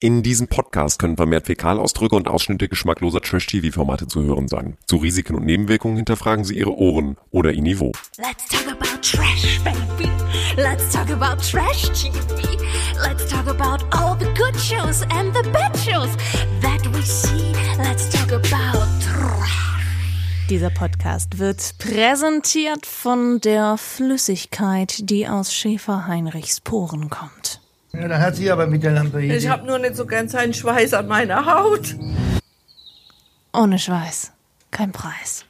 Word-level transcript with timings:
In 0.00 0.22
diesem 0.22 0.46
Podcast 0.46 1.00
können 1.00 1.16
vermehrt 1.16 1.46
Fäkalausdrücke 1.46 2.14
und 2.14 2.28
Ausschnitte 2.28 2.68
geschmackloser 2.68 3.20
Trash-TV-Formate 3.20 4.06
zu 4.06 4.22
hören 4.22 4.46
sein. 4.46 4.76
Zu 4.86 4.98
Risiken 4.98 5.34
und 5.34 5.44
Nebenwirkungen 5.44 5.96
hinterfragen 5.96 6.44
Sie 6.44 6.56
Ihre 6.56 6.78
Ohren 6.78 7.16
oder 7.32 7.50
Ihr 7.50 7.62
Niveau. 7.62 7.90
Let's 8.16 8.46
talk 8.48 8.68
about 8.68 9.02
trash, 9.02 9.58
baby. 9.64 10.08
Let's 10.56 10.92
talk 10.92 11.10
about 11.10 11.42
trash 11.42 11.88
TV. 12.00 12.56
Let's 13.02 13.26
talk 13.28 13.48
about 13.48 13.84
all 13.90 14.16
the 14.16 14.26
good 14.40 14.54
shows 14.54 15.02
and 15.10 15.34
the 15.34 15.42
bad 15.50 15.76
shows 15.76 16.10
that 16.62 16.86
we 16.94 17.02
see. 17.02 17.52
Let's 17.76 18.08
talk 18.08 18.30
about 18.30 18.86
trash. 19.00 19.50
Dieser 20.48 20.70
Podcast 20.70 21.40
wird 21.40 21.74
präsentiert 21.78 22.86
von 22.86 23.40
der 23.40 23.76
Flüssigkeit, 23.78 25.10
die 25.10 25.26
aus 25.26 25.52
Schäfer 25.52 26.06
Heinrichs 26.06 26.60
Poren 26.60 27.10
kommt. 27.10 27.60
Ja, 27.92 28.06
da 28.06 28.18
hat 28.20 28.36
sie 28.36 28.50
aber 28.50 28.66
mit 28.66 28.82
der 28.82 28.92
Lampe 28.92 29.20
hier. 29.20 29.36
Ich 29.36 29.48
habe 29.48 29.66
nur 29.66 29.78
nicht 29.78 29.96
so 29.96 30.04
ganz 30.04 30.34
einen 30.34 30.52
Schweiß 30.54 30.94
an 30.94 31.08
meiner 31.08 31.46
Haut. 31.46 31.96
Ohne 33.52 33.78
Schweiß, 33.78 34.32
kein 34.70 34.92
Preis. 34.92 35.44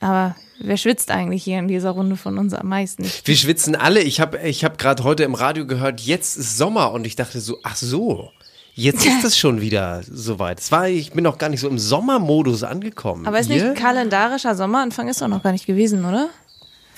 Aber 0.00 0.36
wer 0.60 0.76
schwitzt 0.76 1.10
eigentlich 1.10 1.44
hier 1.44 1.58
in 1.58 1.68
dieser 1.68 1.90
Runde 1.90 2.16
von 2.16 2.38
uns 2.38 2.54
am 2.54 2.68
meisten? 2.68 3.04
Wir 3.24 3.36
schwitzen 3.36 3.74
alle. 3.74 4.00
Ich 4.00 4.20
habe 4.20 4.38
ich 4.40 4.64
hab 4.64 4.78
gerade 4.78 5.04
heute 5.04 5.24
im 5.24 5.34
Radio 5.34 5.66
gehört, 5.66 6.00
jetzt 6.00 6.36
ist 6.36 6.56
Sommer 6.56 6.92
und 6.92 7.06
ich 7.06 7.16
dachte 7.16 7.40
so, 7.40 7.58
ach 7.62 7.76
so, 7.76 8.30
jetzt 8.74 9.04
ist 9.06 9.24
es 9.24 9.38
schon 9.38 9.60
wieder 9.60 10.02
soweit. 10.10 10.60
Es 10.60 10.72
war, 10.72 10.88
ich 10.88 11.12
bin 11.12 11.24
noch 11.24 11.38
gar 11.38 11.48
nicht 11.48 11.60
so 11.60 11.68
im 11.68 11.78
Sommermodus 11.78 12.64
angekommen. 12.64 13.26
Aber 13.26 13.40
ist 13.40 13.50
Ihr? 13.50 13.70
nicht 13.70 13.80
kalendarischer 13.80 14.54
Sommeranfang 14.54 15.08
ist 15.08 15.20
doch 15.22 15.28
noch 15.28 15.42
gar 15.42 15.52
nicht 15.52 15.66
gewesen, 15.66 16.04
oder? 16.04 16.28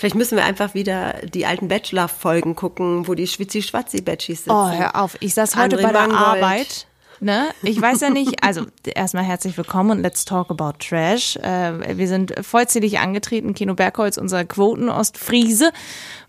Vielleicht 0.02 0.16
müssen 0.16 0.36
wir 0.36 0.44
einfach 0.44 0.74
wieder 0.74 1.14
die 1.32 1.46
alten 1.46 1.68
Bachelor-Folgen 1.68 2.56
gucken, 2.56 3.06
wo 3.06 3.14
die 3.14 3.28
Schwitzi-Schwatzi-Batchies 3.28 4.38
sitzen. 4.38 4.50
Oh, 4.50 4.68
hör 4.68 5.00
auf. 5.00 5.16
Ich 5.20 5.32
saß 5.32 5.54
heute 5.54 5.76
André 5.76 5.82
bei 5.82 5.92
der 5.92 6.08
Mangold. 6.08 6.42
Arbeit. 6.42 6.86
Ne? 7.20 7.44
Ich 7.62 7.80
weiß 7.80 8.00
ja 8.00 8.10
nicht, 8.10 8.42
also 8.42 8.66
erstmal 8.84 9.22
herzlich 9.22 9.56
willkommen 9.56 9.92
und 9.92 10.02
let's 10.02 10.24
talk 10.24 10.50
about 10.50 10.72
Trash. 10.80 11.36
Äh, 11.36 11.96
wir 11.96 12.08
sind 12.08 12.34
vollzählig 12.44 12.98
angetreten. 12.98 13.54
Kino 13.54 13.74
Bergholz, 13.74 14.16
unser 14.16 14.44
Quoten-Ostfriese 14.44 15.70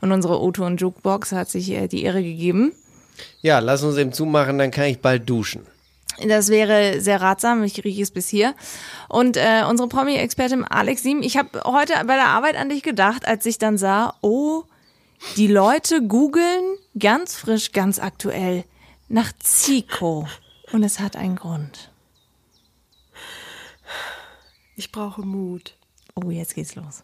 und 0.01 0.11
unsere 0.11 0.37
Auto- 0.37 0.67
und 0.67 0.79
Jukebox 0.79 1.31
hat 1.31 1.49
sich 1.49 1.71
äh, 1.71 1.87
die 1.87 2.03
Ehre 2.03 2.21
gegeben. 2.21 2.73
Ja, 3.41 3.57
lass 3.57 3.81
uns 3.81 3.97
eben 3.97 4.13
zumachen, 4.13 4.59
dann 4.59 4.69
kann 4.69 4.85
ich 4.85 4.99
bald 4.99 5.27
duschen. 5.27 5.65
Das 6.27 6.49
wäre 6.49 7.01
sehr 7.01 7.21
ratsam, 7.21 7.63
ich 7.63 7.83
rieche 7.83 8.03
es 8.03 8.11
bis 8.11 8.29
hier. 8.29 8.53
Und 9.09 9.37
äh, 9.37 9.63
unsere 9.67 9.89
Promi-Expertin 9.89 10.63
Alex 10.63 11.03
Siem, 11.03 11.21
ich 11.21 11.37
habe 11.37 11.61
heute 11.65 11.93
bei 12.05 12.15
der 12.15 12.27
Arbeit 12.27 12.55
an 12.55 12.69
dich 12.69 12.83
gedacht, 12.83 13.27
als 13.27 13.45
ich 13.45 13.57
dann 13.57 13.77
sah, 13.77 14.15
oh, 14.21 14.63
die 15.37 15.47
Leute 15.47 16.05
googeln 16.05 16.77
ganz 16.99 17.35
frisch, 17.35 17.71
ganz 17.71 17.99
aktuell 17.99 18.65
nach 19.07 19.31
Zico. 19.39 20.27
Und 20.71 20.83
es 20.83 20.99
hat 20.99 21.15
einen 21.15 21.35
Grund. 21.35 21.91
Ich 24.75 24.91
brauche 24.91 25.21
Mut. 25.21 25.75
Oh, 26.15 26.29
jetzt 26.29 26.55
geht's 26.55 26.75
los. 26.75 27.03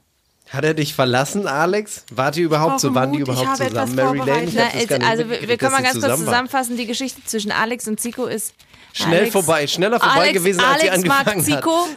Hat 0.49 0.63
er 0.63 0.73
dich 0.73 0.95
verlassen, 0.95 1.45
Alex? 1.45 2.05
Wart 2.11 2.35
ihr 2.37 2.45
überhaupt 2.45 2.79
so? 2.79 2.95
Waren 2.95 3.11
die 3.11 3.19
Mut, 3.19 3.29
ich 3.29 3.33
überhaupt 3.35 3.59
habe 3.59 3.69
zusammen? 3.69 3.93
etwas 3.93 3.95
Mary 3.95 4.17
Lane? 4.17 4.43
Ich 4.45 4.53
Na, 4.55 4.63
hab 4.63 4.73
das 4.73 4.87
gar 4.87 4.97
nicht 4.97 5.07
also 5.07 5.29
wir, 5.29 5.57
können 5.57 5.71
mal 5.71 5.83
ganz 5.83 5.93
die 5.95 6.01
kurz 6.01 6.19
zusammenfassen. 6.19 6.77
Die 6.77 6.87
Geschichte 6.87 7.23
zwischen 7.23 7.51
Alex 7.51 7.87
und 7.87 7.99
Zico 7.99 8.25
ist 8.25 8.55
Schnell 8.93 9.19
Alex, 9.19 9.31
vorbei, 9.33 9.67
schneller 9.67 9.99
vorbei 9.99 10.15
Alex, 10.15 10.33
gewesen, 10.33 10.59
als 10.61 10.81
sie 10.81 10.89
Alex 10.89 11.05
mag 11.07 11.27
angefangen 11.27 11.53
hat. 11.53 11.63
Zico. 11.63 11.87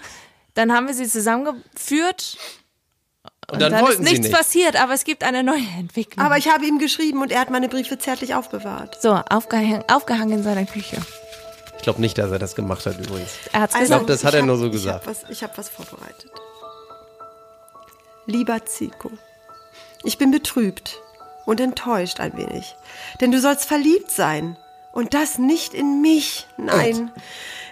Dann 0.54 0.72
haben 0.72 0.86
wir 0.86 0.94
sie 0.94 1.08
zusammengeführt. 1.08 2.36
Und 3.50 3.60
dann, 3.60 3.72
Dann 3.72 3.82
wollten 3.82 4.02
ist 4.02 4.08
sie 4.08 4.12
nichts 4.14 4.26
nicht. 4.28 4.36
passiert, 4.36 4.76
aber 4.76 4.92
es 4.94 5.04
gibt 5.04 5.24
eine 5.24 5.42
neue 5.42 5.62
Entwicklung. 5.78 6.24
Aber 6.24 6.36
ich 6.38 6.48
habe 6.48 6.64
ihm 6.64 6.78
geschrieben 6.78 7.20
und 7.22 7.30
er 7.32 7.40
hat 7.40 7.50
meine 7.50 7.68
Briefe 7.68 7.98
zärtlich 7.98 8.34
aufbewahrt. 8.34 9.00
so, 9.02 9.12
aufgehangen, 9.28 9.84
aufgehangen 9.88 10.38
in 10.38 10.42
seiner 10.42 10.64
Küche. 10.64 10.98
Ich 11.76 11.82
glaube 11.82 12.00
nicht, 12.00 12.16
dass 12.18 12.30
er 12.30 12.38
das 12.38 12.54
gemacht 12.54 12.86
hat 12.86 12.98
übrigens. 12.98 13.30
Er 13.52 13.62
hat's 13.62 13.74
Also, 13.74 13.86
gesagt. 13.94 14.10
das 14.10 14.24
hat 14.24 14.34
er 14.34 14.40
hab- 14.40 14.46
nur 14.46 14.56
so 14.56 14.66
ich 14.66 14.72
gesagt. 14.72 15.06
Hab 15.06 15.10
was, 15.10 15.28
ich 15.30 15.42
habe 15.42 15.52
was 15.56 15.68
vorbereitet. 15.68 16.30
Lieber 18.26 18.64
Zico, 18.64 19.10
ich 20.04 20.16
bin 20.18 20.30
betrübt 20.30 21.00
und 21.44 21.60
enttäuscht 21.60 22.20
ein 22.20 22.36
wenig. 22.36 22.74
Denn 23.20 23.32
du 23.32 23.40
sollst 23.40 23.64
verliebt 23.64 24.10
sein. 24.10 24.56
Und 24.92 25.14
das 25.14 25.38
nicht 25.38 25.74
in 25.74 26.02
mich, 26.02 26.46
nein. 26.58 27.10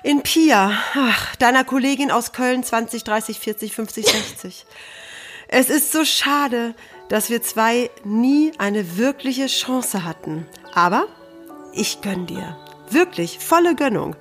In 0.02 0.22
Pia, 0.22 0.72
ach, 0.94 1.36
deiner 1.36 1.64
Kollegin 1.64 2.10
aus 2.10 2.32
Köln 2.32 2.64
20, 2.64 3.04
30, 3.04 3.38
40, 3.38 3.74
50, 3.74 4.06
60. 4.06 4.66
Es 5.48 5.68
ist 5.68 5.92
so 5.92 6.04
schade, 6.04 6.74
dass 7.08 7.28
wir 7.28 7.42
zwei 7.42 7.90
nie 8.04 8.52
eine 8.56 8.96
wirkliche 8.96 9.46
Chance 9.46 10.04
hatten. 10.04 10.46
Aber 10.74 11.06
ich 11.74 12.00
gönn 12.00 12.26
dir. 12.26 12.56
Wirklich, 12.88 13.38
volle 13.38 13.74
Gönnung. 13.74 14.16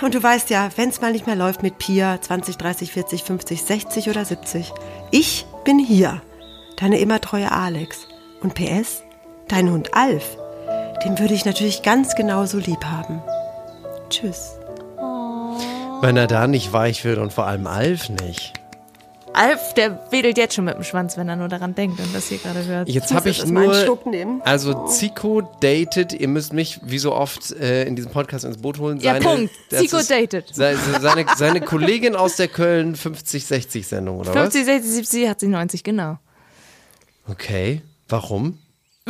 Und 0.00 0.14
du 0.14 0.22
weißt 0.22 0.50
ja, 0.50 0.70
wenn 0.76 0.88
es 0.88 1.00
mal 1.00 1.12
nicht 1.12 1.26
mehr 1.26 1.36
läuft 1.36 1.62
mit 1.62 1.78
Pia 1.78 2.20
20, 2.20 2.56
30, 2.56 2.92
40, 2.92 3.22
50, 3.22 3.62
60 3.62 4.08
oder 4.08 4.24
70. 4.24 4.72
Ich 5.10 5.46
bin 5.64 5.78
hier. 5.78 6.22
Deine 6.76 6.98
immer 6.98 7.20
treue 7.20 7.52
Alex. 7.52 8.08
Und 8.40 8.54
PS, 8.54 9.02
dein 9.48 9.70
Hund 9.70 9.94
Alf, 9.94 10.36
den 11.04 11.18
würde 11.18 11.34
ich 11.34 11.44
natürlich 11.44 11.82
ganz 11.82 12.14
genauso 12.14 12.58
lieb 12.58 12.84
haben. 12.84 13.22
Tschüss. 14.08 14.56
Wenn 16.02 16.16
er 16.16 16.26
da 16.26 16.46
nicht 16.46 16.72
weich 16.72 17.04
wird 17.04 17.18
und 17.18 17.32
vor 17.32 17.46
allem 17.46 17.66
Alf 17.66 18.08
nicht. 18.08 18.54
Alf, 19.32 19.74
der 19.74 20.10
wedelt 20.10 20.36
jetzt 20.38 20.54
schon 20.54 20.64
mit 20.64 20.74
dem 20.74 20.82
Schwanz, 20.82 21.16
wenn 21.16 21.28
er 21.28 21.36
nur 21.36 21.48
daran 21.48 21.74
denkt 21.74 22.00
und 22.00 22.14
das 22.14 22.28
hier 22.28 22.38
gerade 22.38 22.64
hört. 22.64 22.88
Jetzt 22.88 23.14
habe 23.14 23.30
ich 23.30 23.46
nur. 23.46 23.72
Also 24.44 24.86
Zico 24.86 25.42
datet, 25.60 26.12
ihr 26.12 26.28
müsst 26.28 26.52
mich 26.52 26.80
wie 26.82 26.98
so 26.98 27.14
oft 27.14 27.52
äh, 27.52 27.84
in 27.84 27.94
diesem 27.96 28.10
Podcast 28.10 28.44
ins 28.44 28.58
Boot 28.58 28.78
holen. 28.78 28.98
Ja, 29.00 29.20
Punkt. 29.20 29.52
Zico 29.70 29.98
ist 29.98 30.10
datet. 30.10 30.46
Seine, 30.52 30.78
seine, 31.00 31.26
seine 31.36 31.60
Kollegin 31.60 32.16
aus 32.16 32.36
der 32.36 32.48
Köln 32.48 32.96
50-60 32.96 33.84
Sendung, 33.84 34.18
oder 34.18 34.32
50, 34.32 34.64
60, 34.64 34.90
70, 34.90 35.28
80, 35.28 35.48
90, 35.48 35.84
genau. 35.84 36.18
was? 37.26 37.36
Okay. 37.36 37.82
Warum? 38.08 38.58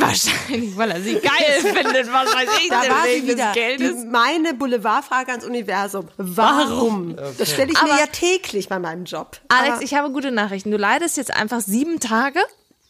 Wahrscheinlich, 0.01 0.75
weil 0.77 0.91
er 0.91 1.01
sie 1.01 1.13
geil 1.15 1.61
findet, 1.61 2.11
was 2.11 2.33
weiß 2.33 2.49
ich 2.63 2.69
Da 2.69 2.81
denn, 2.81 2.91
war 2.91 3.03
sie 3.03 3.09
wegen 3.09 3.27
des 3.27 3.35
wieder. 3.35 3.51
Geldes. 3.53 4.01
Die- 4.01 4.07
Meine 4.07 4.53
Boulevardfrage 4.53 5.31
ans 5.31 5.45
Universum. 5.45 6.07
Warum? 6.17 7.15
Das 7.37 7.51
stelle 7.51 7.71
ich 7.71 7.81
mir 7.81 7.91
Aber- 7.91 7.99
ja 7.99 8.07
täglich 8.07 8.67
bei 8.69 8.79
meinem 8.79 9.05
Job. 9.05 9.39
Alex, 9.49 9.75
Aber- 9.75 9.83
ich 9.83 9.93
habe 9.93 10.11
gute 10.11 10.31
Nachrichten. 10.31 10.71
Du 10.71 10.77
leidest 10.77 11.17
jetzt 11.17 11.33
einfach 11.35 11.61
sieben 11.61 11.99
Tage, 11.99 12.39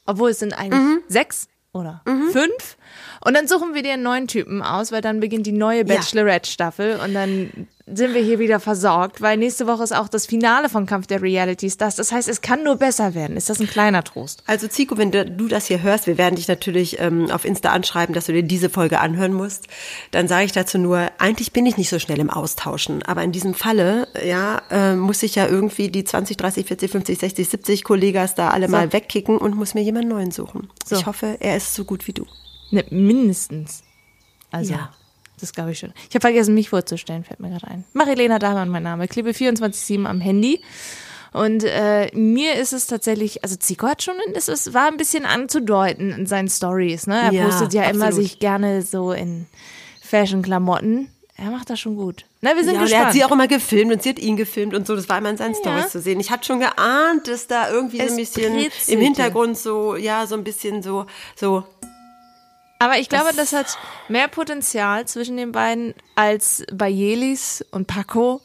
obwohl 0.06 0.32
es 0.32 0.40
sind 0.40 0.54
eigentlich 0.54 0.80
Mhm. 0.82 1.00
sechs 1.08 1.48
oder 1.74 2.02
fünf. 2.06 2.78
Und 3.24 3.36
dann 3.36 3.48
suchen 3.48 3.74
wir 3.74 3.82
dir 3.84 3.94
einen 3.94 4.04
neuen 4.04 4.28
Typen 4.28 4.62
aus, 4.62 4.92
weil 4.92 5.02
dann 5.02 5.20
beginnt 5.20 5.46
die 5.48 5.52
neue 5.54 5.86
Bachelorette-Staffel 5.86 7.00
und 7.04 7.14
dann 7.14 7.68
sind 7.94 8.14
wir 8.14 8.22
hier 8.22 8.40
wieder 8.40 8.60
versorgt, 8.60 9.22
weil 9.22 9.38
nächste 9.38 9.68
Woche 9.68 9.84
ist 9.84 9.92
auch 9.92 10.08
das 10.08 10.26
Finale 10.26 10.70
von 10.70 10.86
Kampf 10.86 11.08
der 11.08 11.22
Reality 11.22 11.70
Stars. 11.70 11.96
Das 11.96 12.12
heißt, 12.12 12.28
es 12.28 12.42
kann 12.42 12.64
nur 12.64 12.78
besser 12.78 13.14
werden. 13.14 13.38
Ist 13.38 13.50
das 13.50 13.60
ein 13.60 13.68
kleiner 13.68 14.04
Trost? 14.04 14.44
Also 14.48 14.68
Zico, 14.68 14.98
wenn 14.98 15.12
du, 15.12 15.26
du 15.26 15.48
das 15.48 15.68
hier 15.68 15.82
hörst, 15.82 16.08
wir 16.08 16.18
werden 16.18 16.36
dich 16.36 16.48
natürlich 16.48 17.00
ähm, 17.00 17.30
auf 17.32 17.46
Insta 17.46 17.72
anschreiben, 17.72 18.14
dass 18.14 18.26
du 18.26 18.34
dir 18.34 18.44
diese 18.44 18.70
Folge 18.70 19.00
anhören 19.00 19.34
musst. 19.34 19.68
Dann 20.12 20.28
sage 20.28 20.46
ich 20.46 20.52
dazu 20.52 20.78
nur, 20.78 21.08
eigentlich 21.18 21.52
bin 21.52 21.66
ich 21.66 21.78
nicht 21.78 21.90
so 21.90 22.00
schnell 22.00 22.20
im 22.20 22.30
Austauschen, 22.30 23.04
aber 23.04 23.24
in 23.24 23.32
diesem 23.32 23.54
Falle, 23.54 24.08
ja, 24.26 24.62
äh, 24.70 24.96
muss 24.96 25.24
ich 25.24 25.36
ja 25.36 25.48
irgendwie 25.48 25.90
die 25.90 26.04
20, 26.04 26.38
30, 26.38 26.66
40, 26.66 26.92
50, 26.92 27.20
60, 27.20 27.50
70 27.50 27.84
Kollegas 27.84 28.36
da 28.36 28.50
alle 28.50 28.68
mal 28.68 28.94
wegkicken 28.94 29.38
und 29.38 29.56
muss 29.56 29.74
mir 29.74 29.82
jemanden 29.82 30.10
neuen 30.10 30.32
suchen. 30.32 30.70
So. 30.86 30.96
Ich 30.96 31.06
hoffe, 31.06 31.38
er 31.40 31.58
ist 31.58 31.74
so 31.74 31.84
gut 31.84 32.08
wie 32.08 32.14
du. 32.14 32.26
Ne, 32.72 32.86
mindestens. 32.90 33.84
Also, 34.52 34.74
Ja. 34.74 34.92
Das 35.42 35.54
glaube 35.54 35.72
ich 35.72 35.80
schon. 35.80 35.94
Ich 36.10 36.16
habe 36.16 36.22
vergessen, 36.22 36.54
mich 36.54 36.70
vorzustellen, 36.70 37.24
fällt 37.24 37.40
mir 37.40 37.50
gerade 37.50 37.68
ein. 37.68 37.84
Marilena 37.94 38.40
Dahmann, 38.40 38.70
mein 38.70 38.84
Name. 38.84 39.08
Klebe 39.08 39.32
24-7 39.32 40.06
am 40.06 40.22
Handy. 40.22 40.62
Und 41.34 41.64
äh, 41.64 42.10
mir 42.14 42.56
ist 42.56 42.74
es 42.74 42.88
tatsächlich, 42.88 43.42
also 43.44 43.56
Zico 43.56 43.88
hat 43.88 44.04
schon, 44.04 44.16
es 44.36 44.74
war 44.74 44.88
ein 44.88 44.98
bisschen 44.98 45.26
anzudeuten 45.26 46.12
in 46.12 46.26
seinen 46.26 46.50
Stories. 46.50 47.08
Ne? 47.08 47.20
Er 47.22 47.32
Ja, 47.32 47.46
postet 47.46 47.74
ja 47.74 47.84
immer 47.84 48.08
absolut. 48.08 48.28
sich 48.30 48.40
gerne 48.40 48.82
so 48.82 49.14
in 49.14 49.46
Fashion-Klamotten. 50.02 51.10
Er 51.38 51.50
macht 51.50 51.70
das 51.70 51.80
schon 51.80 51.96
gut. 51.96 52.26
Na, 52.42 52.56
wir 52.56 52.64
sind 52.64 52.74
Ja, 52.76 52.82
und 52.82 52.86
er 52.86 52.90
gespannt. 52.90 53.06
hat 53.08 53.14
sie 53.14 53.24
auch 53.24 53.32
immer 53.32 53.48
gefilmt 53.48 53.92
und 53.94 54.04
sie 54.04 54.10
hat 54.10 54.20
ihn 54.20 54.36
gefilmt 54.36 54.76
und 54.76 54.86
so. 54.86 54.96
Das 54.96 55.10
war 55.10 55.18
immer 55.18 55.30
in 55.30 55.38
seinen 55.38 55.54
Ja. 55.54 55.60
Stories 55.60 55.90
zu 55.92 56.02
sehen. 56.02 56.20
Ich 56.20 56.30
hatte 56.30 56.46
schon 56.46 56.60
geahnt, 56.60 57.28
dass 57.28 57.48
da 57.48 57.72
irgendwie 57.72 57.98
so 57.98 58.12
ein 58.14 58.16
bisschen 58.18 58.68
im 58.88 59.00
Hintergrund 59.00 59.58
so, 59.58 59.96
ja, 59.96 60.28
so 60.28 60.36
ein 60.36 60.44
bisschen 60.44 60.84
so, 60.84 61.06
so 61.36 61.64
Aber 62.82 62.98
ich 62.98 63.10
glaube, 63.10 63.30
das 63.36 63.54
hat 63.54 63.78
mehr 64.10 64.28
Potenzial 64.28 65.06
zwischen 65.08 65.38
den 65.38 65.52
beiden 65.52 65.94
als 66.16 66.64
bei 66.74 66.88
Jelis 66.90 67.64
und 67.72 67.86
Paco. 67.86 68.42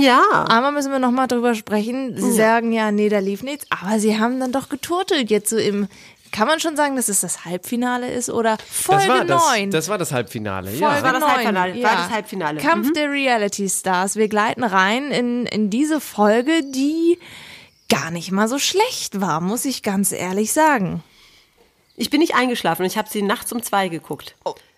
Ja. 0.00 0.44
Einmal 0.48 0.70
müssen 0.70 0.92
wir 0.92 1.00
noch 1.00 1.10
mal 1.10 1.26
drüber 1.26 1.54
sprechen. 1.56 2.14
Sie 2.16 2.30
sagen 2.32 2.70
ja, 2.72 2.92
nee, 2.92 3.08
da 3.08 3.18
lief 3.18 3.42
nichts, 3.42 3.66
aber 3.70 3.98
sie 3.98 4.18
haben 4.20 4.38
dann 4.38 4.52
doch 4.52 4.68
geturtelt 4.68 5.30
jetzt 5.30 5.50
so 5.50 5.56
im 5.56 5.88
kann 6.30 6.48
man 6.48 6.60
schon 6.60 6.76
sagen, 6.76 6.96
dass 6.96 7.10
es 7.10 7.20
das 7.20 7.44
Halbfinale 7.44 8.10
ist 8.10 8.30
oder 8.30 8.56
Folge 8.66 9.02
Das 9.06 9.08
war 9.18 9.24
das, 9.26 9.44
9? 9.50 9.70
das 9.70 9.88
war 9.90 9.98
das 9.98 10.12
Halbfinale, 10.12 10.68
Folge 10.70 10.80
ja. 10.82 11.02
war 11.02 11.12
das 11.12 11.20
9, 11.20 11.30
Halbfinale, 11.30 11.74
Ja. 11.76 11.88
war 11.90 11.96
das 11.96 12.10
Halbfinale. 12.10 12.58
Kampf 12.58 12.88
Mhm. 12.88 12.94
der 12.94 13.10
Reality 13.10 13.68
Stars. 13.68 14.16
Wir 14.16 14.28
gleiten 14.28 14.64
rein 14.64 15.10
in, 15.10 15.44
in 15.44 15.68
diese 15.68 16.00
Folge, 16.00 16.62
die 16.64 17.18
gar 17.90 18.10
nicht 18.10 18.32
mal 18.32 18.48
so 18.48 18.58
schlecht 18.58 19.20
war, 19.20 19.42
muss 19.42 19.66
ich 19.66 19.82
ganz 19.82 20.10
ehrlich 20.12 20.54
sagen. 20.54 21.02
Ich 21.96 22.10
bin 22.10 22.20
nicht 22.20 22.34
eingeschlafen. 22.34 22.84
Ich 22.84 22.96
habe 22.96 23.08
sie 23.08 23.22
nachts 23.22 23.52
um 23.52 23.62
zwei 23.62 23.88
geguckt. 23.88 24.34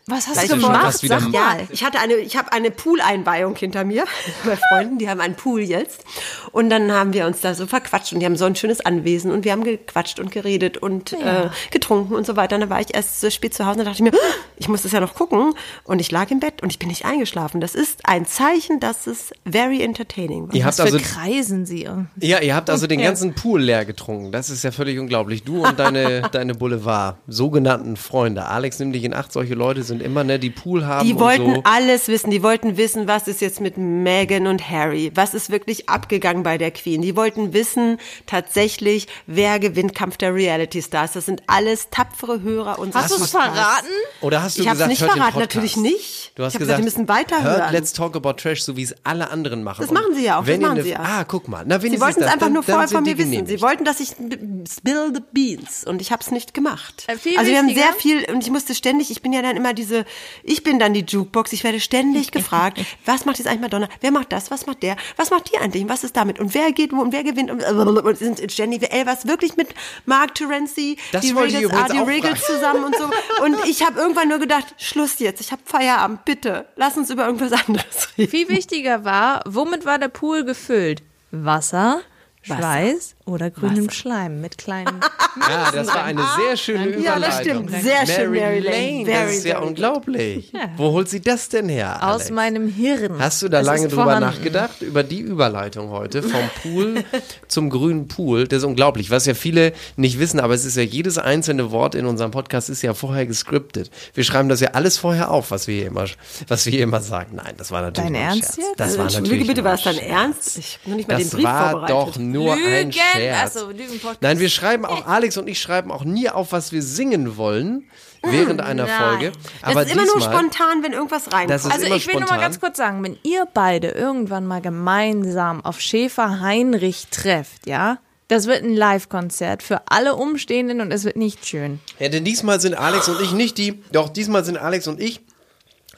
Was 0.06 0.26
hast 0.28 0.36
Weil 0.36 0.48
du 0.48 0.56
gemacht? 0.56 0.98
Sag 0.98 1.22
Ja, 1.32 1.40
mal. 1.40 1.66
ich 1.70 1.82
hatte 1.82 1.98
eine, 1.98 2.14
ich 2.16 2.36
habe 2.36 2.52
eine 2.52 2.70
Pooleinweihung 2.70 3.56
hinter 3.56 3.84
mir 3.84 4.04
bei 4.44 4.56
Freunden, 4.56 4.98
die 4.98 5.08
haben 5.08 5.20
einen 5.20 5.34
Pool 5.34 5.60
jetzt. 5.62 6.04
Und 6.52 6.68
dann 6.68 6.92
haben 6.92 7.14
wir 7.14 7.26
uns 7.26 7.40
da 7.40 7.54
so 7.54 7.66
verquatscht 7.66 8.12
und 8.12 8.20
die 8.20 8.26
haben 8.26 8.36
so 8.36 8.44
ein 8.44 8.54
schönes 8.54 8.84
Anwesen 8.84 9.30
und 9.30 9.46
wir 9.46 9.52
haben 9.52 9.64
gequatscht 9.64 10.20
und 10.20 10.30
geredet 10.30 10.76
und 10.76 11.14
äh, 11.14 11.48
getrunken 11.70 12.14
und 12.14 12.26
so 12.26 12.36
weiter. 12.36 12.56
Und 12.56 12.60
dann 12.60 12.70
war 12.70 12.80
ich 12.82 12.94
erst 12.94 13.20
so 13.22 13.30
spät 13.30 13.54
zu 13.54 13.64
Hause 13.64 13.78
und 13.78 13.86
dachte 13.86 13.96
ich 14.04 14.12
mir, 14.12 14.12
ich 14.58 14.68
muss 14.68 14.82
das 14.82 14.92
ja 14.92 15.00
noch 15.00 15.14
gucken. 15.14 15.54
Und 15.84 16.00
ich 16.00 16.10
lag 16.10 16.30
im 16.30 16.38
Bett 16.38 16.62
und 16.62 16.70
ich 16.70 16.78
bin 16.78 16.88
nicht 16.88 17.06
eingeschlafen. 17.06 17.62
Das 17.62 17.74
ist 17.74 18.00
ein 18.04 18.26
Zeichen, 18.26 18.80
dass 18.80 19.06
es 19.06 19.32
very 19.50 19.82
entertaining 19.82 20.48
war. 20.48 20.54
Ihr 20.54 20.66
Was 20.66 20.78
habt 20.78 20.90
für 20.90 20.96
also 20.96 20.98
Kreisen 21.14 21.64
sie. 21.64 21.88
Ja, 22.20 22.40
ihr 22.40 22.54
habt 22.54 22.68
also 22.68 22.86
den 22.86 23.00
Ja. 23.00 23.06
ganzen 23.06 23.34
Pool 23.34 23.62
leer 23.62 23.86
getrunken. 23.86 24.32
Das 24.32 24.50
ist 24.50 24.64
ja 24.64 24.70
völlig 24.70 24.98
unglaublich. 24.98 25.44
Du 25.44 25.64
und 25.66 25.78
deine, 25.78 26.22
deine 26.32 26.54
Boulevard, 26.54 27.16
sogenannten 27.26 27.96
Freunde. 27.96 28.44
Alex, 28.44 28.78
nimm 28.80 28.92
dich 28.92 29.04
in 29.04 29.14
Acht, 29.14 29.32
solche 29.32 29.54
Leute 29.54 29.82
sind 29.82 29.93
immer, 30.00 30.24
ne, 30.24 30.38
die 30.38 30.50
Pool 30.50 30.84
haben 30.86 31.06
Die 31.06 31.14
und 31.14 31.20
wollten 31.20 31.54
so. 31.56 31.60
alles 31.64 32.08
wissen. 32.08 32.30
Die 32.30 32.42
wollten 32.42 32.76
wissen, 32.76 33.06
was 33.08 33.28
ist 33.28 33.40
jetzt 33.40 33.60
mit 33.60 33.76
Meghan 33.78 34.46
und 34.46 34.68
Harry? 34.70 35.10
Was 35.14 35.34
ist 35.34 35.50
wirklich 35.50 35.88
abgegangen 35.88 36.42
bei 36.42 36.58
der 36.58 36.70
Queen? 36.70 37.02
Die 37.02 37.16
wollten 37.16 37.52
wissen 37.52 37.98
tatsächlich, 38.26 39.06
wer 39.26 39.58
gewinnt 39.58 39.94
Kampf 39.94 40.16
der 40.16 40.34
Reality 40.34 40.82
Stars. 40.82 41.12
Das 41.12 41.26
sind 41.26 41.42
alles 41.46 41.88
tapfere 41.90 42.42
Hörer 42.42 42.78
unseres 42.78 43.04
Hast 43.04 43.18
du 43.18 43.22
es 43.24 43.30
verraten? 43.30 43.86
Oder 44.20 44.42
hast 44.42 44.58
du 44.58 44.62
Ich 44.62 44.68
habe 44.68 44.76
gesagt, 44.76 44.90
nicht 44.90 45.00
hört 45.02 45.10
den 45.12 45.16
verraten, 45.16 45.34
Podcast? 45.34 45.54
natürlich 45.54 45.76
nicht. 45.76 46.32
Du 46.34 46.44
hast 46.44 46.54
ich 46.54 46.58
gesagt, 46.58 46.78
gesagt, 46.78 46.78
die 46.80 46.84
müssen 46.84 47.08
weiterhören. 47.08 47.44
hört 47.62 47.72
Let's 47.72 47.92
Talk 47.92 48.16
About 48.16 48.34
Trash, 48.34 48.62
so 48.62 48.76
wie 48.76 48.82
es 48.82 48.94
alle 49.04 49.30
anderen 49.30 49.62
machen. 49.62 49.80
Das 49.80 49.90
Und 49.90 49.94
machen 49.94 50.14
sie 50.14 50.24
ja 50.24 50.38
auch, 50.40 50.46
Wenn 50.46 50.60
das 50.60 50.68
machen 50.68 50.78
eine- 50.78 50.82
sie 50.84 50.90
ja. 50.92 51.00
Ah, 51.00 51.24
guck 51.24 51.48
mal. 51.48 51.64
Na, 51.66 51.78
Sie 51.80 52.00
wollten 52.00 52.20
es 52.20 52.26
einfach 52.26 52.46
Dann- 52.46 52.52
nur 52.54 52.62
vorher 52.62 52.88
sind 52.88 52.96
von 52.96 53.04
die 53.04 53.12
mir 53.14 53.18
wissen. 53.18 53.46
Sie 53.46 53.60
wollten, 53.62 53.84
dass 53.84 54.00
ich 54.00 54.08
spill 54.08 55.12
the 55.14 55.20
beans 55.32 55.84
und 55.84 56.00
ich 56.00 56.12
habe 56.12 56.22
es 56.22 56.30
nicht 56.30 56.54
gemacht. 56.54 57.04
Äh, 57.06 57.16
viel 57.16 57.38
also 57.38 57.50
wir 57.50 57.58
haben 57.58 57.72
sehr 57.74 57.92
viel 57.98 58.24
und 58.32 58.42
ich 58.42 58.50
musste 58.50 58.74
ständig, 58.74 59.10
ich 59.10 59.22
bin 59.22 59.32
ja 59.32 59.42
dann 59.42 59.56
immer 59.56 59.74
diese, 59.84 60.04
ich 60.42 60.62
bin 60.62 60.78
dann 60.78 60.94
die 60.94 61.04
Jukebox, 61.06 61.52
ich 61.52 61.62
werde 61.64 61.80
ständig 61.80 62.32
gefragt, 62.32 62.80
was 63.04 63.24
macht 63.24 63.38
jetzt 63.38 63.46
eigentlich 63.46 63.60
Madonna, 63.60 63.88
wer 64.00 64.10
macht 64.10 64.32
das, 64.32 64.50
was 64.50 64.66
macht 64.66 64.82
der, 64.82 64.96
was 65.16 65.30
macht 65.30 65.52
die 65.52 65.58
eigentlich, 65.58 65.88
was 65.88 66.04
ist 66.04 66.16
damit 66.16 66.40
und 66.40 66.54
wer 66.54 66.72
geht 66.72 66.92
wo 66.92 67.00
und 67.00 67.12
wer 67.12 67.22
gewinnt 67.22 67.50
und, 67.50 67.62
und 68.04 68.18
sind 68.18 68.50
ständig, 68.50 68.82
ey, 68.92 69.06
was 69.06 69.26
wirklich 69.26 69.56
mit 69.56 69.68
Mark 70.06 70.34
Terenzi, 70.34 70.96
Das 71.12 71.22
die 71.22 71.30
übrigens 71.30 71.70
ah, 71.70 71.86
die 71.88 71.98
fragen. 71.98 72.36
zusammen 72.36 72.84
und 72.84 72.96
so 72.96 73.04
und 73.44 73.56
ich 73.68 73.84
habe 73.84 74.00
irgendwann 74.00 74.28
nur 74.28 74.38
gedacht, 74.38 74.74
Schluss 74.78 75.18
jetzt, 75.18 75.40
ich 75.40 75.52
habe 75.52 75.62
Feierabend, 75.64 76.24
bitte, 76.24 76.66
lass 76.76 76.96
uns 76.96 77.10
über 77.10 77.26
irgendwas 77.26 77.52
anderes 77.52 78.08
reden. 78.16 78.30
Viel 78.30 78.48
wichtiger 78.48 79.04
war, 79.04 79.42
womit 79.46 79.84
war 79.84 79.98
der 79.98 80.08
Pool 80.08 80.44
gefüllt? 80.44 81.02
Wasser, 81.30 82.00
Wasser. 82.46 82.58
Schweiß 82.58 83.13
oder 83.26 83.50
grünem 83.50 83.90
Schleim 83.90 84.40
mit 84.40 84.58
kleinen. 84.58 85.00
Ja, 85.50 85.72
das 85.72 85.88
war 85.88 86.04
eine 86.04 86.22
sehr 86.38 86.56
schöne 86.56 86.86
Überleitung. 86.86 87.04
Ja, 87.04 87.18
das 87.18 87.40
stimmt. 87.40 87.70
Sehr 87.82 88.06
schön, 88.06 88.30
Mary 88.30 88.60
Lane. 88.60 89.04
Das 89.04 89.14
Very, 89.16 89.36
ist 89.36 89.44
ja 89.44 89.54
very 89.56 89.66
unglaublich. 89.66 90.52
Wo 90.76 90.92
holt 90.92 91.08
sie 91.08 91.20
das 91.20 91.48
denn 91.48 91.68
her, 91.68 91.96
Aus 92.04 92.12
Alex? 92.20 92.30
meinem 92.30 92.68
Hirn. 92.68 93.18
Hast 93.18 93.42
du 93.42 93.48
da 93.48 93.58
Es 93.58 93.66
lange 93.66 93.88
drüber 93.88 94.04
vorhanden. 94.04 94.28
nachgedacht? 94.28 94.80
Über 94.80 95.02
die 95.02 95.18
Überleitung 95.18 95.88
heute 95.90 96.22
vom 96.22 96.40
Pool 96.62 97.02
zum 97.48 97.68
grünen 97.68 98.06
Pool. 98.06 98.46
Das 98.46 98.58
ist 98.58 98.64
unglaublich. 98.64 99.10
Was 99.10 99.26
ja 99.26 99.34
viele 99.34 99.72
nicht 99.96 100.20
wissen, 100.20 100.38
aber 100.38 100.54
es 100.54 100.64
ist 100.64 100.76
ja 100.76 100.84
jedes 100.84 101.18
einzelne 101.18 101.72
Wort 101.72 101.96
in 101.96 102.06
unserem 102.06 102.30
Podcast 102.30 102.70
ist 102.70 102.82
ja 102.82 102.94
vorher 102.94 103.26
gescriptet. 103.26 103.90
Wir 104.14 104.22
schreiben 104.22 104.48
das 104.48 104.60
ja 104.60 104.68
alles 104.74 104.98
vorher 104.98 105.32
auf, 105.32 105.50
was 105.50 105.66
wir 105.66 105.74
hier 105.74 105.86
immer, 105.88 106.04
was 106.46 106.64
wir 106.66 106.70
hier 106.72 106.84
immer 106.84 107.00
sagen. 107.00 107.34
Nein, 107.34 107.54
das 107.56 107.72
war 107.72 107.82
natürlich 107.82 108.12
Dein 108.12 108.22
Ernst 108.22 108.54
Scherz. 108.54 108.56
jetzt? 108.58 108.78
Das 108.80 108.96
war 108.98 109.06
Entschuldige 109.06 109.32
natürlich 109.34 109.46
bitte, 109.48 109.64
war 109.64 109.74
es 109.74 109.82
dein 109.82 109.94
Scherz. 109.96 110.08
Ernst? 110.10 110.58
Ich 110.58 110.78
habe 110.78 110.90
noch 110.90 110.96
nicht 110.96 111.08
mal 111.08 111.16
den 111.16 111.24
Das 111.24 111.34
Brief 111.34 111.44
war 111.44 111.70
vorbereitet. 111.72 111.96
doch 111.96 112.16
nur 112.18 112.52
ein 112.52 112.58
Lügen! 112.60 112.90
Scherz. 113.16 113.56
Achso, 113.56 113.70
Lügen-Podcast. 113.70 114.22
Nein, 114.22 114.38
wir 114.38 114.48
schreiben 114.48 114.84
auch, 114.84 115.06
Alex 115.06 115.36
und 115.36 115.48
ich 115.48 115.60
schreiben 115.60 115.90
auch 115.90 116.04
nie 116.04 116.28
auf, 116.28 116.52
was 116.52 116.72
wir 116.72 116.82
singen 116.82 117.36
wollen 117.36 117.88
während 118.22 118.60
einer 118.62 118.86
Nein. 118.86 118.98
Folge. 118.98 119.32
Das 119.60 119.70
Aber 119.70 119.82
ist 119.82 119.92
immer 119.92 120.04
nur 120.06 120.16
diesmal, 120.16 120.38
spontan, 120.38 120.82
wenn 120.82 120.92
irgendwas 120.92 121.32
reinkommt. 121.32 121.50
Das 121.50 121.64
ist 121.64 121.72
Also 121.72 121.86
immer 121.86 121.96
ich 121.96 122.06
will 122.06 122.14
nur 122.14 122.22
mal 122.22 122.26
spontan. 122.28 122.44
ganz 122.44 122.60
kurz 122.60 122.76
sagen, 122.78 123.02
wenn 123.04 123.18
ihr 123.22 123.46
beide 123.52 123.88
irgendwann 123.88 124.46
mal 124.46 124.60
gemeinsam 124.62 125.64
auf 125.64 125.80
Schäfer 125.80 126.40
Heinrich 126.40 127.08
trefft, 127.10 127.66
ja, 127.66 127.98
das 128.28 128.46
wird 128.46 128.62
ein 128.62 128.74
Live-Konzert 128.74 129.62
für 129.62 129.82
alle 129.88 130.14
Umstehenden 130.14 130.80
und 130.80 130.90
es 130.90 131.04
wird 131.04 131.16
nicht 131.16 131.46
schön. 131.46 131.80
Ja, 131.98 132.08
denn 132.08 132.24
diesmal 132.24 132.58
sind 132.60 132.74
Alex 132.74 133.08
und 133.10 133.20
ich 133.20 133.32
nicht 133.32 133.58
die, 133.58 133.82
doch 133.92 134.08
diesmal 134.08 134.44
sind 134.44 134.56
Alex 134.56 134.86
und 134.88 135.00
ich 135.00 135.20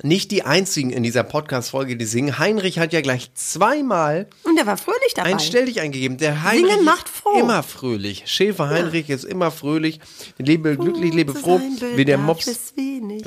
nicht 0.02 0.30
die 0.30 0.42
einzigen 0.44 0.90
in 0.90 1.02
dieser 1.02 1.22
Podcast-Folge, 1.22 1.96
die 1.96 2.04
singen. 2.04 2.38
Heinrich 2.38 2.78
hat 2.78 2.92
ja 2.92 3.00
gleich 3.00 3.30
zweimal 3.34 4.26
Und 4.44 4.56
der 4.56 4.66
war 4.66 4.76
fröhlich 4.76 5.14
dabei. 5.14 5.30
ein 5.32 5.40
Stell 5.40 5.66
dich 5.66 5.80
eingegeben. 5.80 6.18
Der 6.18 6.42
Heinrich 6.42 6.70
Singen 6.72 6.84
macht 6.84 7.06
ist 7.08 7.16
froh. 7.16 7.38
immer 7.38 7.62
fröhlich. 7.62 8.22
Schäfer 8.26 8.68
Heinrich 8.68 9.10
ist 9.10 9.24
immer 9.24 9.50
fröhlich. 9.50 10.00
Lebe 10.38 10.76
glücklich, 10.76 11.12
lebe 11.14 11.34
froh, 11.34 11.60
wie 11.94 12.04
der 12.04 12.18
Mops 12.18 12.72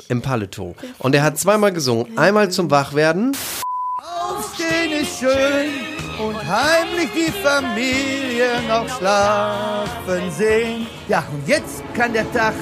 im 0.08 0.22
Paletot. 0.22 0.76
Und 0.98 1.14
er 1.14 1.22
hat 1.22 1.38
zweimal 1.38 1.72
gesungen. 1.72 2.16
Einmal 2.18 2.50
zum 2.50 2.70
Wachwerden. 2.70 3.36
Aufstehen 3.96 4.92
ist 5.02 5.18
schön 5.18 5.70
und 6.18 6.36
heimlich 6.46 7.08
die 7.14 7.32
Familie 7.42 8.48
noch 8.68 8.88
schlafen 8.98 10.30
sehen. 10.36 10.86
Ja, 11.08 11.24
und 11.32 11.46
jetzt 11.48 11.82
kann 11.94 12.12
der 12.12 12.30
Tag 12.32 12.54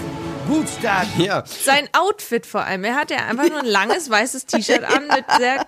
gut 0.49 0.67
starten. 0.79 1.21
Ja, 1.23 1.45
Sein 1.47 1.89
Outfit 1.93 2.47
vor 2.47 2.63
allem. 2.65 2.83
Er 2.85 2.95
hat 2.97 3.11
ja 3.11 3.19
einfach 3.19 3.49
nur 3.49 3.61
ein 3.61 3.67
langes 3.67 4.11
weißes 4.11 4.47
T-Shirt 4.47 4.83
an 4.85 5.07
mit 5.07 5.25
sehr 5.39 5.67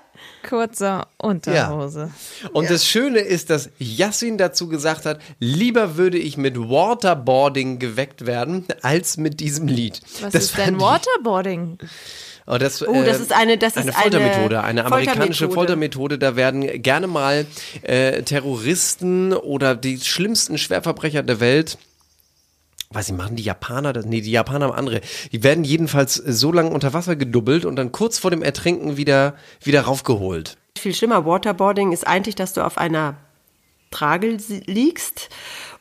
kurzer 0.49 1.07
Unterhose. 1.19 2.11
Und 2.53 2.69
das 2.71 2.87
Schöne 2.87 3.21
ist, 3.21 3.51
dass 3.51 3.71
Yassin 3.79 4.39
dazu 4.39 4.69
gesagt 4.69 5.07
hat, 5.07 5.21
lieber 5.39 5.97
würde 5.97 6.19
ich 6.19 6.37
mit 6.37 6.59
Waterboarding 6.59 7.79
geweckt 7.79 8.27
werden, 8.27 8.67
als 8.83 9.17
mit 9.17 9.41
diesem 9.41 9.69
Lied. 9.69 10.01
Was 10.21 10.33
das 10.33 10.45
ist 10.45 10.59
denn 10.59 10.81
Waterboarding? 10.81 11.79
Oh, 12.47 12.59
das, 12.59 12.83
Oh, 12.87 13.03
das 13.05 13.21
ist 13.21 13.33
eine- 13.33 13.59
das 13.59 13.77
eine 13.77 13.91
ist 13.91 13.97
eine 13.97 14.03
Foltermethode, 14.03 14.63
eine 14.65 14.85
amerikanische 14.87 15.49
Foltermethode. 15.49 16.17
Foltermethode. 16.17 16.19
Da 16.19 16.37
werden 16.37 16.83
gerne 16.83 17.07
mal 17.07 17.47
äh, 17.83 18.23
Terroristen 18.23 19.33
oder 19.35 19.77
die 19.77 20.01
schlimmsten 20.01 20.59
Schwerverbrecher 20.59 21.23
der 21.23 21.39
Welt 21.39 21.79
Weiß 22.93 23.09
ich, 23.09 23.15
machen 23.15 23.37
die 23.37 23.45
Japaner 23.45 23.93
das? 23.93 24.05
Nee, 24.05 24.21
die 24.21 24.33
Japaner 24.33 24.67
haben 24.67 24.75
andere. 24.75 25.01
Die 25.31 25.45
werden 25.45 25.63
jedenfalls 25.63 26.15
so 26.15 26.51
lange 26.51 26.71
unter 26.71 26.93
Wasser 26.93 27.15
gedubbelt 27.15 27.65
und 27.65 27.77
dann 27.77 27.93
kurz 27.93 28.19
vor 28.19 28.33
dem 28.33 28.43
Ertrinken 28.43 28.97
wieder, 28.97 29.37
wieder 29.63 29.83
raufgeholt. 29.83 30.57
Viel 30.77 30.95
schlimmer, 30.95 31.25
Waterboarding 31.25 31.93
ist 31.93 32.05
eigentlich, 32.05 32.35
dass 32.35 32.53
du 32.53 32.65
auf 32.65 32.79
einer 32.79 33.15
Tragel 33.93 34.39
liegst 34.67 35.29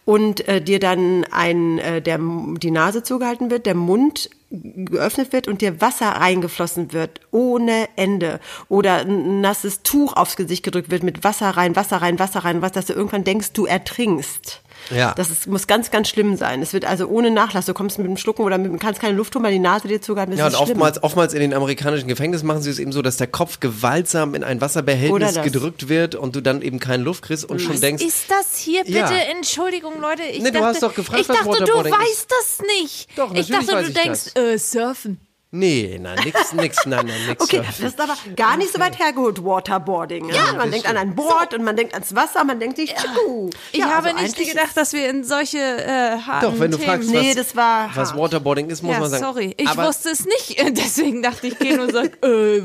und 0.05 0.47
äh, 0.47 0.61
dir 0.61 0.79
dann 0.79 1.25
ein, 1.31 1.79
äh, 1.79 1.99
der, 1.99 2.19
die 2.19 2.71
Nase 2.71 3.01
zugehalten 3.01 3.49
wird, 3.49 3.65
der 3.65 3.75
Mund 3.75 4.29
geöffnet 4.51 5.33
wird 5.33 5.47
und 5.47 5.61
dir 5.61 5.81
Wasser 5.81 6.09
reingeflossen 6.09 6.93
wird, 6.93 7.21
ohne 7.31 7.87
Ende. 7.95 8.39
Oder 8.67 9.01
ein 9.01 9.41
nasses 9.41 9.81
Tuch 9.81 10.13
aufs 10.13 10.35
Gesicht 10.35 10.63
gedrückt 10.63 10.91
wird 10.91 11.03
mit 11.03 11.23
Wasser 11.23 11.49
rein, 11.51 11.75
Wasser 11.75 11.97
rein, 11.97 12.19
Wasser 12.19 12.39
rein, 12.39 12.61
was, 12.61 12.71
dass 12.71 12.85
du 12.85 12.93
irgendwann 12.93 13.23
denkst, 13.23 13.53
du 13.53 13.65
ertrinkst. 13.65 14.61
Ja. 14.89 15.13
Das 15.15 15.29
ist, 15.29 15.47
muss 15.47 15.67
ganz, 15.67 15.91
ganz 15.91 16.09
schlimm 16.09 16.35
sein. 16.35 16.61
Es 16.61 16.73
wird 16.73 16.85
also 16.85 17.07
ohne 17.07 17.31
Nachlass. 17.31 17.65
Du 17.65 17.73
kommst 17.73 17.97
mit 17.97 18.07
dem 18.07 18.17
Schlucken 18.17 18.43
oder 18.43 18.57
mit, 18.57 18.79
kannst 18.79 18.99
keine 19.01 19.15
Luft 19.15 19.35
holen, 19.35 19.43
weil 19.45 19.51
die 19.53 19.59
Nase 19.59 19.87
dir 19.87 19.99
wird. 19.99 20.09
Ja, 20.09 20.25
Das 20.25 20.55
und 20.55 20.65
schlimm. 20.65 20.77
oftmals, 20.77 21.03
oftmals 21.03 21.33
in 21.33 21.39
den 21.41 21.53
amerikanischen 21.53 22.07
Gefängnissen 22.07 22.47
machen 22.47 22.61
sie 22.61 22.69
es 22.69 22.79
eben 22.79 22.91
so, 22.91 23.01
dass 23.01 23.17
der 23.17 23.27
Kopf 23.27 23.59
gewaltsam 23.59 24.35
in 24.35 24.43
ein 24.43 24.61
Wasserbehältnis 24.61 25.41
gedrückt 25.41 25.89
wird 25.89 26.15
und 26.15 26.35
du 26.35 26.41
dann 26.41 26.61
eben 26.61 26.79
keine 26.79 27.03
Luft 27.03 27.23
kriegst 27.23 27.45
und 27.45 27.59
schon 27.61 27.73
Was 27.73 27.81
denkst, 27.81 28.03
ist 28.03 28.29
das 28.29 28.57
hier 28.57 28.83
bitte? 28.83 28.97
Ja. 28.97 29.11
Entschuldigung, 29.35 29.99
Leute. 30.01 30.23
Ich 30.23 30.39
Nee, 30.41 30.51
du 30.51 30.53
dachte, 30.53 30.65
hast 30.65 30.83
doch 30.83 30.95
gefragt, 30.95 31.21
ich 31.21 31.29
was 31.29 31.37
dachte, 31.37 31.49
du 31.49 31.61
Waterboarding 31.61 31.93
ist. 31.93 31.99
weißt 31.99 32.31
das 32.31 32.59
nicht. 32.81 33.09
Doch, 33.17 33.33
ich 33.33 33.47
dachte, 33.47 33.67
weiß 33.73 33.85
du 33.85 33.91
ich 33.91 33.93
denkst, 33.93 34.33
das. 34.33 34.43
äh, 34.43 34.57
surfen. 34.57 35.19
Nee, 35.51 35.97
nein, 35.99 36.19
nix, 36.23 36.53
nix, 36.53 36.85
nein, 36.85 37.05
nein, 37.05 37.27
nix. 37.27 37.43
Okay, 37.43 37.61
das 37.65 37.79
ist 37.79 37.99
aber 37.99 38.15
gar 38.35 38.57
nicht 38.57 38.71
so 38.71 38.79
weit 38.79 38.99
hergeholt, 38.99 39.43
Waterboarding. 39.43 40.29
Ja, 40.29 40.53
man 40.53 40.71
denkt 40.71 40.87
an 40.87 40.97
ein 40.97 41.15
Board 41.15 41.53
und 41.53 41.63
man 41.63 41.75
denkt 41.75 41.93
ans 41.93 42.15
Wasser, 42.15 42.43
man 42.43 42.59
denkt 42.59 42.77
nicht, 42.77 42.95
tschu. 42.95 43.49
Ich 43.71 43.79
ja, 43.79 43.89
habe 43.89 44.09
also 44.09 44.21
nicht 44.21 44.37
gedacht, 44.37 44.75
dass 44.75 44.93
wir 44.93 45.09
in 45.09 45.23
solche 45.23 45.57
äh, 45.57 46.19
harten 46.19 46.45
Doch, 46.45 46.59
wenn 46.59 46.71
du 46.71 46.77
Themen... 46.77 46.89
fragst, 46.89 47.09
Nee, 47.09 47.29
was, 47.29 47.35
das 47.35 47.55
war 47.55 47.89
was. 47.95 48.15
Waterboarding 48.15 48.69
ist, 48.69 48.83
muss 48.83 48.93
ja, 48.93 48.99
man 48.99 49.09
sagen. 49.09 49.23
sorry. 49.23 49.53
Ich 49.57 49.67
Aber 49.67 49.87
wusste 49.87 50.09
es 50.09 50.25
nicht. 50.25 50.59
Deswegen 50.77 51.21
dachte 51.21 51.47
ich, 51.47 51.57
gehe 51.57 51.81
und 51.81 51.91
sag, 51.91 52.17
äh, 52.23 52.57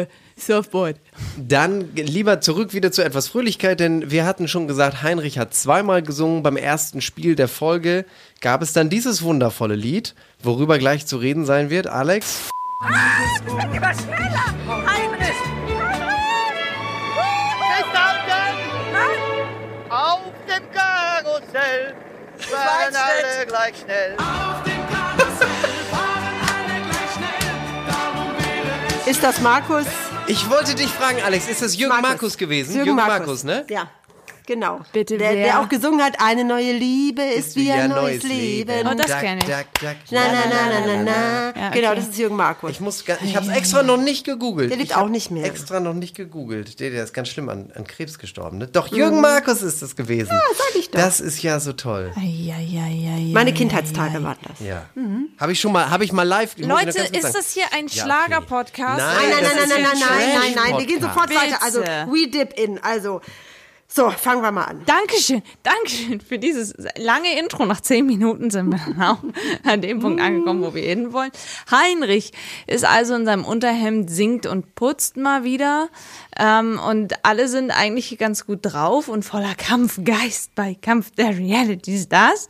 äh, 0.00 0.06
Surfboard. 0.38 0.96
Dann 1.36 1.94
lieber 1.94 2.40
zurück 2.40 2.74
wieder 2.74 2.90
zu 2.92 3.02
etwas 3.02 3.28
Fröhlichkeit, 3.28 3.80
denn 3.80 4.10
wir 4.10 4.26
hatten 4.26 4.48
schon 4.48 4.66
gesagt, 4.66 5.02
Heinrich 5.02 5.38
hat 5.38 5.54
zweimal 5.54 6.02
gesungen. 6.02 6.42
Beim 6.42 6.56
ersten 6.56 7.00
Spiel 7.00 7.36
der 7.36 7.48
Folge 7.48 8.04
gab 8.40 8.62
es 8.62 8.72
dann 8.72 8.90
dieses 8.90 9.22
wundervolle 9.22 9.76
Lied, 9.76 10.14
worüber 10.42 10.78
gleich 10.78 11.06
zu 11.06 11.16
reden 11.18 11.44
sein 11.44 11.70
wird. 11.70 11.86
Alex? 11.86 12.48
Immer 13.46 13.94
schneller! 13.94 14.54
Heinrich! 14.86 15.40
Festhalten! 17.76 18.56
Auf 19.88 20.20
dem 20.48 20.64
Karussell 20.72 21.94
fahren 22.38 22.94
alle 22.94 23.46
gleich 23.46 23.74
schnell. 23.84 24.16
Ist 29.06 29.22
das 29.22 29.40
Markus? 29.40 29.86
Ich 30.26 30.48
wollte 30.48 30.74
dich 30.74 30.88
fragen, 30.88 31.18
Alex, 31.22 31.48
ist 31.48 31.60
das 31.60 31.76
Jürgen 31.76 32.00
Markus, 32.00 32.38
gewesen? 32.38 32.76
Jürgen, 32.76 32.94
Markus. 32.94 33.44
ne? 33.44 33.66
Ja. 33.68 33.90
Genau. 34.46 34.80
Bitte, 34.92 35.16
der, 35.16 35.32
wer? 35.34 35.44
der 35.44 35.60
auch 35.60 35.68
gesungen 35.70 36.02
hat, 36.02 36.20
eine 36.20 36.44
neue 36.44 36.72
Liebe 36.72 37.22
ist, 37.22 37.56
wie 37.56 37.72
ein 37.72 37.88
neues 37.88 38.22
Leben. 38.24 38.86
Oh, 38.86 38.94
das 38.94 39.06
Dack, 39.06 39.20
kenn 39.20 39.38
ich. 39.38 39.46
Na, 39.48 40.20
na, 40.26 40.42
na, 40.50 40.68
na, 40.68 40.86
na, 40.86 41.02
na. 41.02 41.60
Ja, 41.60 41.70
Genau, 41.70 41.94
das 41.94 42.08
ist 42.08 42.18
Jürgen 42.18 42.36
Markus. 42.36 42.70
Ich 42.70 42.80
muss, 42.80 43.02
ich 43.22 43.36
habe 43.36 43.46
es 43.46 43.56
extra 43.56 43.82
noch 43.82 43.96
nicht 43.96 44.24
gegoogelt. 44.26 44.70
Der 44.70 44.76
lebt 44.76 44.96
auch 44.96 45.08
nicht 45.08 45.30
mehr. 45.30 45.46
Extra 45.46 45.80
noch 45.80 45.94
nicht 45.94 46.14
gegoogelt. 46.14 46.78
Der, 46.78 46.90
der 46.90 47.04
ist 47.04 47.14
ganz 47.14 47.28
schlimm 47.28 47.48
an, 47.48 47.70
an 47.74 47.86
Krebs 47.86 48.18
gestorben. 48.18 48.58
Ne? 48.58 48.66
Doch 48.66 48.88
Jürgen 48.88 49.20
Markus 49.22 49.62
ist 49.62 49.80
das 49.80 49.96
gewesen. 49.96 50.28
Ja, 50.30 50.40
sag 50.56 50.76
ich 50.78 50.90
doch. 50.90 51.00
Das 51.00 51.20
ist 51.20 51.42
ja 51.42 51.58
so 51.58 51.72
toll. 51.72 52.12
Meine 53.32 53.54
Kindheitstage 53.54 54.22
waren 54.22 54.36
das. 54.46 54.60
Ja. 54.60 54.84
Habe 55.38 55.52
ich 55.52 55.60
schon 55.60 55.72
mal, 55.72 55.88
habe 55.88 56.04
ich 56.04 56.12
mal 56.12 56.22
live. 56.22 56.56
Leute, 56.58 56.98
ist 56.98 57.34
das 57.34 57.52
hier 57.52 57.64
ein 57.72 57.86
Ja, 57.86 58.04
okay. 58.04 58.14
Schlager-Podcast? 58.14 58.98
Nein, 58.98 59.30
Nein, 59.30 59.42
nein, 59.42 59.56
nein, 59.56 59.68
nein, 59.68 59.76
ein 59.78 59.82
nein, 59.82 59.98
nein, 60.00 60.38
nein, 60.54 60.70
nein. 60.70 60.78
Wir 60.78 60.86
gehen 60.86 61.00
sofort 61.00 61.30
weiter. 61.34 61.62
Also, 61.62 61.80
we 61.80 62.28
dip 62.28 62.58
in. 62.58 62.78
Also, 62.82 63.20
so, 63.96 64.10
fangen 64.10 64.42
wir 64.42 64.50
mal 64.50 64.64
an. 64.64 64.82
Dankeschön, 64.86 65.40
Dankeschön 65.62 66.20
für 66.20 66.36
dieses 66.36 66.74
lange 66.98 67.38
Intro. 67.38 67.64
Nach 67.64 67.80
zehn 67.80 68.04
Minuten 68.04 68.50
sind 68.50 68.70
wir 68.70 68.80
auch 69.08 69.18
an 69.62 69.82
dem 69.82 70.00
Punkt 70.00 70.20
angekommen, 70.20 70.64
wo 70.64 70.74
wir 70.74 70.82
hin 70.82 71.12
wollen. 71.12 71.30
Heinrich 71.70 72.32
ist 72.66 72.84
also 72.84 73.14
in 73.14 73.24
seinem 73.24 73.44
Unterhemd, 73.44 74.10
singt 74.10 74.46
und 74.46 74.74
putzt 74.74 75.16
mal 75.16 75.44
wieder. 75.44 75.90
Ähm, 76.36 76.80
und 76.84 77.24
alle 77.24 77.46
sind 77.46 77.70
eigentlich 77.70 78.18
ganz 78.18 78.46
gut 78.46 78.60
drauf 78.62 79.06
und 79.06 79.24
voller 79.24 79.54
Kampfgeist 79.54 80.56
bei 80.56 80.74
Kampf 80.74 81.12
der 81.12 81.38
Reality 81.38 81.96
Stars. 81.96 82.48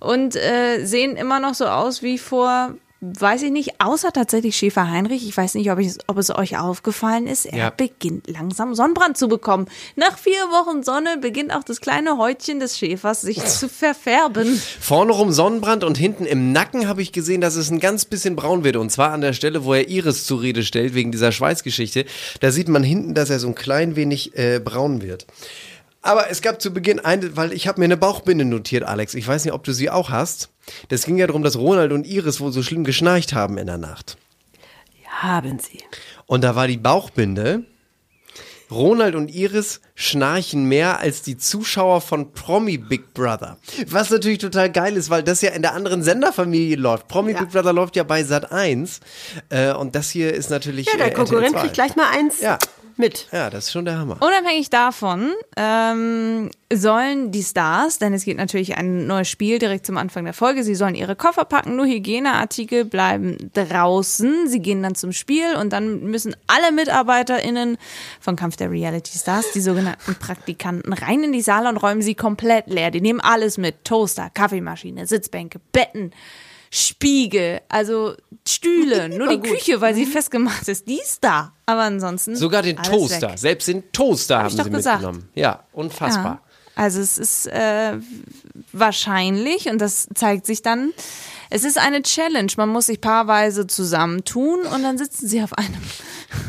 Und 0.00 0.34
äh, 0.34 0.84
sehen 0.84 1.14
immer 1.14 1.38
noch 1.38 1.54
so 1.54 1.66
aus 1.66 2.02
wie 2.02 2.18
vor 2.18 2.74
weiß 3.04 3.42
ich 3.42 3.50
nicht, 3.50 3.80
außer 3.80 4.12
tatsächlich 4.12 4.56
Schäfer 4.56 4.88
Heinrich, 4.88 5.26
ich 5.28 5.36
weiß 5.36 5.54
nicht, 5.56 5.70
ob, 5.72 5.80
ich, 5.80 5.92
ob 6.06 6.18
es 6.18 6.30
euch 6.34 6.56
aufgefallen 6.56 7.26
ist, 7.26 7.46
er 7.46 7.58
Ja. 7.58 7.70
beginnt 7.70 8.28
langsam 8.30 8.74
Sonnenbrand 8.76 9.18
zu 9.18 9.26
bekommen. 9.28 9.66
Nach 9.96 10.16
vier 10.16 10.32
Wochen 10.50 10.84
Sonne 10.84 11.18
beginnt 11.20 11.52
auch 11.52 11.64
das 11.64 11.80
kleine 11.80 12.16
Häutchen 12.16 12.60
des 12.60 12.78
Schäfers 12.78 13.20
sich 13.22 13.44
zu 13.44 13.68
verfärben. 13.68 14.56
Vorne 14.80 15.12
rum 15.12 15.32
Sonnenbrand 15.32 15.82
und 15.82 15.98
hinten 15.98 16.24
im 16.24 16.52
Nacken 16.52 16.86
habe 16.86 17.02
ich 17.02 17.10
gesehen, 17.10 17.40
dass 17.40 17.56
es 17.56 17.70
ein 17.70 17.80
ganz 17.80 18.04
bisschen 18.04 18.36
braun 18.36 18.62
wird. 18.62 18.76
Und 18.76 18.90
zwar 18.90 19.10
an 19.10 19.20
der 19.20 19.32
Stelle, 19.32 19.64
wo 19.64 19.74
er 19.74 19.88
Iris 19.88 20.24
zur 20.24 20.40
Rede 20.40 20.62
stellt, 20.62 20.94
wegen 20.94 21.10
dieser 21.10 21.32
Schweißgeschichte. 21.32 22.04
Da 22.40 22.52
sieht 22.52 22.68
man 22.68 22.84
hinten, 22.84 23.14
dass 23.14 23.30
er 23.30 23.40
so 23.40 23.48
ein 23.48 23.56
klein 23.56 23.96
wenig 23.96 24.38
äh, 24.38 24.60
braun 24.60 25.02
wird. 25.02 25.26
Aber 26.02 26.28
es 26.30 26.42
gab 26.42 26.60
zu 26.60 26.72
Beginn 26.72 26.98
eine, 26.98 27.36
weil 27.36 27.52
ich 27.52 27.68
habe 27.68 27.80
mir 27.80 27.84
eine 27.84 27.96
Bauchbinde 27.96 28.44
notiert, 28.44 28.82
Alex. 28.82 29.14
Ich 29.14 29.26
weiß 29.26 29.44
nicht, 29.44 29.54
ob 29.54 29.62
du 29.62 29.72
sie 29.72 29.88
auch 29.88 30.10
hast. 30.10 30.50
Das 30.88 31.04
ging 31.06 31.16
ja 31.16 31.26
darum, 31.28 31.44
dass 31.44 31.56
Ronald 31.56 31.92
und 31.92 32.06
Iris 32.06 32.40
wohl 32.40 32.52
so 32.52 32.62
schlimm 32.62 32.82
geschnarcht 32.84 33.32
haben 33.32 33.56
in 33.56 33.66
der 33.66 33.78
Nacht. 33.78 34.16
Haben 35.06 35.58
Sie. 35.60 35.80
Und 36.26 36.42
da 36.42 36.56
war 36.56 36.66
die 36.66 36.78
Bauchbinde. 36.78 37.64
Ronald 38.70 39.14
und 39.14 39.28
Iris 39.28 39.82
schnarchen 39.94 40.64
mehr 40.64 40.98
als 40.98 41.20
die 41.22 41.36
Zuschauer 41.36 42.00
von 42.00 42.32
Promi 42.32 42.78
Big 42.78 43.12
Brother. 43.12 43.58
Was 43.86 44.08
natürlich 44.10 44.38
total 44.38 44.72
geil 44.72 44.96
ist, 44.96 45.10
weil 45.10 45.22
das 45.22 45.42
ja 45.42 45.50
in 45.50 45.60
der 45.62 45.74
anderen 45.74 46.02
Senderfamilie 46.02 46.76
läuft. 46.76 47.06
Promi 47.06 47.32
Ja. 47.32 47.40
Big 47.40 47.50
Brother 47.50 47.72
läuft 47.74 47.96
ja 47.96 48.02
bei 48.02 48.24
Sat 48.24 48.50
1. 48.50 49.00
Äh, 49.50 49.72
und 49.74 49.94
das 49.94 50.10
hier 50.10 50.32
ist 50.32 50.48
natürlich. 50.50 50.86
Ja, 50.86 50.96
der 50.96 51.08
äh, 51.08 51.10
Konkurrent 51.10 51.48
RTL 51.48 51.52
2. 51.52 51.60
kriegt 51.60 51.74
gleich 51.74 51.96
mal 51.96 52.08
eins 52.10 52.40
Ja. 52.40 52.58
Mit. 53.02 53.28
Ja, 53.32 53.50
das 53.50 53.66
ist 53.66 53.72
schon 53.72 53.84
der 53.84 53.98
Hammer. 53.98 54.16
Unabhängig 54.20 54.70
davon 54.70 55.32
ähm, 55.56 56.50
sollen 56.72 57.32
die 57.32 57.42
Stars, 57.42 57.98
denn 57.98 58.14
es 58.14 58.24
geht 58.24 58.36
natürlich 58.38 58.76
ein 58.78 59.06
neues 59.06 59.28
Spiel 59.28 59.58
direkt 59.58 59.84
zum 59.84 59.98
Anfang 59.98 60.24
der 60.24 60.32
Folge, 60.32 60.62
sie 60.62 60.74
sollen 60.74 60.94
ihre 60.94 61.16
Koffer 61.16 61.44
packen, 61.44 61.76
nur 61.76 61.86
Hygieneartikel 61.86 62.84
bleiben 62.84 63.50
draußen. 63.52 64.48
Sie 64.48 64.60
gehen 64.60 64.82
dann 64.82 64.94
zum 64.94 65.12
Spiel 65.12 65.56
und 65.56 65.72
dann 65.72 66.04
müssen 66.04 66.34
alle 66.46 66.72
MitarbeiterInnen 66.72 67.76
von 68.20 68.36
Kampf 68.36 68.56
der 68.56 68.70
Reality 68.70 69.18
Stars, 69.18 69.52
die 69.52 69.60
sogenannten 69.60 70.14
Praktikanten, 70.14 70.92
rein 70.92 71.24
in 71.24 71.32
die 71.32 71.42
Saale 71.42 71.68
und 71.68 71.76
räumen 71.76 72.02
sie 72.02 72.14
komplett 72.14 72.68
leer. 72.68 72.90
Die 72.90 73.00
nehmen 73.00 73.20
alles 73.20 73.58
mit. 73.58 73.84
Toaster, 73.84 74.30
Kaffeemaschine, 74.32 75.06
Sitzbänke, 75.06 75.60
Betten. 75.72 76.12
Spiegel, 76.74 77.60
also 77.68 78.14
Stühle, 78.48 79.08
nur 79.16 79.28
die 79.28 79.40
Küche, 79.40 79.82
weil 79.82 79.94
sie 79.94 80.06
festgemacht 80.06 80.66
ist, 80.68 80.88
die 80.88 80.98
ist 80.98 81.22
da. 81.22 81.52
Aber 81.66 81.82
ansonsten. 81.82 82.34
Sogar 82.34 82.62
den 82.62 82.78
Toaster. 82.78 83.32
weg. 83.32 83.38
Selbst 83.38 83.68
den 83.68 83.92
Toaster 83.92 84.38
Hab 84.38 84.44
haben 84.44 84.56
sie 84.56 84.70
gesagt. 84.70 85.02
mitgenommen. 85.02 85.28
Ja, 85.34 85.64
unfassbar. 85.72 86.24
Ja. 86.24 86.42
Also 86.74 87.00
es 87.00 87.18
ist 87.18 87.46
äh, 87.48 87.98
wahrscheinlich 88.72 89.68
und 89.68 89.78
das 89.78 90.08
zeigt 90.14 90.46
sich 90.46 90.62
dann. 90.62 90.94
Es 91.50 91.64
ist 91.64 91.76
eine 91.78 92.00
Challenge. 92.00 92.50
Man 92.56 92.70
muss 92.70 92.86
sich 92.86 93.02
paarweise 93.02 93.66
zusammentun 93.66 94.60
und 94.60 94.82
dann 94.82 94.96
sitzen 94.96 95.28
sie 95.28 95.42
auf 95.42 95.52
einem 95.52 95.82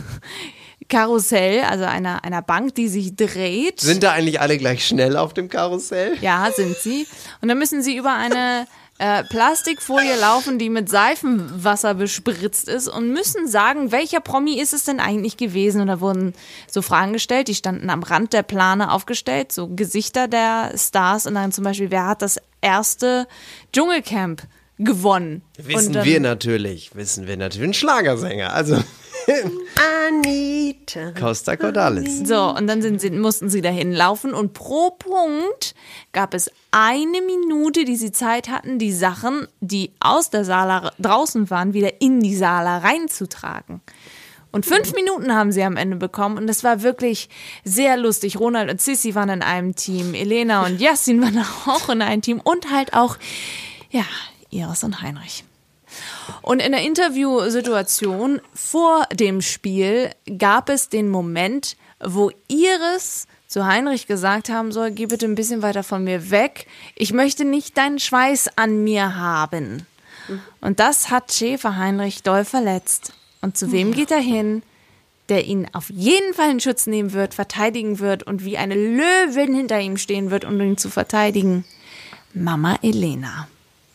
Karussell, 0.88 1.64
also 1.64 1.84
einer, 1.84 2.24
einer 2.24 2.42
Bank, 2.42 2.76
die 2.76 2.88
sich 2.88 3.18
dreht. 3.18 3.82
Sind 3.82 4.04
da 4.04 4.14
eigentlich 4.14 4.40
alle 4.40 4.58
gleich 4.58 4.88
schnell 4.88 5.18
auf 5.18 5.34
dem 5.34 5.50
Karussell? 5.50 6.18
Ja, 6.22 6.50
sind 6.56 6.78
sie. 6.78 7.06
Und 7.42 7.50
dann 7.50 7.58
müssen 7.58 7.82
sie 7.82 7.98
über 7.98 8.14
eine 8.14 8.66
äh, 9.04 9.26
Plastikfolie 9.26 10.16
laufen, 10.16 10.58
die 10.58 10.70
mit 10.70 10.88
Seifenwasser 10.88 11.94
bespritzt 11.94 12.70
ist 12.70 12.88
und 12.88 13.12
müssen 13.12 13.50
sagen, 13.50 13.92
welcher 13.92 14.22
Promi 14.22 14.62
ist 14.62 14.74
es 14.74 14.86
denn 14.86 15.02
eigentlich 15.02 15.36
gewesen? 15.36 15.82
Und 15.82 15.88
da 15.88 16.00
wurden 16.00 16.34
so 16.72 16.82
Fragen 16.82 17.12
gestellt, 17.12 17.50
die 17.50 17.56
standen 17.56 17.90
am 17.90 18.02
Rand 18.02 18.32
der 18.32 18.44
Plane 18.44 18.94
aufgestellt, 18.94 19.52
so 19.52 19.68
Gesichter 19.68 20.30
der 20.30 20.72
Stars 20.78 21.28
und 21.28 21.36
dann 21.36 21.52
zum 21.52 21.66
Beispiel, 21.66 21.92
wer 21.92 22.08
hat 22.08 22.22
das 22.22 22.38
erste 22.62 23.28
Dschungelcamp 23.74 24.44
gewonnen? 24.78 25.42
Wissen 25.58 25.92
dann, 25.92 26.06
wir 26.06 26.22
natürlich. 26.22 26.96
Wissen 26.96 27.28
wir 27.28 27.36
natürlich. 27.36 27.68
Ein 27.68 27.74
Schlagersänger. 27.74 28.54
Also 28.54 28.82
Anita. 30.08 31.12
Costa 31.20 31.56
Cordalis. 31.56 32.28
So, 32.28 32.50
und 32.56 32.68
dann 32.68 32.82
sind 32.82 33.02
sie, 33.02 33.12
mussten 33.12 33.50
sie 33.50 33.62
dahin 33.62 33.92
laufen 33.92 34.34
und 34.34 34.54
pro 34.54 34.92
Punkt 34.92 35.76
gab 36.12 36.34
es 36.34 36.52
eine 36.72 37.22
Minute, 37.22 37.86
die 37.86 37.96
sie 37.96 38.12
Zeit 38.12 38.50
hatten, 38.50 38.80
die 38.80 38.92
Sachen, 38.92 39.48
die 39.62 39.92
aus 40.00 40.30
der 40.30 40.46
Sala 40.46 40.92
draußen 41.00 41.50
waren, 41.50 41.74
wieder 41.74 42.02
in 42.02 42.20
die 42.20 42.36
Sala 42.36 42.80
reinzutragen. 42.80 43.82
Und 44.52 44.68
fünf 44.68 44.94
Minuten 44.94 45.34
haben 45.34 45.52
sie 45.52 45.64
am 45.64 45.78
Ende 45.78 45.98
bekommen 45.98 46.38
und 46.38 46.46
das 46.46 46.64
war 46.64 46.84
wirklich 46.84 47.28
sehr 47.64 47.98
lustig. 47.98 48.40
Ronald 48.40 48.70
und 48.70 48.80
Sissy 48.80 49.16
waren 49.16 49.30
in 49.30 49.42
einem 49.42 49.76
Team, 49.76 50.14
Elena 50.14 50.66
und 50.66 50.80
Yassin 50.80 51.22
waren 51.22 51.44
auch 51.66 51.90
in 51.90 52.04
einem 52.04 52.22
Team 52.22 52.40
und 52.40 52.72
halt 52.72 52.94
auch, 52.94 53.18
ja, 53.90 54.06
Iris 54.52 54.84
und 54.84 55.02
Heinrich. 55.02 55.44
Und 56.42 56.62
in 56.62 56.72
der 56.72 56.82
Interviewsituation 56.82 58.42
vor 58.54 59.06
dem 59.14 59.42
Spiel 59.42 60.12
gab 60.38 60.70
es 60.70 60.90
den 60.90 61.10
Moment, 61.10 61.78
wo 62.04 62.32
Iris 62.48 63.28
zu 63.48 63.66
Heinrich 63.66 64.08
gesagt 64.08 64.50
haben 64.50 64.72
soll, 64.72 64.92
geh 64.92 65.06
bitte 65.06 65.26
ein 65.26 65.36
bisschen 65.36 65.62
weiter 65.62 65.84
von 65.84 66.04
mir 66.04 66.32
weg. 66.32 66.66
Ich 66.96 67.14
möchte 67.14 67.46
nicht 67.46 67.78
deinen 67.78 68.00
Schweiß 68.00 68.58
an 68.58 68.84
mir 68.84 69.16
haben. 69.16 69.86
Und 70.62 70.80
das 70.80 71.12
hat 71.12 71.32
Schäfer 71.32 71.78
Heinrich 71.78 72.24
doll 72.24 72.46
verletzt. 72.46 73.14
Und 73.42 73.58
zu 73.58 73.72
wem 73.72 73.92
geht 73.92 74.10
er 74.10 74.20
hin? 74.20 74.64
Der 75.30 75.46
ihn 75.46 75.68
auf 75.74 75.90
jeden 75.90 76.34
Fall 76.34 76.52
in 76.52 76.60
Schutz 76.60 76.88
nehmen 76.88 77.14
wird, 77.14 77.34
verteidigen 77.34 78.00
wird 78.00 78.24
und 78.24 78.44
wie 78.44 78.58
eine 78.58 78.76
Löwin 78.76 79.54
hinter 79.54 79.80
ihm 79.80 79.98
stehen 79.98 80.32
wird, 80.32 80.46
um 80.46 80.60
ihn 80.60 80.78
zu 80.78 80.90
verteidigen. 80.90 81.64
Mama 82.34 82.78
Elena. 82.82 83.48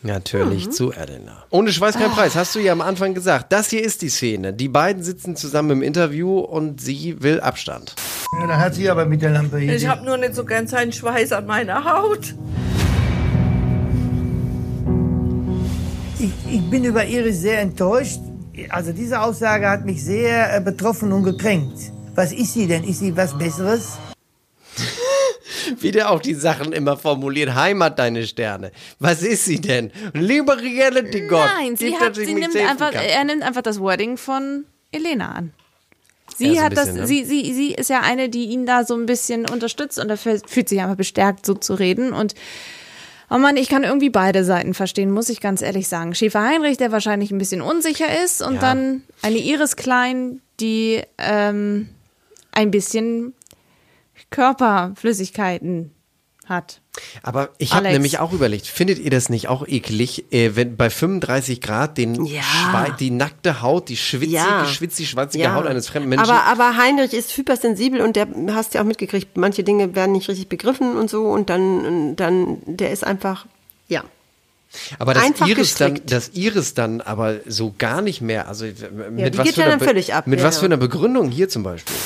Natürlich 0.02 0.71
zu 0.71 0.93
Elena. 0.93 1.45
Ohne 1.50 1.73
Schweiß 1.73 1.97
kein 1.97 2.11
Preis, 2.11 2.37
hast 2.37 2.55
du 2.55 2.61
ja 2.61 2.71
am 2.71 2.81
Anfang 2.81 3.14
gesagt. 3.14 3.52
Das 3.52 3.69
hier 3.69 3.83
ist 3.83 4.02
die 4.02 4.11
Szene. 4.11 4.52
Die 4.52 4.69
beiden 4.69 5.02
sitzen 5.02 5.35
zusammen 5.35 5.71
im 5.73 5.83
Interview 5.83 6.38
und 6.38 6.81
sie 6.81 7.21
will 7.21 7.40
Abstand. 7.40 7.97
Ja, 8.40 8.47
da 8.47 8.59
hat 8.59 8.75
sie 8.76 8.88
aber 8.88 9.07
mit 9.07 9.23
der 9.23 9.31
Lampe 9.31 9.59
hier. 9.59 9.75
Ich 9.75 9.88
hab 9.88 10.05
nur 10.05 10.17
nicht 10.17 10.37
so 10.37 10.45
gern 10.45 10.69
seinen 10.69 10.93
Schweiß 10.93 11.33
an 11.33 11.47
meiner 11.47 11.85
Haut. 11.85 12.35
Ich, 16.21 16.33
ich 16.49 16.71
bin 16.71 16.85
über 16.85 17.05
Iris 17.05 17.40
sehr 17.40 17.61
enttäuscht. 17.61 18.21
Also 18.69 18.93
diese 18.93 19.21
Aussage 19.21 19.69
hat 19.69 19.85
mich 19.85 20.05
sehr 20.05 20.57
äh, 20.57 20.61
betroffen 20.61 21.12
und 21.12 21.25
gekränkt. 21.25 21.93
Was 22.14 22.33
ist 22.33 22.55
sie 22.55 22.69
denn? 22.69 22.85
Ist 22.85 23.00
sie 23.00 23.17
was 23.17 23.37
Besseres? 23.37 23.99
Wie 25.81 25.90
der 25.90 26.11
auch 26.11 26.21
die 26.21 26.35
Sachen 26.35 26.73
immer 26.73 26.97
formuliert. 26.97 27.55
Heimat 27.55 27.99
deine 27.99 28.26
Sterne. 28.26 28.73
Was 28.99 29.23
ist 29.23 29.45
sie 29.45 29.61
denn? 29.61 29.90
Lieber 30.14 30.59
Reality 30.61 31.26
Gott. 31.26 31.49
Nein, 31.59 31.76
sie, 31.76 31.97
hat, 31.97 32.17
sie 32.17 32.35
nimmt 32.35 32.57
einfach, 32.57 32.93
kann. 32.93 33.05
er 33.05 33.25
nimmt 33.25 33.43
einfach 33.43 33.62
das 33.62 33.81
Wording 33.81 34.17
von 34.17 34.64
Elena 34.93 35.33
an. 35.33 35.52
Sie 36.37 36.49
Ja, 36.49 36.55
so 36.55 36.61
hat 36.62 36.71
bisschen, 36.75 36.87
das, 36.87 36.95
ne? 36.97 37.07
sie, 37.07 37.25
sie, 37.25 37.52
sie 37.55 37.73
ist 37.75 37.90
ja 37.90 38.00
eine, 38.00 38.28
die 38.28 38.45
ihn 38.47 38.67
da 38.67 38.85
so 38.85 38.95
ein 38.95 39.07
bisschen 39.07 39.49
unterstützt 39.49 39.99
und 39.99 40.17
fühlt 40.19 40.49
fühlt 40.49 40.69
sich 40.69 40.81
einfach 40.81 40.97
bestärkt, 40.97 41.45
so 41.47 41.55
zu 41.55 41.75
reden. 41.75 42.12
Und 42.12 42.35
oh 43.31 43.38
Mann, 43.38 43.57
ich 43.57 43.69
kann 43.69 43.83
irgendwie 43.83 44.11
beide 44.11 44.45
Seiten 44.45 44.75
verstehen, 44.75 45.11
muss 45.11 45.28
ich 45.31 45.40
ganz 45.40 45.62
ehrlich 45.62 45.88
sagen. 45.88 46.14
Schäfer 46.14 46.43
Heinrich, 46.43 46.76
der 46.76 46.93
wahrscheinlich 46.93 47.31
ein 47.31 47.38
bisschen 47.38 47.62
unsicher 47.62 48.23
ist, 48.25 48.43
und 48.43 48.55
Ja. 48.57 48.61
dann 48.61 49.02
eine 49.23 49.38
Iris 49.38 49.76
Klein, 49.76 50.40
die 50.61 51.02
ähm, 51.19 51.88
ein 52.52 52.71
bisschen 52.71 53.33
Körperflüssigkeiten 54.31 55.93
hat. 56.47 56.81
Aber 57.23 57.51
ich 57.59 57.75
habe 57.75 57.89
nämlich 57.89 58.19
auch 58.19 58.33
überlegt, 58.33 58.67
findet 58.67 58.99
ihr 58.99 59.11
das 59.11 59.29
nicht 59.29 59.49
auch 59.49 59.67
eklig, 59.69 60.33
äh, 60.33 60.57
wenn 60.57 60.77
bei 60.77 60.89
35 60.89 61.61
Grad 61.61 61.99
den 61.99 62.25
Ja. 62.25 62.87
Die 62.99 63.11
nackte 63.11 63.61
Haut, 63.61 63.89
die 63.91 63.97
schwitzige, 63.99 64.33
Ja. 64.37 64.65
schwitzig 64.67 65.11
schwarzige 65.11 65.45
Ja. 65.45 65.55
Haut 65.55 65.67
eines 65.67 65.89
fremden 65.89 66.09
Menschen? 66.09 66.29
Aber, 66.31 66.45
aber 66.45 66.77
Heinrich 66.79 67.13
ist 67.13 67.37
hypersensibel 67.37 68.01
und 68.01 68.17
der 68.17 68.29
hast 68.53 68.75
ja 68.75 68.81
auch 68.81 68.87
mitgekriegt, 68.87 69.37
manche 69.37 69.63
Dinge 69.63 69.95
werden 69.95 70.13
nicht 70.13 70.29
richtig 70.29 70.49
begriffen 70.49 70.97
und 70.97 71.11
so 71.11 71.25
und 71.27 71.51
dann, 71.51 72.17
dann 72.17 72.59
der 72.67 72.91
ist 72.93 73.05
einfach, 73.05 73.47
ja. 73.89 74.03
Aber 74.99 75.15
das 75.15 75.25
Einfach 75.25 75.47
Iris 75.47 75.75
dann, 75.75 75.95
gestrickt. 75.95 76.13
das 76.13 76.31
Iris 76.35 76.75
dann 76.75 77.01
aber 77.01 77.37
so 77.47 77.75
gar 77.77 78.03
nicht 78.03 78.21
mehr. 78.21 78.49
Also 78.49 78.65
mit 78.65 79.35
die 79.35 79.39
was 79.39 79.45
geht 79.47 79.55
für 79.55 79.61
ja 79.63 79.67
einer 79.69 79.79
dann 79.79 80.11
ab, 80.17 80.27
Mit 80.27 80.41
ja, 80.41 80.45
was 80.45 80.57
ja. 80.57 80.61
für 80.61 80.67
einer 80.67 80.77
Begründung 80.77 81.31
hier 81.31 81.49
zum 81.49 81.63
Beispiel? 81.63 81.97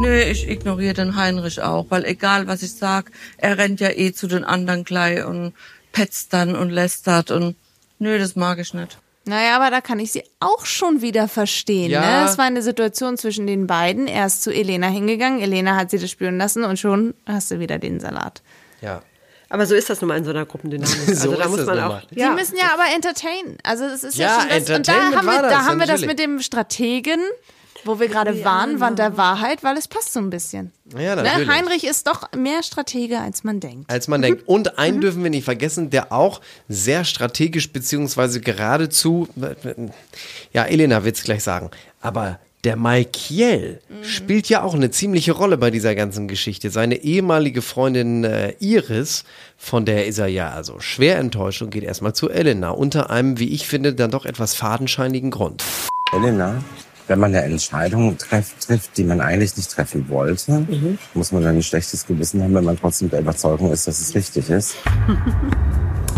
Nö, 0.00 0.20
ich 0.20 0.48
ignoriere 0.48 0.94
den 0.94 1.16
Heinrich 1.16 1.60
auch, 1.60 1.86
weil 1.88 2.04
egal 2.04 2.46
was 2.46 2.62
ich 2.62 2.74
sag, 2.74 3.10
er 3.38 3.58
rennt 3.58 3.80
ja 3.80 3.90
eh 3.90 4.12
zu 4.12 4.28
den 4.28 4.44
anderen 4.44 4.84
gleich 4.84 5.24
und 5.24 5.52
petzt 5.92 6.32
dann 6.32 6.54
und 6.54 6.70
lästert 6.70 7.30
und 7.30 7.56
nö, 7.98 8.18
das 8.18 8.36
mag 8.36 8.58
ich 8.58 8.72
nicht. 8.72 8.98
Naja, 9.24 9.56
aber 9.56 9.70
da 9.70 9.80
kann 9.80 9.98
ich 9.98 10.12
sie 10.12 10.24
auch 10.40 10.64
schon 10.64 11.02
wieder 11.02 11.28
verstehen. 11.28 11.90
Ja. 11.90 12.22
Ne? 12.22 12.28
Es 12.28 12.38
war 12.38 12.46
eine 12.46 12.62
Situation 12.62 13.18
zwischen 13.18 13.46
den 13.46 13.66
beiden. 13.66 14.06
Er 14.06 14.26
ist 14.26 14.42
zu 14.42 14.52
Elena 14.52 14.88
hingegangen, 14.88 15.40
Elena 15.40 15.76
hat 15.76 15.90
sie 15.90 15.98
das 15.98 16.10
spüren 16.10 16.38
lassen 16.38 16.64
und 16.64 16.78
schon 16.78 17.14
hast 17.26 17.50
du 17.50 17.58
wieder 17.58 17.78
den 17.78 18.00
Salat. 18.00 18.42
Ja. 18.80 19.02
Aber 19.52 19.66
so 19.66 19.74
ist 19.74 19.90
das 19.90 20.00
nun 20.00 20.08
mal 20.08 20.16
in 20.16 20.24
so 20.24 20.30
einer 20.30 20.46
Gruppendynamik. 20.46 20.96
So 21.06 21.30
also 21.30 21.36
da 21.36 21.44
ist 21.44 21.50
muss 21.50 21.66
man 21.66 21.80
auch. 21.80 21.88
mal. 21.88 22.02
Die 22.10 22.24
müssen 22.24 22.56
ja 22.56 22.72
aber 22.72 22.84
entertainen. 22.94 23.58
Also 23.64 23.84
es 23.84 24.04
ist 24.04 24.16
ja, 24.16 24.26
Ja, 24.26 24.40
schon 24.40 24.48
das. 24.66 24.70
Und 24.78 24.88
da 24.88 24.92
haben 24.92 25.12
wir, 25.12 25.26
war 25.26 25.42
das, 25.42 25.52
da 25.52 25.64
haben 25.64 25.80
wir 25.80 25.86
das 25.86 26.02
mit 26.02 26.20
dem 26.20 26.40
Strategen, 26.40 27.20
wo 27.84 27.98
wir 27.98 28.08
gerade 28.08 28.44
waren, 28.44 28.78
Wand 28.78 29.00
der 29.00 29.16
Wahrheit, 29.16 29.64
weil 29.64 29.76
es 29.76 29.88
passt 29.88 30.12
so 30.12 30.20
ein 30.20 30.30
bisschen. 30.30 30.72
Ja, 30.96 31.16
ne? 31.16 31.24
natürlich. 31.24 31.48
Heinrich 31.48 31.84
ist 31.84 32.06
doch 32.06 32.30
mehr 32.36 32.62
Stratege, 32.62 33.18
als 33.18 33.42
man 33.42 33.58
denkt. 33.58 33.90
Als 33.90 34.06
man 34.06 34.22
denkt. 34.22 34.46
Und 34.46 34.78
einen 34.78 35.00
dürfen 35.00 35.22
wir 35.24 35.30
nicht 35.30 35.44
vergessen, 35.44 35.90
der 35.90 36.12
auch 36.12 36.40
sehr 36.68 37.04
strategisch 37.04 37.72
beziehungsweise 37.72 38.40
geradezu, 38.40 39.28
ja, 40.52 40.64
Elena 40.64 41.04
wird's 41.04 41.24
gleich 41.24 41.42
sagen, 41.42 41.70
aber 42.00 42.38
der 42.64 42.76
Malkiel 42.76 43.80
spielt 44.02 44.48
ja 44.48 44.62
auch 44.62 44.74
eine 44.74 44.90
ziemliche 44.90 45.32
Rolle 45.32 45.56
bei 45.56 45.70
dieser 45.70 45.94
ganzen 45.94 46.28
Geschichte. 46.28 46.70
Seine 46.70 46.96
ehemalige 46.96 47.62
Freundin 47.62 48.24
äh, 48.24 48.54
Iris, 48.60 49.24
von 49.56 49.84
der 49.84 50.06
ist 50.06 50.18
er 50.18 50.26
ja 50.26 50.50
also 50.50 50.78
schwer 50.78 51.18
enttäuscht 51.18 51.62
und 51.62 51.70
geht 51.70 51.84
erstmal 51.84 52.14
zu 52.14 52.28
Elena, 52.28 52.70
unter 52.70 53.10
einem, 53.10 53.38
wie 53.38 53.48
ich 53.48 53.66
finde, 53.66 53.94
dann 53.94 54.10
doch 54.10 54.26
etwas 54.26 54.54
fadenscheinigen 54.54 55.30
Grund. 55.30 55.64
Elena, 56.12 56.62
wenn 57.06 57.18
man 57.18 57.34
eine 57.34 57.44
Entscheidung 57.44 58.18
treff, 58.18 58.52
trifft, 58.60 58.96
die 58.98 59.04
man 59.04 59.20
eigentlich 59.20 59.56
nicht 59.56 59.70
treffen 59.70 60.08
wollte, 60.08 60.66
muss 61.14 61.32
man 61.32 61.42
dann 61.42 61.56
ein 61.56 61.62
schlechtes 61.62 62.06
Gewissen 62.06 62.42
haben, 62.42 62.54
wenn 62.54 62.64
man 62.64 62.78
trotzdem 62.78 63.08
der 63.08 63.20
Überzeugung 63.20 63.72
ist, 63.72 63.86
dass 63.86 64.00
es 64.00 64.14
richtig 64.14 64.50
ist. 64.50 64.74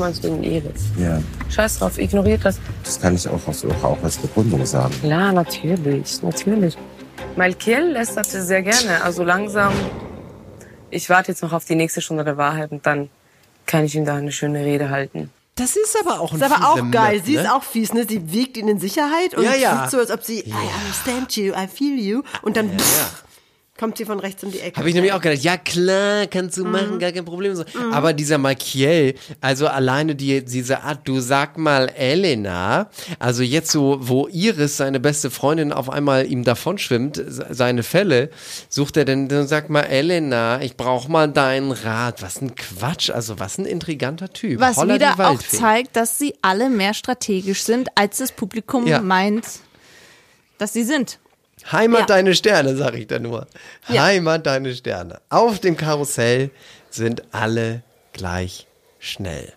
Du 0.00 0.28
den 0.28 0.42
Iris? 0.44 0.82
Ja, 0.98 1.20
Scheiß 1.48 1.78
drauf, 1.78 1.98
ignoriert 1.98 2.44
das. 2.44 2.58
das 2.84 3.00
kann 3.00 3.14
ich 3.14 3.26
auch, 3.28 3.40
aus- 3.48 3.64
auch 3.82 3.98
als 4.02 4.16
Begründung 4.18 4.64
sagen. 4.66 4.94
Klar, 5.00 5.32
natürlich, 5.32 6.22
natürlich. 6.22 6.76
Malkiel 7.36 7.92
lästerte 7.92 8.42
sehr 8.42 8.62
gerne. 8.62 9.02
Also 9.02 9.24
langsam, 9.24 9.72
ich 10.90 11.08
warte 11.08 11.32
jetzt 11.32 11.42
noch 11.42 11.52
auf 11.52 11.64
die 11.64 11.74
nächste 11.74 12.00
Stunde 12.00 12.24
der 12.24 12.36
Wahrheit 12.36 12.70
und 12.72 12.84
dann 12.86 13.08
kann 13.66 13.84
ich 13.84 13.94
ihm 13.96 14.04
da 14.04 14.16
eine 14.16 14.32
schöne 14.32 14.64
Rede 14.64 14.90
halten. 14.90 15.30
Das 15.56 15.74
ist 15.76 15.96
aber 16.04 16.20
auch 16.20 16.32
ein 16.32 16.36
Ist 16.40 16.42
aber 16.52 16.68
auch 16.68 16.90
geil. 16.90 17.16
Möb, 17.16 17.24
Sie 17.24 17.34
ist 17.36 17.44
ne? 17.44 17.54
auch 17.54 17.62
fies, 17.62 17.94
ne? 17.94 18.04
Sie 18.06 18.30
wiegt 18.30 18.58
ihn 18.58 18.68
in 18.68 18.78
Sicherheit 18.78 19.34
und 19.34 19.42
Ja, 19.44 19.54
ja. 19.54 19.82
tut 19.82 19.90
so, 19.92 19.98
als 19.98 20.10
ob 20.10 20.22
sie, 20.22 20.40
I 20.40 20.52
understand 20.82 21.34
you, 21.36 21.54
I 21.54 21.66
feel 21.66 21.98
you. 21.98 22.22
Und 22.42 22.58
dann 22.58 22.68
pff, 22.78 23.24
kommt 23.78 23.98
sie 23.98 24.04
von 24.04 24.18
rechts 24.20 24.42
um 24.42 24.50
die 24.50 24.60
Ecke. 24.60 24.78
Habe 24.78 24.88
ich 24.88 24.94
nämlich 24.94 25.12
auch 25.12 25.20
gedacht, 25.20 25.42
ja 25.42 25.56
klar, 25.56 26.26
kannst 26.26 26.56
du 26.56 26.64
Mhm. 26.64 26.70
machen, 26.72 26.98
gar 26.98 27.12
kein 27.12 27.24
Problem. 27.24 27.54
So. 27.54 27.64
Aber 27.92 28.12
dieser 28.12 28.38
Markiel, 28.38 29.14
also 29.40 29.66
alleine 29.68 30.14
die, 30.14 30.44
diese 30.44 30.82
Art, 30.82 31.06
du 31.06 31.20
sag 31.20 31.58
mal 31.58 31.88
Elena, 31.96 32.90
also 33.18 33.42
jetzt 33.42 33.70
so, 33.70 33.98
wo 34.00 34.28
Iris, 34.28 34.76
seine 34.76 35.00
beste 35.00 35.30
Freundin, 35.30 35.72
auf 35.72 35.90
einmal 35.90 36.26
ihm 36.26 36.44
davonschwimmt, 36.44 37.16
se- 37.16 37.46
seine 37.50 37.82
Fälle, 37.82 38.30
sucht 38.68 38.96
er 38.96 39.04
denn, 39.04 39.28
dann 39.28 39.46
sag 39.46 39.68
mal 39.70 39.82
Elena, 39.82 40.60
ich 40.62 40.76
brauch 40.76 41.08
mal 41.08 41.28
deinen 41.28 41.72
Rat. 41.72 42.22
Was 42.22 42.40
ein 42.40 42.54
Quatsch, 42.54 43.10
also 43.10 43.38
was 43.38 43.58
ein 43.58 43.66
intriganter 43.66 44.32
Typ. 44.32 44.58
Was 44.60 44.76
Holla 44.76 44.94
die 44.98 45.00
wieder 45.04 45.28
auch 45.30 45.38
zeigt, 45.42 45.96
dass 45.96 46.18
sie 46.18 46.34
alle 46.42 46.70
mehr 46.70 46.94
strategisch 46.94 47.62
sind, 47.62 47.88
als 47.94 48.18
das 48.18 48.32
Publikum 48.32 48.86
Ja. 48.86 49.00
meint, 49.00 49.46
dass 50.58 50.72
sie 50.72 50.84
sind. 50.84 51.18
Heimat 51.72 52.00
Ja. 52.00 52.06
deine 52.06 52.34
Sterne, 52.34 52.76
sag 52.76 52.94
ich 52.94 53.06
da 53.06 53.18
nur. 53.18 53.46
Ja. 53.88 54.04
Heimat 54.04 54.46
deine 54.46 54.74
Sterne. 54.74 55.20
Auf 55.28 55.58
dem 55.60 55.76
Karussell 55.76 56.50
sind 56.90 57.22
alle 57.32 57.82
gleich 58.12 58.66
schnell. 58.98 59.52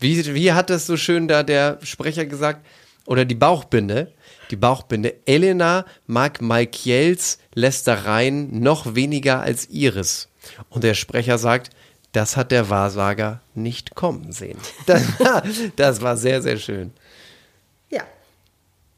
Wie, 0.00 0.34
wie 0.34 0.52
hat 0.52 0.68
das 0.70 0.86
so 0.86 0.96
schön 0.96 1.28
da 1.28 1.42
der 1.42 1.78
Sprecher 1.82 2.26
gesagt? 2.26 2.66
Oder 3.06 3.24
die 3.24 3.34
Bauchbinde? 3.34 4.12
Die 4.50 4.56
Bauchbinde. 4.56 5.14
Elena 5.26 5.84
mag 6.06 6.40
Malkiels 6.42 7.38
Lästereien 7.54 8.60
noch 8.60 8.94
weniger 8.94 9.40
als 9.40 9.66
Iris. 9.70 10.28
Und 10.70 10.84
der 10.84 10.94
Sprecher 10.94 11.38
sagt, 11.38 11.70
das 12.12 12.36
hat 12.36 12.50
der 12.50 12.68
Wahrsager 12.68 13.40
nicht 13.54 13.94
kommen 13.94 14.32
sehen. 14.32 14.58
Das, 14.86 15.02
war- 15.20 15.42
das 15.76 16.00
war 16.02 16.16
sehr, 16.16 16.42
sehr 16.42 16.58
schön. 16.58 16.92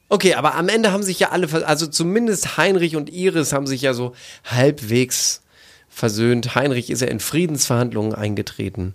Okay, 0.09 0.35
aber 0.35 0.55
am 0.55 0.69
Ende 0.69 0.93
haben 0.93 1.03
sich 1.03 1.19
ja 1.19 1.31
alle, 1.31 1.49
also 1.67 1.87
zumindest 1.87 2.57
Heinrich 2.57 2.97
und 2.97 3.11
Iris 3.11 3.53
haben 3.53 3.67
sich 3.67 3.83
ja 3.83 3.95
so 3.95 4.15
halbwegs 4.45 5.43
versöhnt. 5.89 6.55
Heinrich 6.55 6.91
ist 6.91 7.01
ja 7.01 7.09
in 7.09 7.21
Friedensverhandlungen 7.21 8.15
eingetreten. 8.15 8.95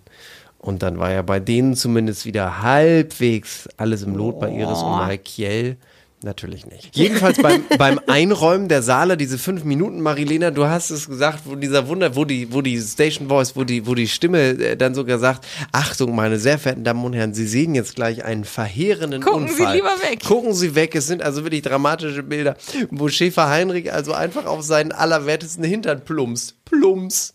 Und 0.59 0.83
dann 0.83 0.99
war 0.99 1.11
ja 1.11 1.21
bei 1.21 1.39
denen 1.39 1.75
zumindest 1.75 2.25
wieder 2.25 2.61
halbwegs 2.61 3.69
alles 3.77 4.03
im 4.03 4.15
Lot 4.15 4.39
bei 4.39 4.51
Iris 4.51 4.83
und 4.83 4.91
Malkiel. 4.91 5.77
Natürlich 6.21 6.65
nicht. 6.65 6.93
Jedenfalls 6.97 7.41
beim, 7.41 7.63
beim 7.77 7.99
Einräumen 8.07 8.67
der 8.67 8.81
Saale, 8.81 9.15
diese 9.15 9.37
fünf 9.37 9.63
Minuten, 9.63 10.01
Marilena, 10.01 10.51
du 10.51 10.65
hast 10.65 10.89
es 10.89 11.07
gesagt, 11.07 11.43
wo 11.45 11.55
dieser 11.55 11.87
Wunder, 11.87 12.17
wo 12.17 12.25
die, 12.25 12.51
wo 12.51 12.61
die 12.61 12.77
Station 12.77 13.29
Voice, 13.29 13.55
wo 13.55 13.63
die, 13.63 13.87
wo 13.87 13.95
die 13.95 14.07
Stimme 14.07 14.49
äh, 14.49 14.75
dann 14.75 14.93
sogar 14.95 15.17
sagt, 15.17 15.47
Achtung, 15.71 16.13
meine 16.13 16.37
sehr 16.37 16.59
verehrten 16.59 16.83
Damen 16.83 17.05
und 17.05 17.13
Herren, 17.13 17.33
Sie 17.33 17.47
sehen 17.47 17.73
jetzt 17.73 17.95
gleich 17.95 18.25
einen 18.25 18.43
verheerenden 18.43 19.21
Gucken 19.21 19.47
Sie 19.47 19.61
Unfall. 19.61 19.75
lieber 19.77 19.95
weg. 20.09 20.23
Gucken 20.25 20.53
Sie 20.53 20.75
weg, 20.75 20.93
es 20.93 21.07
sind 21.07 21.21
also 21.21 21.43
wirklich 21.45 21.61
dramatische 21.61 22.23
Bilder, 22.23 22.57
wo 22.91 23.07
Schäfer 23.07 23.47
Heinrich 23.47 23.93
also 23.93 24.11
einfach 24.11 24.45
auf 24.45 24.61
seinen 24.61 24.91
allerwertesten 24.91 25.63
Hintern 25.63 26.03
plumpst. 26.03 26.55
Plumps. 26.69 27.33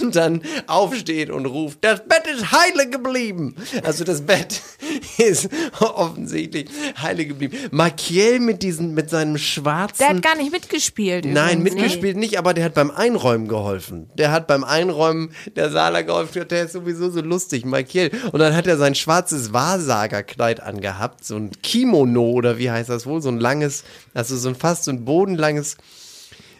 Und 0.00 0.16
dann 0.16 0.42
aufsteht 0.66 1.30
und 1.30 1.46
ruft, 1.46 1.78
das 1.82 2.00
Bett 2.00 2.26
ist 2.26 2.52
heile 2.52 2.88
geblieben. 2.88 3.54
Also 3.82 4.04
das 4.04 4.22
Bett 4.22 4.62
ist 5.18 5.48
offensichtlich 5.80 6.68
heile 7.00 7.26
geblieben. 7.26 7.56
Markiel 7.70 8.40
mit 8.40 8.62
diesen, 8.62 8.94
mit 8.94 9.10
seinem 9.10 9.38
schwarzen. 9.38 9.98
Der 9.98 10.08
hat 10.08 10.22
gar 10.22 10.36
nicht 10.36 10.52
mitgespielt. 10.52 11.24
Nein, 11.24 11.60
übrigens, 11.60 11.74
ne? 11.74 11.82
mitgespielt 11.82 12.16
nicht, 12.16 12.38
aber 12.38 12.54
der 12.54 12.64
hat 12.64 12.74
beim 12.74 12.90
Einräumen 12.90 13.48
geholfen. 13.48 14.10
Der 14.14 14.30
hat 14.30 14.46
beim 14.46 14.64
Einräumen 14.64 15.32
der 15.54 15.70
Sala 15.70 16.02
geholfen. 16.02 16.46
Der 16.48 16.64
ist 16.64 16.72
sowieso 16.72 17.10
so 17.10 17.20
lustig, 17.20 17.64
Michael. 17.64 18.10
Und 18.32 18.40
dann 18.40 18.54
hat 18.54 18.66
er 18.66 18.76
sein 18.76 18.94
schwarzes 18.94 19.52
Wahrsagerkleid 19.52 20.60
angehabt, 20.60 21.24
so 21.24 21.36
ein 21.36 21.50
Kimono 21.62 22.30
oder 22.30 22.58
wie 22.58 22.70
heißt 22.70 22.88
das 22.88 23.06
wohl, 23.06 23.20
so 23.20 23.28
ein 23.28 23.40
langes, 23.40 23.84
also 24.14 24.36
so 24.36 24.48
ein 24.48 24.54
fast 24.54 24.84
so 24.84 24.90
ein 24.90 25.04
bodenlanges 25.04 25.76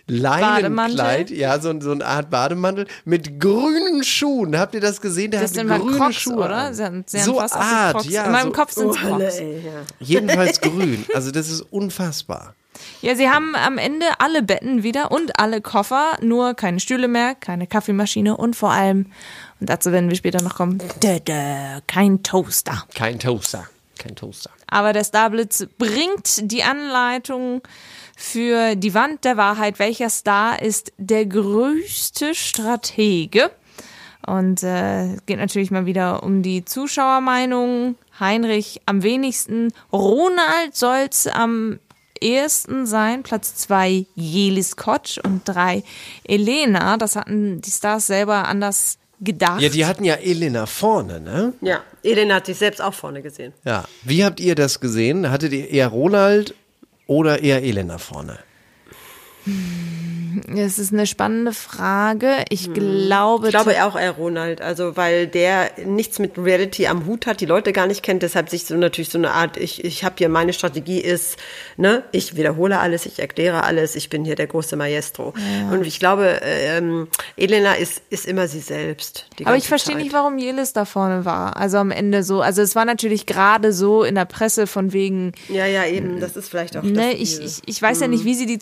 Leinenkleid, 0.09 1.31
ja, 1.31 1.59
so, 1.61 1.79
so 1.81 1.91
eine 1.93 2.05
Art 2.07 2.31
Bademantel 2.31 2.87
mit 3.05 3.41
grünen 3.41 4.05
Schuhen. 4.05 4.59
Habt 4.59 4.75
ihr 4.75 4.81
das 4.81 5.01
gesehen? 5.01 5.31
Der 5.33 5.41
Das 5.41 5.51
hat 5.51 5.57
sind 5.57 5.69
grüne 5.69 5.97
Crocs, 5.99 6.15
Schuhe. 6.17 6.37
oder? 6.37 6.73
Sie 6.75 6.85
haben- 6.85 7.05
sie 7.07 7.19
haben 7.19 7.25
so 7.25 7.41
Art, 7.41 8.05
ja. 8.07 8.25
In 8.25 8.33
meinem 8.33 8.47
so, 8.49 8.53
Kopf 8.53 8.73
sind 8.73 8.91
es 8.91 8.97
Oh, 8.97 9.07
Crocs. 9.17 9.39
ey, 9.39 9.63
ja. 9.65 9.73
Jedenfalls 9.99 10.61
grün. 10.61 11.05
Also 11.15 11.31
das 11.31 11.49
ist 11.49 11.61
unfassbar. 11.63 12.55
Ja, 13.01 13.17
sie 13.17 13.29
haben 13.31 13.55
am 13.57 13.79
Ende 13.79 14.05
alle 14.19 14.43
Betten 14.43 14.83
wieder 14.83 15.11
und 15.11 15.39
alle 15.41 15.61
Koffer, 15.63 16.19
nur 16.21 16.53
keine 16.55 16.79
Stühle 16.79 17.09
mehr, 17.09 17.35
keine 17.35 17.67
Kaffeemaschine 17.67 18.37
und 18.37 18.55
vor 18.55 18.71
allem, 18.71 19.07
und 19.61 19.71
dazu 19.71 19.93
werden 19.93 20.11
wir 20.11 20.17
später 20.17 20.43
noch 20.43 20.55
kommen, 20.57 20.79
kein 21.87 22.23
Toaster. 22.23 22.85
Kein 22.95 23.19
Toaster. 23.19 23.67
Kein 23.99 24.15
Toaster. 24.17 24.51
Aber 24.67 24.93
der 24.93 25.05
Starblitz 25.05 25.67
bringt 25.79 26.51
die 26.51 26.63
Anleitung 26.63 27.63
für 28.17 28.75
die 28.77 28.95
Wand 28.95 29.25
der 29.25 29.37
Wahrheit. 29.37 29.79
Welcher 29.79 30.11
Star 30.11 30.61
ist 30.61 30.93
der 30.99 31.27
größte 31.27 32.35
Stratege? 32.35 33.51
Und 34.27 34.63
äh, 34.63 35.15
es 35.15 35.27
geht 35.27 35.39
natürlich 35.39 35.71
mal 35.71 35.87
wieder 35.87 36.23
um 36.23 36.43
die 36.43 36.65
Zuschauermeinung. 36.65 37.97
Heinrich 38.19 38.81
am 38.87 39.03
wenigsten. 39.03 39.73
Ronald 39.93 40.75
soll's 40.75 41.27
am 41.27 41.79
ersten 42.21 42.87
sein. 42.87 43.23
Platz 43.23 43.55
zwei 43.55 44.07
Jelis 44.15 44.77
Kotsch 44.77 45.19
und 45.19 45.43
drei 45.45 45.85
Elena. 46.25 46.97
Das 46.97 47.15
hatten 47.15 47.61
die 47.61 47.71
Stars 47.71 48.09
selber 48.09 48.49
anders 48.49 48.99
gedacht. 49.21 49.61
Ja, 49.61 49.69
die 49.69 49.87
hatten 49.87 50.05
ja 50.05 50.15
Elena 50.15 50.67
vorne, 50.67 51.21
ne? 51.21 51.53
Ja, 51.61 51.83
Elena 52.03 52.37
hat 52.37 52.47
sich 52.47 52.57
selbst 52.57 52.81
auch 52.81 52.95
vorne 52.95 53.23
gesehen. 53.23 53.53
Ja. 53.65 53.85
Wie 54.03 54.25
habt 54.25 54.41
ihr 54.41 54.55
das 54.55 54.81
gesehen? 54.81 55.31
Hattet 55.31 55.53
ihr 55.53 55.71
eher 55.71 55.89
Ronald 55.89 56.55
oder 57.07 57.43
eher 57.43 57.63
Elena 57.63 57.99
vorne? 57.99 58.39
Es 60.55 60.79
ist 60.79 60.93
eine 60.93 61.07
spannende 61.07 61.53
Frage. 61.53 62.45
Ich 62.51 62.73
glaube, 62.73 63.47
Ich 63.47 63.55
glaube 63.55 63.85
auch 63.85 63.99
eher 63.99 64.13
Ronald, 64.13 64.61
also 64.61 64.97
weil 64.97 65.27
der 65.27 65.71
nichts 65.85 66.19
mit 66.19 66.37
Reality 66.37 66.87
am 66.87 67.07
Hut 67.07 67.27
hat, 67.27 67.41
die 67.41 67.47
Leute 67.47 67.73
gar 67.73 67.87
nicht 67.87 68.03
kennt, 68.03 68.23
deshalb 68.23 68.51
sich 68.51 68.67
so 68.67 68.77
natürlich 68.77 69.11
so 69.11 69.19
eine 69.19 69.33
Art, 69.33 69.57
ich, 69.57 69.85
ich 69.85 70.05
habe 70.05 70.17
hier 70.19 70.29
meine 70.29 70.53
Strategie 70.53 71.01
ist, 71.01 71.37
ne, 71.77 72.05
ich 72.13 72.37
wiederhole 72.37 72.79
alles, 72.79 73.07
ich 73.07 73.19
erkläre 73.19 73.65
alles, 73.65 73.97
ich 73.97 74.11
bin 74.11 74.25
hier 74.25 74.35
der 74.35 74.47
große 74.47 74.77
Maestro. 74.77 75.35
Und 75.71 75.87
ich 75.87 75.99
glaube, 75.99 76.41
ähm, 76.43 77.09
Elena 77.37 77.75
ist, 77.75 78.03
ist 78.11 78.27
immer 78.27 78.49
sie 78.49 78.61
selbst. 78.61 79.27
aber 79.45 79.57
ich 79.57 79.69
verstehe 79.69 79.95
Zeit. 79.95 80.03
nicht, 80.03 80.13
warum 80.13 80.39
Jelis 80.39 80.73
da 80.73 80.85
vorne 80.85 81.25
war. 81.25 81.57
Also 81.57 81.79
am 81.79 81.91
Ende 81.91 82.23
so. 82.23 82.41
Also 82.41 82.63
es 82.63 82.75
war 82.75 82.85
natürlich 82.85 83.27
gerade 83.27 83.73
so 83.73 84.03
in 84.05 84.15
der 84.15 84.25
Presse 84.25 84.67
von 84.67 84.93
wegen, 84.93 85.33
Ja, 85.49 85.67
ja, 85.67 85.87
eben, 85.87 86.21
das 86.21 86.37
ist 86.37 86.49
vielleicht 86.49 86.77
auch 86.77 86.83
ne, 86.83 87.13
ich, 87.15 87.41
ich, 87.41 87.63
ich 87.65 87.81
weiß 87.81 88.01
ja 88.01 88.09
nicht, 88.09 88.25
wie 88.25 88.35
sie 88.35 88.47
die 88.47 88.59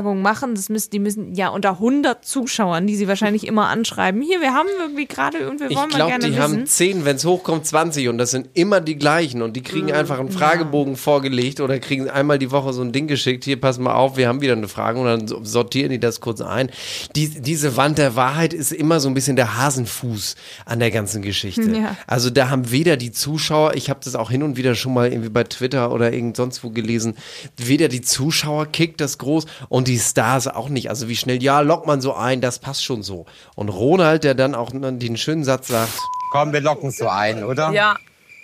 Zuschauerbefragung 0.00 0.22
machen. 0.22 0.54
Das 0.54 0.68
müssen, 0.68 0.90
die 0.90 0.98
müssen 0.98 1.34
ja 1.34 1.48
unter 1.48 1.72
100 1.72 2.24
Zuschauern, 2.24 2.86
die 2.86 2.96
sie 2.96 3.08
wahrscheinlich 3.08 3.46
immer 3.46 3.68
anschreiben. 3.68 4.22
Hier, 4.22 4.40
wir 4.40 4.52
haben 4.54 4.68
irgendwie 4.80 5.06
gerade 5.06 5.48
und 5.48 5.60
wir 5.60 5.70
Ich 5.70 5.76
wollen 5.76 5.90
mal 5.90 5.96
glaube, 5.96 6.10
gerne 6.12 6.24
die 6.26 6.32
wissen. 6.32 6.42
haben 6.42 6.66
10, 6.66 7.04
wenn 7.04 7.16
es 7.16 7.24
hochkommt, 7.24 7.66
20 7.66 8.08
und 8.08 8.18
das 8.18 8.30
sind 8.30 8.48
immer 8.54 8.80
die 8.80 8.96
gleichen 8.96 9.42
und 9.42 9.54
die 9.56 9.62
kriegen 9.62 9.92
einfach 9.92 10.18
einen 10.18 10.30
Fragebogen 10.30 10.96
vorgelegt 10.96 11.60
oder 11.60 11.78
kriegen 11.78 12.08
einmal 12.08 12.38
die 12.38 12.50
Woche 12.50 12.72
so 12.72 12.82
ein 12.82 12.92
Ding 12.92 13.06
geschickt, 13.06 13.44
hier 13.44 13.60
pass 13.60 13.78
mal 13.78 13.94
auf, 13.94 14.16
wir 14.16 14.28
haben 14.28 14.40
wieder 14.40 14.54
eine 14.54 14.68
Frage 14.68 14.98
und 15.00 15.06
dann 15.06 15.28
so- 15.28 15.40
sortieren 15.44 15.90
die 15.90 16.00
das 16.00 16.20
kurz 16.20 16.40
ein. 16.40 16.70
Die, 17.16 17.28
diese 17.40 17.76
Wand 17.76 17.98
der 17.98 18.16
Wahrheit 18.16 18.52
ist 18.52 18.72
immer 18.72 19.00
so 19.00 19.08
ein 19.08 19.14
bisschen 19.14 19.36
der 19.36 19.56
Hasenfuß 19.56 20.36
an 20.66 20.78
der 20.78 20.90
ganzen 20.90 21.22
Geschichte. 21.22 21.62
Ja. 21.76 21.96
Also 22.06 22.30
da 22.30 22.48
haben 22.50 22.70
weder 22.70 22.96
die 22.96 23.12
Zuschauer, 23.12 23.74
ich 23.74 23.90
habe 23.90 24.00
das 24.04 24.14
auch 24.14 24.30
hin 24.30 24.42
und 24.42 24.56
wieder 24.56 24.74
schon 24.74 24.94
mal 24.94 25.10
irgendwie 25.10 25.28
bei 25.28 25.44
Twitter 25.44 25.92
oder 25.92 26.12
irgend 26.12 26.36
sonst 26.36 26.62
wo 26.64 26.70
gelesen, 26.70 27.14
weder 27.56 27.88
die 27.88 28.00
Zuschauer 28.00 28.66
kickt 28.66 29.00
das 29.00 29.18
groß 29.18 29.46
und 29.68 29.88
die 29.90 29.98
Stars 29.98 30.46
auch 30.46 30.68
nicht. 30.68 30.88
Also 30.88 31.08
wie 31.08 31.16
schnell, 31.16 31.42
ja, 31.42 31.60
lockt 31.60 31.86
man 31.86 32.00
so 32.00 32.14
ein, 32.14 32.40
das 32.40 32.60
passt 32.60 32.84
schon 32.84 33.02
so. 33.02 33.26
Und 33.54 33.68
Ronald, 33.68 34.24
der 34.24 34.34
dann 34.34 34.54
auch 34.54 34.70
den 34.72 35.16
schönen 35.16 35.44
Satz 35.44 35.68
sagt, 35.68 35.92
Komm, 36.30 36.52
wir 36.52 36.60
locken 36.60 36.92
so 36.92 37.08
ein, 37.08 37.42
oder? 37.42 37.72
Ja, 37.72 37.96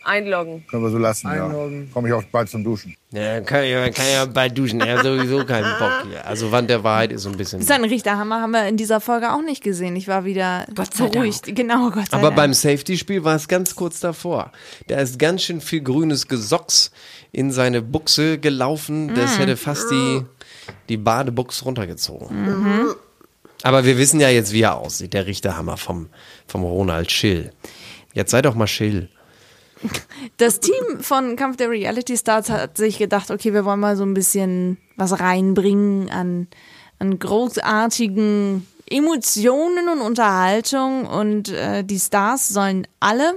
einloggen. 0.05 0.67
Können 0.67 0.83
wir 0.83 0.91
so 0.91 0.99
lassen, 0.99 1.29
ja. 1.29 1.49
Komme 1.95 2.09
ich 2.09 2.15
auch 2.15 2.23
bald 2.25 2.49
zum 2.49 2.65
Duschen. 2.65 2.97
Ja, 3.13 3.41
kann 3.41 3.65
ja, 3.65 3.89
kann 3.91 4.05
ja 4.13 4.25
bald 4.25 4.59
duschen. 4.59 4.81
Er 4.81 4.99
hat 4.99 5.05
sowieso 5.05 5.45
keinen 5.45 5.79
Bock 5.79 5.93
hier. 6.11 6.27
Also 6.27 6.51
Wand 6.51 6.69
der 6.69 6.83
Wahrheit 6.83 7.13
ist 7.13 7.23
so 7.23 7.31
ein 7.31 7.37
bisschen. 7.37 7.63
Sein 7.63 7.85
Richterhammer 7.85 8.41
haben 8.41 8.51
wir 8.51 8.67
in 8.67 8.77
dieser 8.77 9.01
Folge 9.01 9.33
auch 9.33 9.43
nicht 9.43 9.63
gesehen. 9.63 9.95
Ich 9.95 10.09
war 10.09 10.25
wieder 10.25 10.67
beruhigt. 10.99 11.55
Genau, 11.55 11.91
Gott 11.91 12.11
sei 12.11 12.17
Aber 12.17 12.29
Dank. 12.29 12.37
beim 12.37 12.55
Safety-Spiel 12.55 13.23
war 13.23 13.37
es 13.37 13.47
ganz 13.47 13.77
kurz 13.77 14.01
davor. 14.01 14.51
Da 14.89 14.97
ist 14.97 15.19
ganz 15.19 15.43
schön 15.43 15.61
viel 15.61 15.83
grünes 15.83 16.27
Gesocks 16.27 16.91
in 17.31 17.53
seine 17.53 17.83
Buchse 17.83 18.39
gelaufen. 18.39 19.15
Das 19.15 19.39
hätte 19.39 19.57
fast 19.57 19.91
die, 19.91 20.23
die 20.89 20.97
Badebuchs 20.97 21.65
runtergezogen. 21.65 22.95
Aber 23.63 23.85
wir 23.85 23.99
wissen 23.99 24.21
ja 24.21 24.29
jetzt, 24.29 24.53
wie 24.53 24.63
er 24.63 24.77
aussieht, 24.77 25.13
der 25.13 25.27
Richterhammer 25.27 25.77
vom, 25.77 26.09
vom 26.47 26.63
Ronald 26.65 27.11
Schill. 27.11 27.53
Jetzt 28.13 28.31
sei 28.31 28.43
doch 28.43 28.55
mal 28.55 28.67
Schill. 28.67 29.09
Das 30.39 30.61
Team 30.61 31.01
von 31.01 31.37
Kampf 31.37 31.57
der 31.57 31.71
Reality 31.71 32.17
Stars 32.17 32.49
hat 32.49 32.77
sich 32.77 32.99
gedacht, 32.99 33.31
okay, 33.31 33.53
wir 33.53 33.65
wollen 33.65 33.81
mal 33.81 33.97
so 33.97 34.05
ein 34.05 34.15
bisschen 34.15 34.79
was 34.97 35.21
reinbringen 35.21 36.11
an, 36.11 36.49
an 36.99 37.19
großartigen 37.19 38.67
Emotionen 38.89 39.89
und 39.89 40.01
Unterhaltung 40.01 41.07
und 41.07 41.51
äh, 41.51 41.85
die 41.85 41.99
Stars 41.99 42.49
sollen 42.49 42.87
alle 43.01 43.35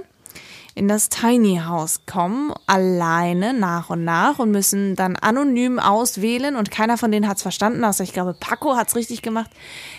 in 0.74 0.86
das 0.88 1.08
Tiny 1.08 1.60
House 1.66 2.00
kommen, 2.06 2.52
alleine 2.66 3.52
nach 3.52 3.90
und 3.90 4.04
nach 4.04 4.38
und 4.38 4.50
müssen 4.50 4.94
dann 4.96 5.16
anonym 5.16 5.78
auswählen 5.78 6.54
und 6.56 6.70
keiner 6.70 6.96
von 6.96 7.10
denen 7.10 7.28
hat 7.28 7.36
es 7.38 7.42
verstanden, 7.42 7.84
außer 7.84 8.04
ich 8.04 8.12
glaube, 8.12 8.34
Paco 8.38 8.76
hat 8.76 8.88
es 8.88 8.96
richtig 8.96 9.20
gemacht. 9.22 9.50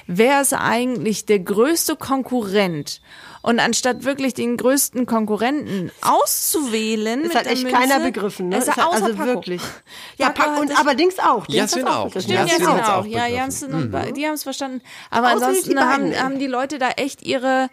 Wer 0.07 0.41
ist 0.41 0.53
eigentlich 0.53 1.25
der 1.25 1.39
größte 1.39 1.95
Konkurrent? 1.97 3.01
Und 3.43 3.59
anstatt 3.59 4.03
wirklich 4.03 4.35
den 4.35 4.55
größten 4.55 5.07
Konkurrenten 5.07 5.91
auszuwählen, 6.01 7.23
Das 7.23 7.33
hat 7.35 7.47
echt 7.47 7.63
Münze, 7.63 7.75
keiner 7.79 7.99
begriffen, 7.99 8.49
ne? 8.49 8.57
Hat, 8.61 8.67
hat- 8.77 8.85
außer 8.85 9.03
also 9.05 9.15
Paco. 9.17 9.25
wirklich. 9.27 9.61
Ja, 10.17 10.29
Paco 10.29 10.49
Paco 10.51 10.61
und 10.61 10.67
sich- 10.69 10.77
allerdings 10.77 11.19
auch. 11.19 11.49
Jasmin 11.49 11.87
auch. 11.87 12.09
Stimmt, 12.11 12.27
Jasmin 12.29 12.67
auch 12.67 12.89
auch. 12.89 13.05
Ja. 13.07 13.25
Janssen 13.25 13.73
und 13.73 13.91
Ba- 13.91 14.11
die 14.11 14.25
haben 14.27 14.35
es 14.35 14.43
verstanden. 14.43 14.81
Aber 15.09 15.33
Ausgerechnet 15.33 15.77
ansonsten 15.77 16.11
die 16.13 16.17
haben, 16.19 16.23
haben 16.33 16.39
die 16.39 16.45
Leute 16.47 16.77
da 16.77 16.89
echt 16.91 17.23
ihre 17.23 17.69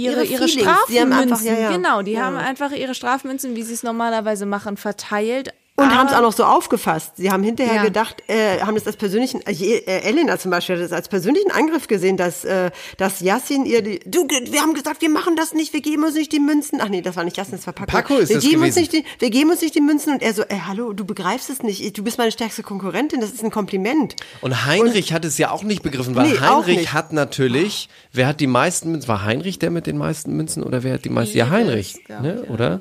ihre, 0.00 0.24
Ihre 0.24 0.32
ihre 0.32 0.48
Strafmünzen, 0.48 1.12
einfach- 1.12 1.42
ja, 1.42 1.54
ja. 1.58 1.70
genau, 1.72 2.02
die 2.02 2.12
Ja. 2.12 2.22
haben 2.24 2.36
einfach 2.36 2.72
ihre 2.72 2.94
Strafmünzen, 2.94 3.54
wie 3.56 3.62
sie 3.62 3.74
es 3.74 3.82
normalerweise 3.82 4.46
machen, 4.46 4.76
verteilt. 4.76 5.52
Und 5.80 5.94
haben 5.96 6.06
es 6.08 6.12
auch 6.14 6.22
noch 6.22 6.32
so 6.32 6.44
aufgefasst. 6.44 7.12
Sie 7.16 7.30
haben 7.30 7.42
hinterher 7.42 7.76
Ja. 7.76 7.84
gedacht, 7.84 8.22
äh, 8.28 8.60
haben 8.60 8.74
das 8.74 8.86
als 8.86 8.96
persönlichen, 8.96 9.40
äh, 9.46 9.52
äh, 9.52 10.02
Elena 10.02 10.38
zum 10.38 10.50
Beispiel 10.50 10.76
hat 10.76 10.82
das 10.84 10.92
als 10.92 11.08
persönlichen 11.08 11.50
Angriff 11.50 11.88
gesehen, 11.88 12.16
dass, 12.16 12.44
äh, 12.44 12.70
dass 12.96 13.20
Yassin 13.20 13.64
ihr 13.66 13.82
die, 13.82 14.00
du, 14.04 14.26
wir 14.28 14.60
haben 14.60 14.74
gesagt, 14.74 15.02
wir 15.02 15.08
machen 15.10 15.36
das 15.36 15.52
nicht, 15.54 15.72
wir 15.72 15.80
geben 15.80 16.04
uns 16.04 16.14
nicht 16.14 16.32
die 16.32 16.40
Münzen. 16.40 16.80
Ach 16.82 16.88
nee, 16.88 17.02
das 17.02 17.16
war 17.16 17.24
nicht 17.24 17.36
Yassin, 17.36 17.56
das 17.56 17.66
war 17.66 17.72
Paco. 17.74 17.90
Paco 17.90 18.16
ist 18.18 18.28
wir 18.28 18.36
das 18.36 18.44
geben 18.44 18.62
uns 18.62 18.74
gewesen. 18.74 18.92
nicht 18.92 19.06
die, 19.06 19.20
Wir 19.20 19.30
geben 19.30 19.50
uns 19.50 19.60
nicht 19.62 19.74
die 19.74 19.80
Münzen 19.80 20.12
und 20.12 20.22
er 20.22 20.34
so, 20.34 20.42
ey, 20.42 20.60
hallo, 20.66 20.92
du 20.92 21.04
begreifst 21.04 21.50
es 21.50 21.62
nicht, 21.62 21.96
du 21.96 22.02
bist 22.02 22.18
meine 22.18 22.32
stärkste 22.32 22.62
Konkurrentin, 22.62 23.20
das 23.20 23.30
ist 23.30 23.42
ein 23.44 23.50
Kompliment. 23.50 24.16
Und 24.40 24.64
Heinrich 24.66 25.12
hat 25.12 25.24
es 25.24 25.38
ja 25.38 25.50
auch 25.50 25.62
nicht 25.62 25.82
begriffen, 25.82 26.14
weil 26.16 26.28
Nee, 26.30 26.38
Heinrich 26.40 26.92
hat 26.92 27.12
natürlich, 27.12 27.88
wer 28.12 28.26
hat 28.28 28.40
die 28.40 28.46
meisten 28.46 28.90
Münzen? 28.92 29.08
War 29.08 29.24
Heinrich 29.24 29.58
der 29.58 29.70
mit 29.70 29.86
den 29.86 29.98
meisten 29.98 30.34
Münzen 30.36 30.62
oder 30.62 30.82
wer 30.82 30.94
hat 30.94 31.04
die 31.04 31.10
meisten? 31.10 31.36
Ja, 31.38 31.50
Heinrich, 31.50 31.96
ne, 32.08 32.44
oder? 32.48 32.80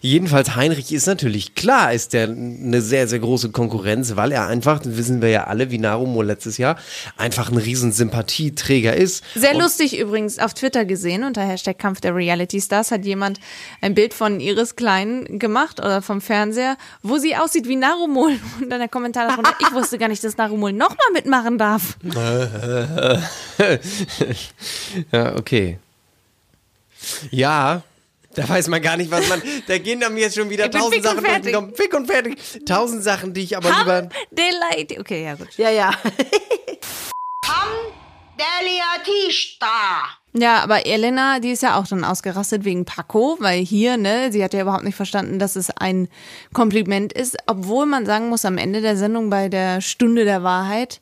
Jedenfalls 0.00 0.56
Heinrich 0.56 0.92
ist 0.92 1.06
natürlich 1.06 1.54
klar, 1.54 1.92
ist 1.92 2.12
der 2.12 2.28
eine 2.28 2.80
sehr, 2.80 3.08
sehr 3.08 3.18
große 3.18 3.50
Konkurrenz, 3.50 4.16
weil 4.16 4.32
er 4.32 4.46
einfach, 4.46 4.80
das 4.80 4.96
wissen 4.96 5.22
wir 5.22 5.28
ja 5.30 5.44
alle, 5.44 5.70
wie 5.70 5.78
Narumo 5.78 6.22
letztes 6.22 6.58
Jahr, 6.58 6.76
einfach 7.16 7.50
ein 7.50 7.58
riesen 7.58 7.92
Sympathieträger 7.92 8.94
ist. 8.94 9.24
Sehr 9.34 9.54
Und 9.54 9.60
lustig 9.62 9.98
übrigens 9.98 10.38
auf 10.38 10.54
Twitter 10.54 10.84
gesehen, 10.84 11.24
unter 11.24 11.42
Hashtag 11.42 11.78
Kampf 11.78 12.00
der 12.00 12.14
Reality 12.14 12.60
Stars 12.60 12.90
hat 12.90 13.04
jemand 13.04 13.40
ein 13.80 13.94
Bild 13.94 14.14
von 14.14 14.40
Iris 14.40 14.76
Klein 14.76 15.38
gemacht 15.38 15.80
oder 15.80 16.02
vom 16.02 16.20
Fernseher, 16.20 16.76
wo 17.02 17.18
sie 17.18 17.36
aussieht 17.36 17.68
wie 17.68 17.76
Narumol. 17.76 18.32
Und 18.60 18.70
dann 18.70 18.80
der 18.80 18.88
Kommentar 18.88 19.28
darunter, 19.28 19.54
ich 19.60 19.72
wusste 19.72 19.98
gar 19.98 20.08
nicht, 20.08 20.22
dass 20.24 20.36
Narumol 20.36 20.72
nochmal 20.72 21.10
mitmachen 21.12 21.58
darf. 21.58 21.96
Ja, 25.12 25.36
okay. 25.36 25.78
Ja, 27.30 27.82
da 28.34 28.48
weiß 28.48 28.68
man 28.68 28.82
gar 28.82 28.96
nicht, 28.96 29.10
was 29.10 29.28
man. 29.28 29.42
Da 29.66 29.78
gehen 29.78 30.00
dann 30.00 30.16
jetzt 30.16 30.36
schon 30.36 30.50
wieder 30.50 30.70
tausend 30.70 30.96
und 30.96 31.02
Sachen 31.02 31.24
den 31.24 31.42
fertig. 31.42 31.76
Fick 31.76 31.94
und 31.94 32.06
fertig. 32.06 32.38
Tausend 32.66 33.02
Sachen, 33.02 33.34
die 33.34 33.42
ich 33.42 33.56
aber 33.56 33.68
lieber. 33.70 33.96
Ham 33.96 34.08
Delight. 34.30 34.98
Okay, 34.98 35.24
ja 35.24 35.34
gut. 35.34 35.56
Ja, 35.56 35.70
ja. 35.70 35.90
Ja, 40.36 40.64
aber 40.64 40.84
Elena, 40.84 41.38
die 41.38 41.52
ist 41.52 41.62
ja 41.62 41.78
auch 41.78 41.86
dann 41.86 42.02
ausgerastet 42.02 42.64
wegen 42.64 42.84
Paco, 42.84 43.36
weil 43.38 43.64
hier, 43.64 43.96
ne, 43.96 44.32
sie 44.32 44.42
hat 44.42 44.52
ja 44.52 44.62
überhaupt 44.62 44.82
nicht 44.82 44.96
verstanden, 44.96 45.38
dass 45.38 45.54
es 45.54 45.70
ein 45.70 46.08
Kompliment 46.52 47.12
ist, 47.12 47.36
obwohl 47.46 47.86
man 47.86 48.04
sagen 48.04 48.28
muss, 48.28 48.44
am 48.44 48.58
Ende 48.58 48.80
der 48.80 48.96
Sendung 48.96 49.30
bei 49.30 49.48
der 49.48 49.80
Stunde 49.80 50.24
der 50.24 50.42
Wahrheit, 50.42 51.00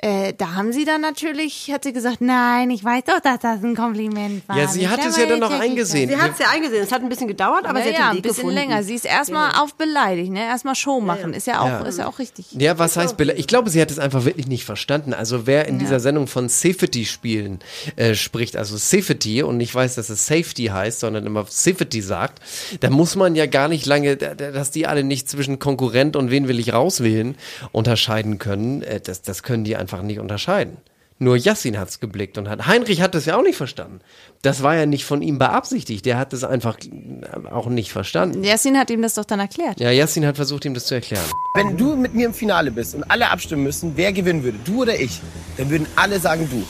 äh, 0.00 0.32
da 0.32 0.54
haben 0.54 0.72
sie 0.72 0.84
dann 0.84 1.00
natürlich, 1.00 1.70
hat 1.72 1.82
sie 1.84 1.92
gesagt, 1.92 2.20
nein, 2.20 2.70
ich 2.70 2.84
weiß 2.84 3.02
doch, 3.04 3.18
dass 3.20 3.40
das 3.40 3.64
ein 3.64 3.74
Kompliment 3.74 4.48
war. 4.48 4.56
Ja, 4.56 4.68
sie 4.68 4.82
Ich 4.82 4.88
hat 4.88 5.04
es 5.04 5.16
ja 5.16 5.26
dann 5.26 5.40
noch 5.40 5.50
ich 5.52 5.60
eingesehen. 5.60 6.08
Sie 6.08 6.16
hat 6.16 6.32
es 6.32 6.38
ja 6.38 6.46
eingesehen, 6.52 6.84
es 6.84 6.92
hat 6.92 7.02
ein 7.02 7.08
bisschen 7.08 7.26
gedauert, 7.26 7.64
aber 7.66 7.80
Ja, 7.80 7.84
sie 7.84 7.90
hat 7.90 7.98
ja, 7.98 8.02
den 8.02 8.10
ein 8.10 8.16
Weg 8.18 8.22
bisschen 8.22 8.36
gefunden. 8.48 8.54
länger. 8.56 8.82
Sie 8.84 8.94
ist 8.94 9.04
erstmal 9.04 9.52
auf 9.60 9.74
beleidigt, 9.74 10.30
ne? 10.30 10.40
Erstmal 10.44 10.76
Show 10.76 11.00
machen. 11.00 11.34
Ist 11.34 11.46
ja 11.48 11.60
auch, 11.60 11.66
Ja. 11.66 11.80
ist 11.80 11.98
ja 11.98 12.06
auch 12.06 12.18
richtig. 12.20 12.46
Ja, 12.52 12.78
was 12.78 12.96
heißt 12.96 13.16
Bela 13.16 13.34
Ich 13.36 13.48
glaube, 13.48 13.70
sie 13.70 13.80
hat 13.80 13.90
es 13.90 13.98
einfach 13.98 14.24
wirklich 14.24 14.46
nicht 14.46 14.64
verstanden. 14.64 15.14
Also 15.14 15.46
wer 15.48 15.66
in 15.66 15.78
dieser 15.80 15.98
Sendung 15.98 16.28
von 16.28 16.48
Safety-Spielen 16.48 17.58
äh, 17.96 18.14
spricht, 18.14 18.56
also 18.56 18.76
Safety 18.76 19.42
und 19.42 19.56
nicht 19.56 19.74
weiß, 19.74 19.96
dass 19.96 20.10
es 20.10 20.26
Safety 20.26 20.66
heißt, 20.66 21.00
sondern 21.00 21.26
immer 21.26 21.44
Safety 21.48 22.00
sagt, 22.02 22.40
da 22.80 22.90
muss 22.90 23.16
man 23.16 23.34
ja 23.34 23.46
gar 23.46 23.66
nicht 23.68 23.84
lange, 23.86 24.16
da- 24.16 24.34
da- 24.34 24.52
dass 24.52 24.70
die 24.70 24.86
alle 24.86 25.02
nicht 25.02 25.28
zwischen 25.28 25.58
Konkurrent 25.58 26.14
und 26.14 26.30
wen 26.30 26.46
will 26.46 26.60
ich 26.60 26.72
rauswählen 26.72 27.36
unterscheiden 27.72 28.38
können. 28.38 28.82
Äh, 28.82 29.00
das, 29.00 29.22
das 29.22 29.42
können 29.42 29.64
die 29.64 29.74
einfach 29.76 29.87
nicht 30.02 30.18
unterscheiden. 30.18 30.78
Nur 31.20 31.36
Yassin 31.36 31.78
hat's 31.78 31.98
geblickt 31.98 32.38
und 32.38 32.48
hat. 32.48 32.66
Heinrich 32.66 33.00
hat 33.00 33.14
das 33.14 33.26
ja 33.26 33.36
auch 33.36 33.42
nicht 33.42 33.56
verstanden. 33.56 33.98
Das 34.42 34.62
war 34.62 34.76
ja 34.76 34.86
nicht 34.86 35.04
von 35.04 35.20
ihm 35.20 35.38
beabsichtigt. 35.38 36.06
Der 36.06 36.16
hat 36.16 36.32
es 36.32 36.44
einfach 36.44 36.78
äh, 36.78 37.48
auch 37.50 37.66
nicht 37.66 37.90
verstanden. 37.90 38.44
Yasin 38.44 38.78
hat 38.78 38.88
ihm 38.90 39.02
das 39.02 39.14
doch 39.14 39.24
dann 39.24 39.40
erklärt. 39.40 39.80
Ja, 39.80 39.90
Yassin 39.90 40.24
hat 40.24 40.36
versucht, 40.36 40.64
ihm 40.64 40.74
das 40.74 40.86
zu 40.86 40.94
erklären. 40.94 41.24
Wenn 41.54 41.76
du 41.76 41.96
mit 41.96 42.14
mir 42.14 42.26
im 42.26 42.34
Finale 42.34 42.70
bist 42.70 42.94
und 42.94 43.02
alle 43.10 43.30
abstimmen 43.30 43.64
müssen, 43.64 43.92
wer 43.96 44.12
gewinnen 44.12 44.44
würde, 44.44 44.58
du 44.64 44.82
oder 44.82 44.98
ich, 44.98 45.20
dann 45.56 45.68
würden 45.70 45.88
alle 45.96 46.20
sagen 46.20 46.48
du. 46.50 46.64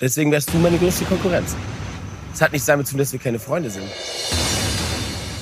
Deswegen 0.00 0.32
wärst 0.32 0.52
du 0.52 0.58
meine 0.58 0.78
größte 0.78 1.04
Konkurrenz. 1.04 1.54
Das 2.32 2.42
hat 2.42 2.52
nichts 2.52 2.66
damit 2.66 2.88
zu 2.88 2.94
tun, 2.94 2.98
dass 2.98 3.12
wir 3.12 3.20
keine 3.20 3.38
Freunde 3.38 3.70
sind. 3.70 3.84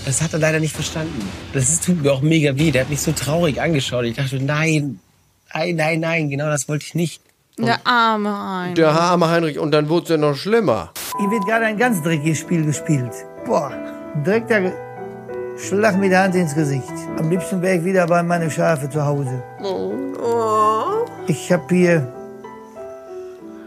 Das 0.04 0.20
hat 0.20 0.34
er 0.34 0.38
leider 0.38 0.60
nicht 0.60 0.74
verstanden. 0.74 1.18
Das 1.54 1.70
ist, 1.70 1.84
tut 1.84 2.02
mir 2.02 2.12
auch 2.12 2.20
mega 2.20 2.58
weh. 2.58 2.70
Der 2.70 2.82
hat 2.82 2.90
mich 2.90 3.00
so 3.00 3.12
traurig 3.12 3.60
angeschaut. 3.60 4.04
Ich 4.04 4.16
dachte, 4.16 4.38
nein, 4.38 4.98
nein, 5.54 5.76
nein, 5.76 6.00
nein, 6.00 6.30
genau 6.30 6.46
das 6.46 6.68
wollte 6.68 6.84
ich 6.86 6.94
nicht. 6.94 7.22
Der 7.58 7.78
arme 7.84 8.30
Hein. 8.30 8.74
Der 8.74 8.90
arme 8.90 9.28
Heinrich, 9.28 9.58
und 9.58 9.72
dann 9.72 9.88
wurde 9.88 10.04
es 10.04 10.10
ja 10.10 10.16
noch 10.16 10.34
schlimmer. 10.34 10.92
Hier 11.18 11.30
wird 11.30 11.46
gerade 11.46 11.66
ein 11.66 11.76
ganz 11.76 12.02
dreckiges 12.02 12.38
Spiel 12.38 12.64
gespielt. 12.64 13.12
Boah, 13.44 13.70
direkter 14.26 14.72
Schlag 15.58 15.98
mit 15.98 16.10
der 16.12 16.22
Hand 16.22 16.34
ins 16.34 16.54
Gesicht. 16.54 16.92
Am 17.18 17.28
liebsten 17.28 17.60
wäre 17.60 17.76
ich 17.76 17.84
wieder 17.84 18.06
bei 18.06 18.22
meinen 18.22 18.50
Schafe 18.50 18.88
zu 18.88 19.04
Hause. 19.04 19.42
Ich 21.26 21.52
habe 21.52 21.74
hier. 21.74 22.12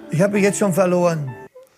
Ich 0.10 0.22
habe 0.22 0.40
jetzt 0.40 0.58
schon 0.58 0.74
verloren. 0.74 1.30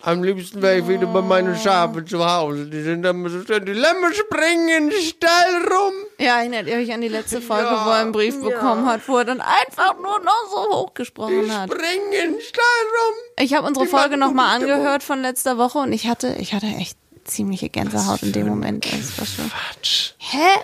Am 0.06 0.22
liebsten 0.22 0.62
wäre 0.62 0.78
ich 0.78 0.86
wieder 0.86 1.08
bei 1.08 1.20
meinen 1.20 1.56
Schafen 1.56 2.06
zu 2.06 2.24
Hause. 2.24 2.66
Die 2.66 2.80
sind 2.80 3.04
immer 3.04 3.28
so 3.28 3.44
schön. 3.44 3.66
Die 3.66 3.72
Lämmer 3.72 4.14
springen 4.14 4.92
steil 4.92 5.66
rum. 5.68 5.94
Ja, 6.20 6.38
erinnert 6.38 6.68
ihr 6.68 6.76
euch 6.76 6.92
an 6.92 7.00
die 7.00 7.08
letzte 7.08 7.40
Folge, 7.40 7.68
wo 7.70 7.90
er 7.90 7.96
einen 8.02 8.12
Brief 8.12 8.40
bekommen 8.40 8.86
hat, 8.86 9.00
wo 9.08 9.18
er 9.18 9.24
dann 9.24 9.40
einfach 9.40 9.96
nur 9.96 10.20
noch 10.20 10.46
so 10.48 10.76
hochgesprochen 10.78 11.52
hat. 11.52 11.72
Springen 11.72 12.40
steil 12.40 12.84
rum. 13.00 13.14
Ich 13.40 13.54
habe 13.54 13.66
unsere 13.66 13.86
Die 13.86 13.90
Folge 13.90 14.16
nochmal 14.16 14.54
angehört 14.54 15.02
von 15.02 15.22
letzter 15.22 15.58
Woche 15.58 15.78
und 15.78 15.92
ich 15.92 16.06
hatte, 16.06 16.36
ich 16.38 16.54
hatte 16.54 16.66
echt 16.66 16.96
ziemliche 17.24 17.68
Gänsehaut 17.68 18.22
in 18.22 18.30
dem 18.30 18.46
Moment. 18.46 18.84
Das 18.84 19.18
war 19.18 19.26
schon. 19.26 19.50
Quatsch. 19.50 20.12
Hä? 20.18 20.60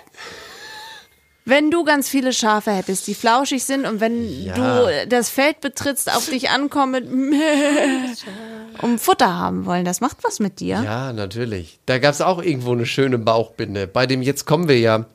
Wenn 1.45 1.71
du 1.71 1.83
ganz 1.83 2.07
viele 2.07 2.31
Schafe 2.31 2.71
hättest, 2.71 3.05
die 3.07 3.13
flauschig 3.15 3.65
sind 3.65 3.85
und 3.85 3.99
wenn 3.99 4.45
Ja. 4.45 4.53
du 4.53 5.07
das 5.09 5.29
Feld 5.29 5.59
betrittst, 5.59 6.09
auf 6.15 6.29
dich 6.29 6.49
ankommen 6.49 7.33
um 8.81 8.97
Futter 8.97 9.33
haben 9.37 9.65
wollen, 9.65 9.83
das 9.85 9.99
macht 10.01 10.17
was 10.23 10.39
mit 10.39 10.59
dir. 10.59 10.81
Ja, 10.83 11.11
natürlich. 11.13 11.79
Da 11.85 11.99
gab 11.99 12.13
es 12.13 12.21
auch 12.21 12.41
irgendwo 12.41 12.71
eine 12.71 12.85
schöne 12.85 13.17
Bauchbinde. 13.17 13.87
Bei 13.87 14.05
dem 14.07 14.21
Jetzt 14.21 14.45
kommen 14.45 14.67
wir 14.69 14.79
ja 14.79 15.05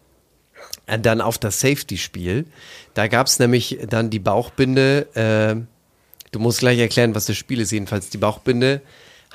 äh, 0.86 0.98
dann 0.98 1.20
auf 1.20 1.38
das 1.38 1.60
Safety-Spiel. 1.60 2.44
Da 2.94 3.06
gab 3.08 3.26
es 3.26 3.38
nämlich 3.38 3.78
dann 3.88 4.10
die 4.10 4.18
Bauchbinde. 4.18 5.06
Äh, 5.14 5.64
du 6.32 6.38
musst 6.40 6.58
gleich 6.58 6.78
erklären, 6.78 7.14
was 7.14 7.26
das 7.26 7.36
Spiel 7.36 7.60
ist. 7.60 7.72
Jedenfalls 7.72 8.10
die 8.10 8.18
Bauchbinde. 8.18 8.82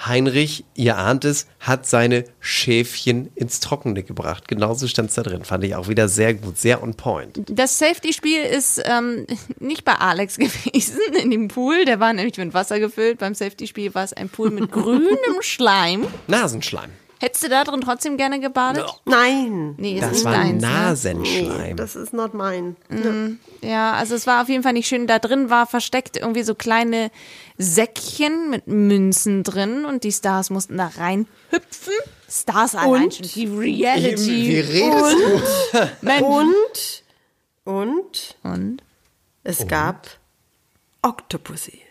Heinrich, 0.06 0.65
ihr 0.75 0.97
ahnt 0.97 1.25
es, 1.25 1.47
hat 1.60 1.86
seine 1.86 2.25
Schäfchen 2.39 3.29
ins 3.36 3.60
Trockene 3.60 4.03
gebracht. 4.03 4.47
Genauso 4.47 4.88
stand 4.88 5.10
es 5.10 5.15
da 5.15 5.23
drin. 5.23 5.45
Fand 5.45 5.63
ich 5.63 5.75
auch 5.75 5.88
wieder 5.88 6.10
sehr 6.10 6.34
gut, 6.34 6.58
sehr 6.58 6.84
on 6.84 6.95
point. 6.95 7.41
Das 7.49 7.77
Safety-Spiel 7.79 8.43
ist 8.43 8.82
ähm, 8.86 9.25
nicht 9.60 9.86
bei 9.86 9.93
Alex 9.93 10.38
gewesen 10.38 10.99
in 11.21 11.32
dem 11.32 11.47
Pool. 11.47 11.86
Der 11.86 11.99
war 11.99 12.12
nämlich 12.13 12.38
mit 12.38 12.53
Wasser 12.53 12.79
gefüllt. 12.79 13.19
Beim 13.19 13.36
Safety-Spiel 13.36 13.93
war 13.95 14.03
es 14.03 14.13
ein 14.13 14.29
Pool 14.29 14.49
mit 14.49 14.71
grünem 14.71 15.41
Schleim. 15.41 16.06
Nasenschleim. 16.27 16.89
Hättest 17.23 17.45
du 17.45 17.47
da 17.47 17.63
drin 17.63 17.79
trotzdem 17.79 18.17
gerne 18.17 18.41
gebadet? 18.41 18.83
Nein. 19.05 19.75
Nee, 19.77 19.93
ist 19.93 20.01
Das 20.01 20.12
nicht 20.12 20.25
war 20.25 20.33
deins, 20.33 20.62
ne? 20.62 20.67
Nasenschleim. 20.69 21.77
Das 21.77 21.95
ist 21.95 22.12
not 22.12 22.33
mine. 22.33 22.75
Ja, 23.62 23.93
also 23.93 24.15
es 24.15 24.27
war 24.27 24.41
auf 24.41 24.49
jeden 24.49 24.62
Fall 24.62 24.73
nicht 24.73 24.89
schön. 24.89 25.07
Da 25.07 25.19
drin 25.19 25.49
war 25.49 25.65
versteckt 25.65 26.17
irgendwie 26.17 26.43
so 26.43 26.53
kleine 26.53 27.12
Säckchen 27.57 28.49
mit 28.49 28.67
Münzen 28.67 29.43
drin 29.43 29.86
und 29.86 30.03
die 30.03 30.12
Stars 30.12 30.49
mussten 30.49 30.75
da 30.75 30.91
reinhüpfen. 30.97 31.93
Stars 32.29 32.75
allein 32.75 33.09
schon, 33.09 33.25
die 33.25 33.49
Wie 33.49 33.57
Reality. 33.57 34.59
redest 34.59 35.15
du? 35.71 35.89
Mensch. 36.05 37.03
Und, 37.63 37.63
und 37.63 38.36
Und? 38.43 38.83
es 39.45 39.65
gab 39.69 40.07
Octopussy. 41.01 41.71
Da, 41.71 41.71
da, 41.71 41.71
da, 41.71 41.71
da, 41.71 41.71
da, 41.71 41.73
da, 41.79 41.79
da, 41.79 41.81
da, 41.81 41.83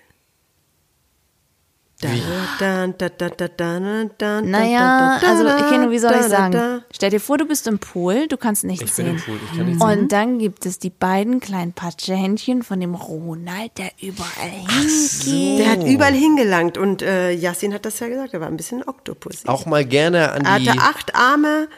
Naja, 4.51 5.21
also 5.25 5.45
Keno, 5.71 5.91
wie 5.91 5.99
soll 5.99 6.12
ich 6.12 6.23
sagen? 6.27 6.83
Stell 6.93 7.11
dir 7.11 7.21
vor, 7.21 7.38
du 7.38 7.45
bist 7.47 7.67
im 7.67 7.79
Pool, 7.79 8.27
du 8.29 8.37
kannst 8.37 8.65
nichts 8.65 8.91
Ich 8.91 8.97
bin 8.97 9.07
im 9.07 9.19
sehen. 9.19 9.25
Pool, 9.27 9.38
ich 9.51 9.57
kann 9.57 9.67
nichts 9.67 9.85
Und 9.85 10.12
dann 10.12 10.38
gibt 10.38 10.67
es 10.67 10.79
die 10.79 10.91
beiden 10.91 11.41
kleinen 11.41 11.73
Patschehändchen 11.73 12.62
von 12.62 12.81
dem 12.81 12.95
Ronald, 12.95 13.77
der 13.79 13.91
überall 14.01 14.51
hingeht. 14.51 15.59
Der 15.59 15.71
hat 15.73 15.85
überall 15.87 16.12
hingelangt 16.15 16.77
und 16.79 17.03
äh, 17.03 17.33
Yassin 17.33 17.73
hat 17.75 17.85
das 17.85 18.01
ja 18.01 18.09
gesagt, 18.09 18.35
er 18.35 18.41
war 18.41 18.49
ein 18.49 18.57
bisschen 18.57 18.83
Octopussy. 18.87 19.47
Auch 19.47 19.67
mal 19.67 19.85
gerne 19.85 20.33
an 20.33 20.45
Er 20.45 20.59
die. 20.59 20.71
hatte 20.71 20.81
acht 20.81 21.15
Arme 21.15 21.69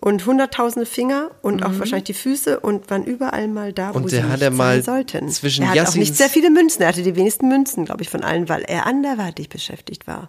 und 0.00 0.24
hunderttausende 0.26 0.86
Finger 0.86 1.30
und 1.42 1.64
auch 1.64 1.72
wahrscheinlich 1.78 2.04
die 2.04 2.14
Füße 2.14 2.60
und 2.60 2.88
waren 2.88 3.02
überall 3.04 3.48
mal 3.48 3.72
da, 3.72 3.92
wo 3.94 3.98
Und 3.98 4.08
sie 4.10 4.20
nicht 4.22 4.42
er 4.42 4.50
mal 4.52 4.76
sein 4.82 4.84
sollten. 5.10 5.28
zwischen 5.28 5.64
er 5.64 5.70
hat 5.70 5.78
auch 5.78 5.82
Yassins- 5.86 5.96
nicht 5.98 6.16
sehr 6.16 6.28
viele 6.28 6.50
Münzen. 6.50 6.82
Er 6.82 6.88
hatte 6.88 7.02
die 7.02 7.16
wenigsten 7.16 7.48
Münzen, 7.48 7.84
glaube 7.84 8.02
ich, 8.02 8.08
von 8.08 8.22
allen, 8.22 8.48
weil 8.48 8.62
er 8.62 8.86
anderweitig 8.86 9.48
beschäftigt 9.48 10.06
war. 10.06 10.28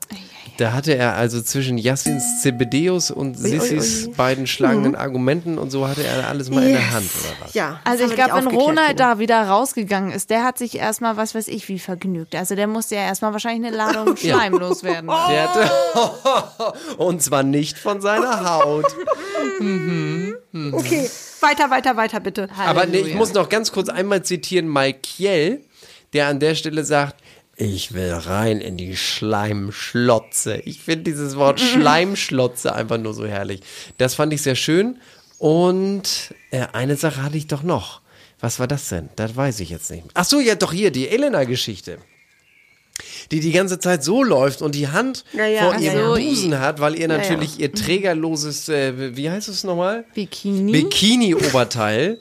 Da 0.58 0.74
hatte 0.74 0.96
er 0.96 1.16
also 1.16 1.40
zwischen 1.42 1.78
Yassins 1.78 2.42
Zebedeus 2.42 3.12
und 3.12 3.38
ui, 3.38 3.48
Sissis 3.48 4.08
ui. 4.08 4.14
beiden 4.16 4.48
schlagenden 4.48 4.96
Argumenten 4.96 5.60
und 5.60 5.70
so 5.70 5.88
hatte 5.88 6.04
er 6.04 6.28
alles 6.28 6.50
mal 6.50 6.64
in 6.64 6.70
der 6.74 6.80
Yes. 6.82 6.92
Hand, 6.92 7.10
oder 7.24 7.46
was? 7.46 7.54
Ja. 7.54 7.80
Also 7.84 8.06
ich 8.06 8.16
glaube, 8.16 8.36
wenn 8.38 8.48
Ronald 8.48 9.00
da 9.00 9.20
wieder 9.20 9.42
rausgegangen 9.48 10.12
ist, 10.12 10.32
der 10.32 10.44
hat 10.44 10.58
sich 10.58 10.78
erstmal, 10.80 11.16
was 11.16 11.36
weiß 11.36 11.48
ich, 11.48 11.68
wie 11.70 11.78
vergnügt. 11.80 12.36
Also 12.36 12.56
der 12.56 12.66
musste 12.68 12.96
ja 12.96 13.02
erstmal 13.02 13.34
wahrscheinlich 13.34 13.68
eine 13.68 13.78
Ladung 13.78 14.18
Schleim 14.18 14.54
loswerden. 14.54 15.08
Der 15.30 15.44
hatte, 15.54 16.74
und 16.98 17.22
zwar 17.22 17.44
nicht 17.44 17.78
von 17.78 18.02
seiner 18.02 18.50
Haut. 18.50 18.86
Okay, 19.60 21.10
weiter, 21.42 21.70
weiter, 21.70 21.96
weiter, 21.98 22.20
bitte. 22.20 22.48
Aber 22.58 22.86
nee, 22.86 22.98
ich 22.98 23.04
Halleluja. 23.04 23.16
muss 23.18 23.34
noch 23.34 23.50
ganz 23.50 23.72
kurz 23.72 23.90
einmal 23.90 24.24
zitieren 24.24 24.68
Malkiel, 24.68 25.62
der 26.14 26.28
an 26.28 26.40
der 26.40 26.56
Stelle 26.56 26.84
sagt, 26.84 27.22
ich 27.56 27.94
will 27.94 28.14
rein 28.14 28.62
in 28.62 28.78
die 28.78 28.96
Schleimschlotze. 28.96 30.62
Ich 30.64 30.80
finde 30.80 31.04
dieses 31.04 31.36
Wort 31.36 31.60
Schleimschlotze 31.60 32.74
einfach 32.74 32.98
nur 32.98 33.14
so 33.14 33.26
herrlich. 33.26 33.62
Das 33.98 34.16
fand 34.16 34.32
ich 34.34 34.42
sehr 34.42 34.56
schön. 34.56 34.98
Und 35.38 36.34
äh, 36.52 36.68
eine 36.74 36.96
Sache 36.96 37.22
hatte 37.22 37.38
ich 37.38 37.48
doch 37.48 37.64
noch. 37.64 38.02
Was 38.40 38.60
war 38.60 38.68
das 38.68 38.88
denn? 38.88 39.10
Das 39.18 39.36
weiß 39.36 39.60
ich 39.60 39.70
jetzt 39.70 39.92
nicht. 39.92 40.06
Ach 40.14 40.24
so, 40.24 40.40
ja, 40.40 40.56
doch 40.56 40.72
hier, 40.72 40.92
die 40.92 41.10
Elena-Geschichte. 41.10 41.98
Die 43.32 43.40
die 43.40 43.52
ganze 43.52 43.80
Zeit 43.80 44.04
so 44.04 44.24
läuft 44.24 44.62
und 44.62 44.76
die 44.76 44.88
Hand 44.88 45.24
Ja, 45.34 45.46
ja, 45.46 45.64
vor 45.64 45.80
ihrem 45.80 46.16
so. 46.16 46.16
Busen 46.16 46.60
hat, 46.60 46.80
weil 46.80 46.98
ihr 46.98 47.08
natürlich 47.08 47.60
ihr 47.60 47.72
trägerloses, 47.72 48.70
äh, 48.70 49.16
wie 49.16 49.30
heißt 49.30 49.50
es 49.50 49.64
nochmal? 49.64 50.06
Bikini. 50.14 50.72
Bikini-Oberteil. 50.72 52.20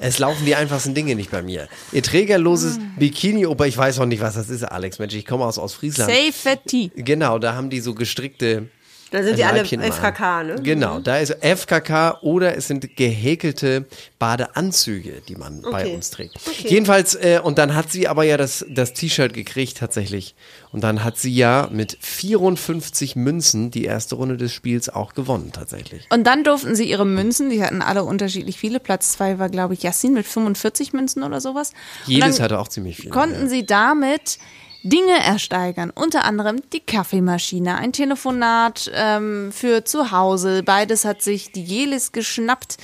Es 0.00 0.18
laufen 0.18 0.44
die 0.44 0.54
einfachsten 0.54 0.94
Dinge 0.94 1.14
nicht 1.14 1.30
bei 1.30 1.42
mir. 1.42 1.68
Ihr 1.92 2.02
trägerloses 2.02 2.78
Bikini-Ober, 2.98 3.66
ich 3.66 3.76
weiß 3.76 3.98
auch 4.00 4.06
nicht, 4.06 4.20
was 4.20 4.34
das 4.34 4.50
ist, 4.50 4.64
Alex. 4.64 4.98
Mensch, 4.98 5.14
ich 5.14 5.26
komme 5.26 5.44
aus 5.44 5.58
Ostfriesland. 5.58 6.10
Safety. 6.10 6.90
Genau, 6.94 7.38
da 7.38 7.54
haben 7.54 7.70
die 7.70 7.80
so 7.80 7.94
gestrickte. 7.94 8.68
Da 9.10 9.22
sind 9.22 9.38
die 9.38 9.44
alle. 9.44 9.64
FKK, 9.64 10.44
ne? 10.44 10.56
Genau, 10.62 11.00
da 11.00 11.18
ist 11.18 11.36
FKK 11.40 12.18
oder 12.22 12.56
es 12.56 12.68
sind 12.68 12.96
gehäkelte 12.96 13.86
Badeanzüge, 14.18 15.22
die 15.26 15.36
man 15.36 15.62
bei 15.62 15.82
Okay. 15.82 15.94
uns 15.94 16.10
trägt. 16.10 16.38
Jedenfalls, 16.62 17.14
äh, 17.16 17.40
und 17.42 17.58
dann 17.58 17.74
hat 17.74 17.90
sie 17.90 18.06
aber 18.06 18.24
ja 18.24 18.36
das, 18.36 18.64
das 18.68 18.92
T-Shirt 18.92 19.32
gekriegt 19.32 19.78
tatsächlich. 19.78 20.34
Und 20.72 20.84
dann 20.84 21.02
hat 21.02 21.18
sie 21.18 21.34
ja 21.34 21.68
mit 21.72 21.98
54 22.00 23.16
Münzen 23.16 23.70
die 23.70 23.84
erste 23.84 24.14
Runde 24.14 24.36
des 24.36 24.52
Spiels 24.52 24.88
auch 24.88 25.14
gewonnen 25.14 25.50
tatsächlich. 25.52 26.06
Und 26.10 26.24
dann 26.24 26.44
durften 26.44 26.76
sie 26.76 26.88
ihre 26.88 27.04
Münzen, 27.04 27.50
die 27.50 27.62
hatten 27.62 27.82
alle 27.82 28.04
unterschiedlich 28.04 28.58
viele. 28.58 28.78
Platz 28.78 29.12
zwei 29.12 29.38
war, 29.38 29.48
glaube 29.48 29.74
ich, 29.74 29.82
Yassin 29.82 30.14
mit 30.14 30.26
45 30.26 30.92
Münzen 30.92 31.24
oder 31.24 31.40
sowas. 31.40 31.72
Jedes 32.06 32.40
hatte 32.40 32.58
auch 32.60 32.68
ziemlich 32.68 32.96
viel. 32.96 33.10
Konnten 33.10 33.42
ja. 33.42 33.48
sie 33.48 33.66
damit 33.66 34.38
Dinge 34.82 35.18
ersteigern, 35.24 35.90
unter 35.94 36.24
anderem 36.24 36.62
die 36.72 36.80
Kaffeemaschine, 36.80 37.76
ein 37.76 37.92
Telefonat 37.92 38.90
ähm, 38.94 39.52
für 39.52 39.84
zu 39.84 40.10
Hause. 40.10 40.62
Beides 40.62 41.04
hat 41.04 41.22
sich 41.22 41.52
die 41.52 41.62
Jelis 41.64 42.12
geschnappt. 42.12 42.76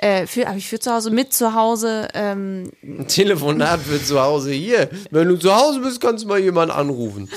Äh, 0.00 0.26
für, 0.26 0.46
habe 0.46 0.58
ich 0.58 0.68
für 0.68 0.78
zu 0.78 0.92
Hause, 0.92 1.10
mit 1.10 1.32
zu 1.32 1.54
Hause. 1.54 2.08
Ähm, 2.14 2.70
Ein 2.82 3.08
Telefonat 3.08 3.80
für 3.80 4.02
zu 4.02 4.20
Hause 4.20 4.52
hier. 4.52 4.88
Wenn 5.10 5.28
du 5.28 5.36
zu 5.36 5.54
Hause 5.54 5.80
bist, 5.80 6.00
kannst 6.00 6.24
du 6.24 6.28
mal 6.28 6.38
jemanden 6.38 6.72
anrufen. 6.74 7.28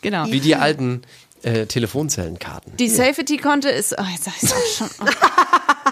genau. 0.00 0.26
Wie 0.26 0.40
die 0.40 0.56
alten 0.56 1.02
äh, 1.42 1.66
Telefonzellenkarten. 1.66 2.76
Die 2.76 2.88
Safety 2.88 3.36
konnte 3.36 3.68
ist, 3.68 3.94
oh, 3.98 4.04
jetzt 4.10 4.24
sag 4.24 4.34
ich's 4.42 4.52
auch 4.52 4.88
schon. 4.88 5.08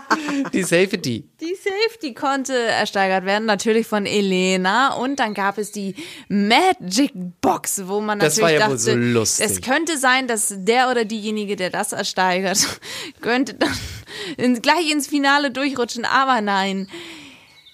Oh. 0.09 0.49
Die 0.53 0.63
Safety. 0.63 1.29
Die 1.41 1.57
Safety 1.63 2.15
konnte 2.15 2.55
ersteigert 2.55 3.25
werden, 3.25 3.45
natürlich 3.45 3.87
von 3.87 4.07
Elena. 4.07 4.95
Und 4.95 5.19
dann 5.19 5.35
gab 5.35 5.59
es 5.59 5.73
die 5.73 5.95
Magic 6.29 7.13
Box, 7.41 7.83
wo 7.87 8.01
man 8.01 8.19
Das 8.19 8.37
natürlich 8.37 8.61
war 8.61 8.61
ja 8.61 8.69
dachte, 8.69 8.79
so 8.79 8.95
lustig. 8.95 9.47
es 9.47 9.61
könnte 9.61 9.99
sein, 9.99 10.27
dass 10.27 10.55
der 10.57 10.91
oder 10.91 11.05
diejenige, 11.05 11.57
der 11.57 11.71
das 11.71 11.93
ersteigert, 11.93 12.59
könnte 13.21 13.55
dann 13.55 14.63
gleich 14.63 14.91
ins 14.91 15.07
Finale 15.07 15.51
durchrutschen. 15.51 16.05
Aber 16.05 16.41
nein. 16.41 16.89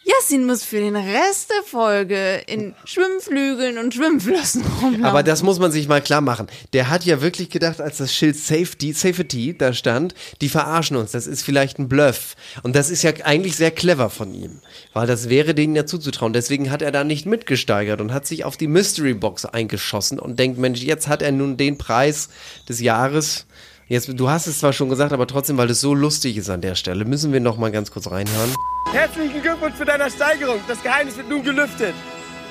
Yassin 0.04 0.46
muss 0.46 0.64
für 0.64 0.80
den 0.80 0.96
Rest 0.96 1.50
der 1.50 1.62
Folge 1.64 2.42
in 2.46 2.74
Schwimmflügeln 2.84 3.78
und 3.78 3.94
Schwimmflossen 3.94 4.62
rumlaufen. 4.82 5.04
Aber 5.04 5.22
das 5.22 5.44
muss 5.44 5.60
man 5.60 5.70
sich 5.70 5.86
mal 5.86 6.00
klar 6.00 6.20
machen. 6.20 6.48
Der 6.72 6.90
hat 6.90 7.04
ja 7.04 7.22
wirklich 7.22 7.50
gedacht, 7.50 7.80
als 7.80 7.98
das 7.98 8.12
Schild 8.12 8.36
Safety, 8.36 8.92
Safety 8.92 9.56
da 9.56 9.72
stand, 9.72 10.14
die 10.40 10.48
verarschen 10.48 10.96
uns. 10.96 11.12
Das 11.12 11.28
ist 11.28 11.42
vielleicht 11.42 11.78
ein 11.78 11.88
Bluff. 11.88 12.34
Und 12.64 12.74
das 12.74 12.90
ist 12.90 13.02
ja 13.02 13.12
eigentlich 13.22 13.54
sehr 13.54 13.70
clever 13.70 14.10
von 14.10 14.34
ihm. 14.34 14.60
Weil 14.92 15.06
das 15.06 15.28
wäre 15.28 15.54
denen 15.54 15.76
ja 15.76 15.86
zuzutrauen. 15.86 16.32
Deswegen 16.32 16.72
hat 16.72 16.82
er 16.82 16.90
da 16.90 17.04
nicht 17.04 17.26
mitgesteigert 17.26 18.00
und 18.00 18.12
hat 18.12 18.26
sich 18.26 18.44
auf 18.44 18.56
die 18.56 18.66
Mystery 18.68 19.14
Box 19.14 19.44
eingeschossen 19.44 20.18
und 20.18 20.38
denkt, 20.38 20.58
Mensch, 20.58 20.82
jetzt 20.82 21.06
hat 21.06 21.22
er 21.22 21.30
nun 21.30 21.56
den 21.56 21.78
Preis 21.78 22.28
des 22.68 22.80
Jahres. 22.80 23.46
Jetzt, 23.88 24.08
du 24.18 24.30
hast 24.30 24.46
es 24.46 24.60
zwar 24.60 24.72
schon 24.72 24.88
gesagt, 24.88 25.12
aber 25.12 25.26
trotzdem, 25.26 25.58
weil 25.58 25.70
es 25.70 25.80
so 25.80 25.94
lustig 25.94 26.36
ist 26.36 26.48
an 26.50 26.60
der 26.60 26.74
Stelle, 26.74 27.04
müssen 27.04 27.32
wir 27.32 27.40
noch 27.40 27.56
mal 27.56 27.70
ganz 27.70 27.90
kurz 27.90 28.10
reinhören. 28.10 28.54
Herzlichen 28.92 29.42
Glückwunsch 29.42 29.76
zu 29.76 29.84
deiner 29.84 30.08
Steigerung. 30.10 30.60
Das 30.68 30.82
Geheimnis 30.82 31.16
wird 31.16 31.28
nun 31.28 31.42
gelüftet. 31.42 31.94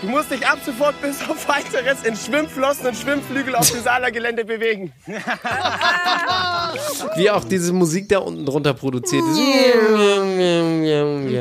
Du 0.01 0.07
musst 0.09 0.31
dich 0.31 0.45
ab 0.47 0.57
sofort 0.65 0.99
bis 1.01 1.21
auf 1.29 1.47
weiteres 1.47 2.03
in 2.03 2.15
Schwimmflossen 2.15 2.87
und 2.87 2.97
Schwimmflügel 2.97 3.55
auf 3.55 3.69
dem 3.69 3.83
Saargelände 3.83 4.43
bewegen. 4.45 4.91
Wie 7.15 7.29
auch 7.29 7.43
diese 7.43 7.71
Musik 7.71 8.09
da 8.09 8.17
unten 8.19 8.45
drunter 8.45 8.73
produziert 8.73 9.23
ist. 9.29 9.37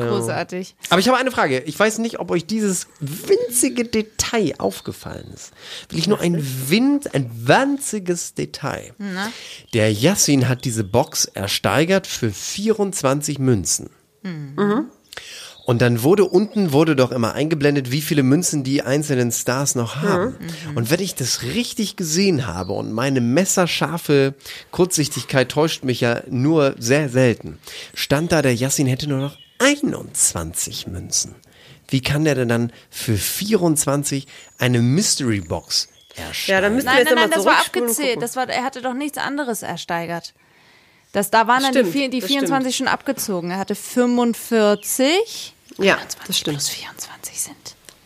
Großartig. 0.07 0.75
Aber 0.89 0.99
ich 0.99 1.07
habe 1.07 1.17
eine 1.17 1.31
Frage. 1.31 1.61
Ich 1.61 1.79
weiß 1.79 1.97
nicht, 1.99 2.19
ob 2.19 2.29
euch 2.29 2.45
dieses 2.45 2.85
winzige 2.99 3.85
Detail 3.85 4.53
aufgefallen 4.59 5.31
ist. 5.33 5.51
Wirklich 5.89 6.07
nur 6.07 6.19
ein 6.19 6.37
Wind, 6.69 7.15
ein 7.15 7.31
winziges 7.33 8.35
Detail. 8.35 8.93
Na? 8.99 9.31
Der 9.73 9.91
Yassin 9.91 10.47
hat 10.47 10.65
diese 10.65 10.83
Box 10.83 11.25
ersteigert 11.25 12.05
für 12.05 12.29
24 12.31 13.39
Münzen. 13.39 13.89
Und 15.71 15.81
dann 15.81 16.03
wurde 16.03 16.25
unten 16.25 16.73
wurde 16.73 16.97
doch 16.97 17.13
immer 17.13 17.31
eingeblendet, 17.31 17.93
wie 17.93 18.01
viele 18.01 18.23
Münzen 18.23 18.65
die 18.65 18.81
einzelnen 18.81 19.31
Stars 19.31 19.73
noch 19.73 19.95
haben. 20.01 20.35
Und 20.75 20.91
wenn 20.91 20.99
ich 20.99 21.15
das 21.15 21.43
richtig 21.43 21.95
gesehen 21.95 22.45
habe 22.45 22.73
und 22.73 22.91
meine 22.91 23.21
messerscharfe 23.21 24.33
Kurzsichtigkeit 24.71 25.47
täuscht 25.47 25.85
mich 25.85 26.01
ja 26.01 26.23
nur 26.29 26.75
sehr 26.77 27.07
selten, 27.07 27.57
stand 27.93 28.33
da 28.33 28.41
der 28.41 28.53
Yassin 28.53 28.85
hätte 28.85 29.07
nur 29.07 29.19
noch 29.19 29.37
21 29.59 30.87
Münzen. 30.87 31.35
Wie 31.87 32.01
kann 32.01 32.25
der 32.25 32.35
denn 32.35 32.49
dann 32.49 32.73
für 32.89 33.15
24 33.15 34.27
eine 34.57 34.81
Mystery 34.81 35.39
Box 35.39 35.87
erstellen? 36.17 36.57
Ja, 36.57 36.61
dann 36.61 36.75
müssen 36.75 36.87
wir 36.87 36.91
Nein, 36.91 37.05
jetzt 37.05 37.15
nein, 37.15 37.29
nein, 37.29 37.31
das 37.33 37.45
war 37.45 37.61
abgezählt. 37.61 38.21
Das 38.21 38.35
war, 38.35 38.49
er 38.49 38.65
hatte 38.65 38.81
doch 38.81 38.93
nichts 38.93 39.17
anderes 39.17 39.61
ersteigert. 39.61 40.33
Das, 41.13 41.29
da 41.29 41.47
waren 41.47 41.63
dann 41.63 41.71
die, 41.71 41.89
Stimmt, 41.89 42.13
die 42.13 42.19
das 42.19 42.29
24 42.29 42.75
schon 42.75 42.87
abgezogen. 42.89 43.51
Er 43.51 43.57
hatte 43.57 43.75
45. 43.75 45.55
Ja, 45.77 45.95
21 45.95 46.27
das 46.27 46.37
stimmt. 46.37 46.57
plus 46.57 46.69
24 46.69 47.41
sind. 47.41 47.55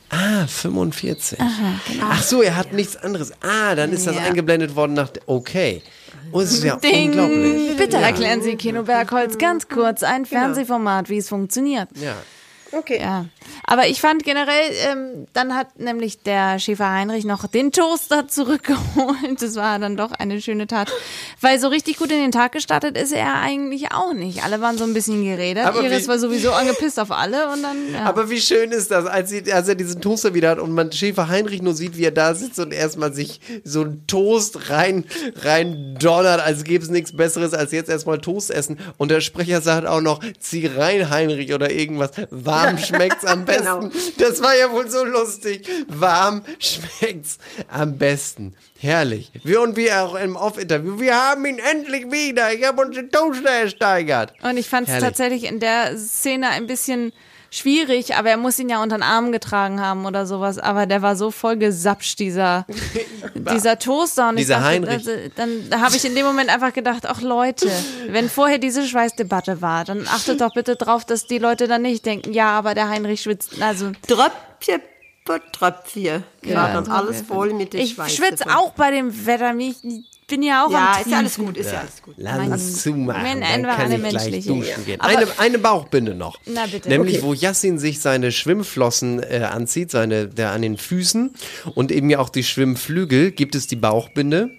Ah, 0.09 0.45
45. 0.47 1.39
Ach 2.01 2.23
so, 2.23 2.41
er 2.41 2.55
hat 2.55 2.71
nichts 2.73 2.95
anderes. 2.95 3.31
Ah, 3.41 3.75
dann 3.75 3.91
ist 3.91 4.07
das 4.07 4.15
Ja. 4.15 4.21
eingeblendet 4.23 4.75
worden 4.75 4.93
nach. 4.93 5.09
Okay. 5.25 5.81
Oh, 6.31 6.39
das 6.41 6.53
ist 6.53 6.63
ja 6.63 6.75
Ding. 6.77 7.09
unglaublich. 7.09 7.75
Bitte 7.77 7.97
erklären 7.97 8.41
Sie 8.41 8.55
Kino 8.55 8.83
Bergholz 8.83 9.37
ganz 9.37 9.67
kurz 9.67 10.03
ein 10.03 10.25
Fernsehformat, 10.25 11.09
wie 11.09 11.17
es 11.17 11.29
funktioniert. 11.29 11.89
Ja. 12.01 12.15
Okay. 12.77 12.99
Ja, 13.01 13.25
aber 13.65 13.87
ich 13.87 14.01
fand 14.01 14.23
generell, 14.23 14.71
ähm, 14.91 15.27
dann 15.33 15.55
hat 15.55 15.79
nämlich 15.79 16.21
der 16.23 16.59
Schäfer 16.59 16.89
Heinrich 16.91 17.25
noch 17.25 17.47
den 17.47 17.71
Toaster 17.71 18.27
zurückgeholt. 18.75 19.41
Das 19.41 19.55
war 19.55 19.79
dann 19.79 19.95
doch 19.97 20.11
eine 20.11 20.41
schöne 20.41 20.67
Tat. 20.67 20.91
Weil 21.41 21.59
so 21.59 21.67
richtig 21.67 21.97
gut 21.97 22.11
in 22.11 22.19
den 22.19 22.31
Tag 22.31 22.51
gestartet 22.51 22.97
ist 22.97 23.11
er 23.13 23.35
eigentlich 23.35 23.91
auch 23.91 24.13
nicht. 24.13 24.43
Alle 24.43 24.61
waren 24.61 24.77
so 24.77 24.83
ein 24.83 24.93
bisschen 24.93 25.23
geredet. 25.23 25.65
Aber 25.65 25.81
Iris 25.83 26.03
wie- 26.03 26.07
war 26.09 26.19
sowieso 26.19 26.51
angepisst 26.51 26.99
auf 26.99 27.11
alle 27.11 27.49
und 27.51 27.63
dann. 27.63 27.93
Ja. 27.93 28.03
Aber 28.05 28.29
wie 28.29 28.39
schön 28.41 28.71
ist 28.71 28.91
das, 28.91 29.05
als, 29.05 29.29
sie, 29.29 29.51
als 29.51 29.67
er 29.67 29.75
diesen 29.75 30.01
Toaster 30.01 30.33
wieder 30.33 30.49
hat 30.49 30.59
und 30.59 30.71
man 30.71 30.91
Schäfer 30.91 31.27
Heinrich 31.29 31.61
nur 31.61 31.73
sieht, 31.73 31.97
wie 31.97 32.03
er 32.05 32.11
da 32.11 32.35
sitzt 32.35 32.59
und 32.59 32.73
erstmal 32.73 33.13
sich 33.13 33.39
so 33.63 33.81
einen 33.81 34.05
Toast 34.07 34.69
rein, 34.69 35.05
rein 35.37 35.95
donnert, 35.99 36.41
als 36.45 36.63
gäbe 36.63 36.83
es 36.83 36.89
nichts 36.89 37.15
Besseres 37.15 37.53
als 37.53 37.71
jetzt 37.71 37.89
erstmal 37.89 38.19
Toast 38.19 38.51
essen. 38.51 38.79
Und 38.97 39.11
der 39.11 39.21
Sprecher 39.21 39.61
sagt 39.61 39.87
auch 39.87 40.01
noch, 40.01 40.19
zieh 40.39 40.67
rein, 40.67 41.09
Heinrich, 41.09 41.53
oder 41.53 41.71
irgendwas. 41.71 42.11
Warm 42.65 42.77
schmeckt's 42.77 43.25
am 43.25 43.45
besten. 43.45 43.63
Genau. 43.63 43.89
Das 44.17 44.41
war 44.41 44.55
ja 44.55 44.71
wohl 44.71 44.89
so 44.89 45.03
lustig. 45.03 45.67
Warm 45.87 46.43
schmeckt's 46.59 47.37
am 47.69 47.97
besten. 47.97 48.55
Herrlich. 48.79 49.31
Wir 49.43 49.61
und 49.61 49.75
wir 49.75 50.03
auch 50.03 50.15
im 50.15 50.35
Off-Interview. 50.35 50.99
Wir 50.99 51.15
haben 51.15 51.45
ihn 51.45 51.59
endlich 51.59 52.11
wieder. 52.11 52.53
Ich 52.53 52.63
habe 52.65 52.81
uns 52.81 52.95
den 52.95 53.09
Toaster 53.09 53.49
ersteigert. 53.49 54.33
Und 54.43 54.57
ich 54.57 54.67
fand 54.67 54.87
es 54.89 54.99
tatsächlich 54.99 55.45
in 55.45 55.59
der 55.59 55.97
Szene 55.97 56.49
ein 56.49 56.67
bisschen 56.67 57.13
schwierig, 57.49 58.15
aber 58.15 58.29
er 58.29 58.37
muss 58.37 58.59
ihn 58.59 58.69
ja 58.69 58.81
unter 58.81 58.97
den 58.97 59.03
Arm 59.03 59.31
getragen 59.31 59.81
haben 59.81 60.05
oder 60.05 60.25
sowas. 60.25 60.57
Aber 60.59 60.85
der 60.85 61.01
war 61.01 61.15
so 61.15 61.31
voll 61.31 61.57
gesapscht, 61.57 62.19
dieser, 62.19 62.65
dieser 63.35 63.79
Toaster. 63.79 64.29
Und 64.29 64.35
ich 64.37 64.43
Dieser 64.43 64.55
dachte, 64.55 64.67
Heinrich. 64.67 64.93
also, 64.93 65.11
dann 65.35 65.69
da 65.69 65.81
habe 65.81 65.95
ich 65.95 66.05
in 66.05 66.15
dem 66.15 66.25
Moment 66.25 66.49
einfach 66.49 66.73
gedacht, 66.73 67.05
ach 67.05 67.21
Leute, 67.21 67.69
wenn 68.09 68.29
vorher 68.29 68.57
diese 68.57 68.85
Schweißdebatte 68.87 69.61
war, 69.61 69.85
dann 69.85 70.07
achtet 70.07 70.41
doch 70.41 70.53
bitte 70.53 70.75
drauf, 70.75 71.05
dass 71.05 71.27
die 71.27 71.37
Leute 71.37 71.67
dann 71.67 71.81
nicht 71.81 72.05
denken, 72.05 72.33
ja, 72.33 72.49
aber 72.49 72.73
der 72.75 72.89
Heinrich 72.89 73.21
schwitzt. 73.21 73.61
Also 73.61 73.91
Tröpfchen 74.07 74.81
Tröpfchen. 75.51 76.23
Ja. 76.43 76.69
Ja, 76.71 76.77
und 76.77 76.89
alles 76.89 77.21
voll 77.21 77.53
mit 77.53 77.73
dem 77.73 77.81
ich 77.81 77.93
Schweiß. 77.93 78.13
schwitze 78.13 78.45
auch 78.55 78.71
bei 78.73 78.91
dem 78.91 79.25
Wetter. 79.25 79.55
Ich 79.55 79.77
bin 80.27 80.41
ja 80.43 80.65
auch 80.65 80.71
Ja, 80.71 80.93
am 80.95 81.01
ist 81.01 81.11
ja 81.11 81.17
alles 81.19 81.35
gut, 81.37 81.57
ist 81.57 81.71
ja 81.71 81.79
alles 81.81 82.01
gut. 82.01 82.15
Lass 82.17 82.47
uns 82.47 82.81
zumachen, 82.83 83.23
Wenn 83.23 83.41
dann 83.41 83.63
kann 83.63 83.91
eine 83.91 83.95
ich 83.95 84.09
gleich 84.09 84.45
duschen 84.45 84.85
gehen. 84.85 85.01
Eine, 85.01 85.27
eine 85.37 85.59
Bauchbinde 85.59 86.15
noch. 86.15 86.39
Na 86.45 86.65
bitte. 86.65 86.89
Nämlich, 86.89 87.17
Okay. 87.17 87.23
wo 87.25 87.33
Yassin 87.33 87.77
sich 87.79 87.99
seine 88.01 88.31
Schwimmflossen 88.31 89.21
äh, 89.21 89.47
anzieht, 89.49 89.91
seine, 89.91 90.27
der 90.27 90.51
an 90.51 90.61
den 90.61 90.77
Füßen 90.77 91.33
und 91.75 91.91
eben 91.91 92.09
ja 92.09 92.19
auch 92.19 92.29
die 92.29 92.43
Schwimmflügel, 92.43 93.31
gibt 93.31 93.55
es 93.55 93.67
die 93.67 93.75
Bauchbinde. 93.75 94.49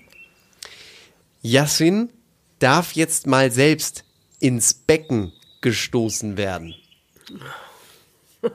Yassin 1.42 2.10
darf 2.58 2.92
jetzt 2.92 3.26
mal 3.26 3.50
selbst 3.52 4.04
ins 4.40 4.74
Becken 4.74 5.32
gestoßen 5.60 6.36
werden. 6.36 6.74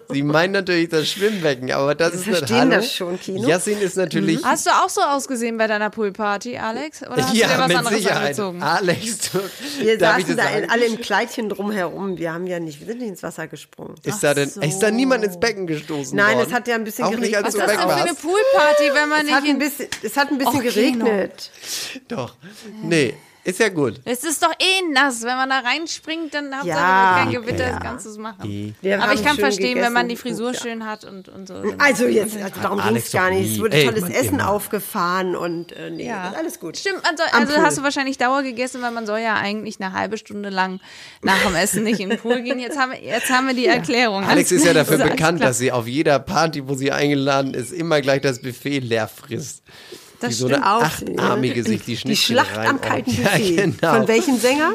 Sie 0.09 0.23
meinen 0.23 0.51
natürlich 0.53 0.89
das 0.89 1.09
Schwimmbecken, 1.09 1.71
aber 1.71 1.95
das 1.95 2.13
ist 2.13 2.27
nicht 2.27 2.37
verstehen 2.37 2.59
Hallo. 2.59 2.71
das 2.75 2.93
schon, 2.93 3.19
Kino. 3.19 3.47
Yassin 3.47 3.81
ist 3.81 3.97
natürlich 3.97 4.41
Hast 4.43 4.65
du 4.67 4.69
auch 4.69 4.87
so 4.89 5.01
ausgesehen 5.01 5.57
bei 5.57 5.67
deiner 5.67 5.89
Poolparty, 5.89 6.57
Alex? 6.57 7.01
Oder 7.01 7.17
hast 7.17 7.29
du 7.31 7.33
dir 7.33 7.41
ja, 7.41 7.57
was 7.59 7.67
mit 7.67 7.77
anderes 7.77 7.97
Sicherheit. 7.97 8.21
angezogen? 8.21 8.61
Alex, 8.63 9.31
du, 9.31 9.39
Wir 9.83 9.99
saßen 9.99 10.37
da 10.37 10.43
in, 10.49 10.53
sagen? 10.53 10.67
alle 10.69 10.85
im 10.85 11.01
Kleidchen 11.01 11.49
drumherum. 11.49 12.17
Wir 12.17 12.31
haben 12.31 12.47
ja 12.47 12.59
nicht, 12.59 12.79
wir 12.79 12.87
sind 12.87 12.99
nicht 12.99 13.09
ins 13.09 13.23
Wasser 13.23 13.47
gesprungen. 13.47 13.95
Ist 14.03 14.23
da 14.23 14.33
denn, 14.33 14.47
ist 14.49 14.79
da 14.79 14.91
niemand 14.91 15.25
ins 15.25 15.39
Becken 15.39 15.67
gestoßen 15.67 16.15
Nein, 16.15 16.37
worden? 16.37 16.47
es 16.47 16.53
hat 16.53 16.67
ja 16.67 16.75
ein 16.75 16.83
bisschen 16.83 17.05
Auch 17.05 17.11
nicht, 17.17 17.35
als 17.35 17.53
geregnet. 17.53 17.53
du 17.53 17.59
Was 17.59 17.69
ist 17.69 17.77
das 17.77 17.87
denn 17.87 17.97
für 17.97 18.03
eine? 18.03 18.13
Poolparty, 18.15 18.93
wenn 18.93 19.09
man 19.09 19.17
Es 19.19 19.25
nicht 19.25 19.33
hat 19.35 19.43
ein 19.43 19.49
in 19.49 19.59
bisschen, 19.59 19.87
es 20.03 20.15
hat 20.17 20.31
ein 20.31 20.37
bisschen 20.37 20.55
Och, 20.55 20.61
Kino. 20.73 21.05
geregnet. 21.05 21.51
Doch. 22.07 22.35
Nee, 22.83 23.15
ist 23.43 23.59
ja 23.59 23.69
gut. 23.69 23.99
Es 24.05 24.23
ist 24.23 24.43
doch 24.43 24.51
eh 24.59 24.91
nass. 24.93 25.21
Wenn 25.23 25.35
man 25.35 25.49
da 25.49 25.59
reinspringt, 25.59 26.33
dann 26.33 26.53
Hauptsache 26.53 26.67
Ja, 26.69 27.21
kein 27.23 27.31
Gewitter, 27.31 27.65
ja. 27.67 27.71
das 27.73 27.79
Ganze 27.81 28.19
machen. 28.19 28.75
Wir 28.81 29.01
Aber 29.01 29.13
ich 29.13 29.23
kann 29.23 29.37
verstehen, 29.37 29.79
wenn 29.81 29.93
man 29.93 30.07
die 30.07 30.15
gegessen. 30.15 30.35
Frisur 30.37 30.53
Ja. 30.53 30.59
schön 30.59 30.85
hat 30.85 31.03
und, 31.05 31.27
und 31.29 31.47
so. 31.47 31.55
Also 31.79 32.05
jetzt, 32.07 32.37
also 32.37 32.61
darum 32.61 32.81
ging 32.81 32.95
es 32.95 33.11
gar 33.11 33.29
nicht. 33.31 33.53
Es 33.53 33.59
wurde 33.59 33.77
Ey, 33.77 33.85
tolles 33.85 34.01
Mann, 34.01 34.11
Essen 34.11 34.33
immer. 34.39 34.49
aufgefahren 34.49 35.35
und 35.35 35.71
äh, 35.71 35.89
nee, 35.89 36.05
Ja. 36.07 36.33
alles 36.37 36.59
gut. 36.59 36.77
Stimmt, 36.77 37.01
man 37.03 37.15
also 37.33 37.53
Pool. 37.53 37.63
hast 37.63 37.77
du 37.77 37.83
wahrscheinlich 37.83 38.17
Dauer 38.17 38.43
gegessen, 38.43 38.81
weil 38.81 38.91
man 38.91 39.05
soll 39.05 39.19
ja 39.19 39.35
eigentlich 39.35 39.79
eine 39.81 39.93
halbe 39.93 40.17
Stunde 40.17 40.49
lang 40.49 40.79
nach 41.23 41.41
dem 41.43 41.55
Essen 41.55 41.83
nicht 41.83 41.99
in 41.99 42.09
den 42.09 42.19
Pool 42.19 42.41
gehen. 42.41 42.59
Jetzt 42.59 42.77
haben 42.77 42.91
wir, 42.91 43.01
jetzt 43.01 43.29
haben 43.29 43.47
wir 43.47 43.53
die 43.55 43.65
Erklärung. 43.67 44.23
Alex 44.23 44.51
ist 44.51 44.65
ja 44.65 44.73
dafür 44.73 44.99
Alles 44.99 45.11
bekannt, 45.11 45.39
klar. 45.39 45.49
dass 45.49 45.57
sie 45.57 45.71
auf 45.71 45.87
jeder 45.87 46.19
Party, 46.19 46.67
wo 46.67 46.75
sie 46.75 46.91
eingeladen 46.91 47.53
ist, 47.53 47.71
immer 47.73 48.01
gleich 48.01 48.21
das 48.21 48.41
Buffet 48.41 48.79
leer 48.79 49.07
frisst. 49.07 49.63
Das 50.21 50.29
Wie 50.29 50.33
so 50.35 50.45
eine 50.47 50.55
stimmt 50.55 50.67
Auch, 50.67 50.81
achtarmige 50.83 51.63
sich 51.63 51.83
die 51.83 51.95
Die 51.95 52.15
Schlacht 52.15 52.57
am 52.57 52.79
kalten 52.79 53.11
Ja, 53.23 53.29
Buffet. 53.31 53.55
genau. 53.55 53.95
Von 53.95 54.07
welchem 54.07 54.37
Sänger? 54.37 54.71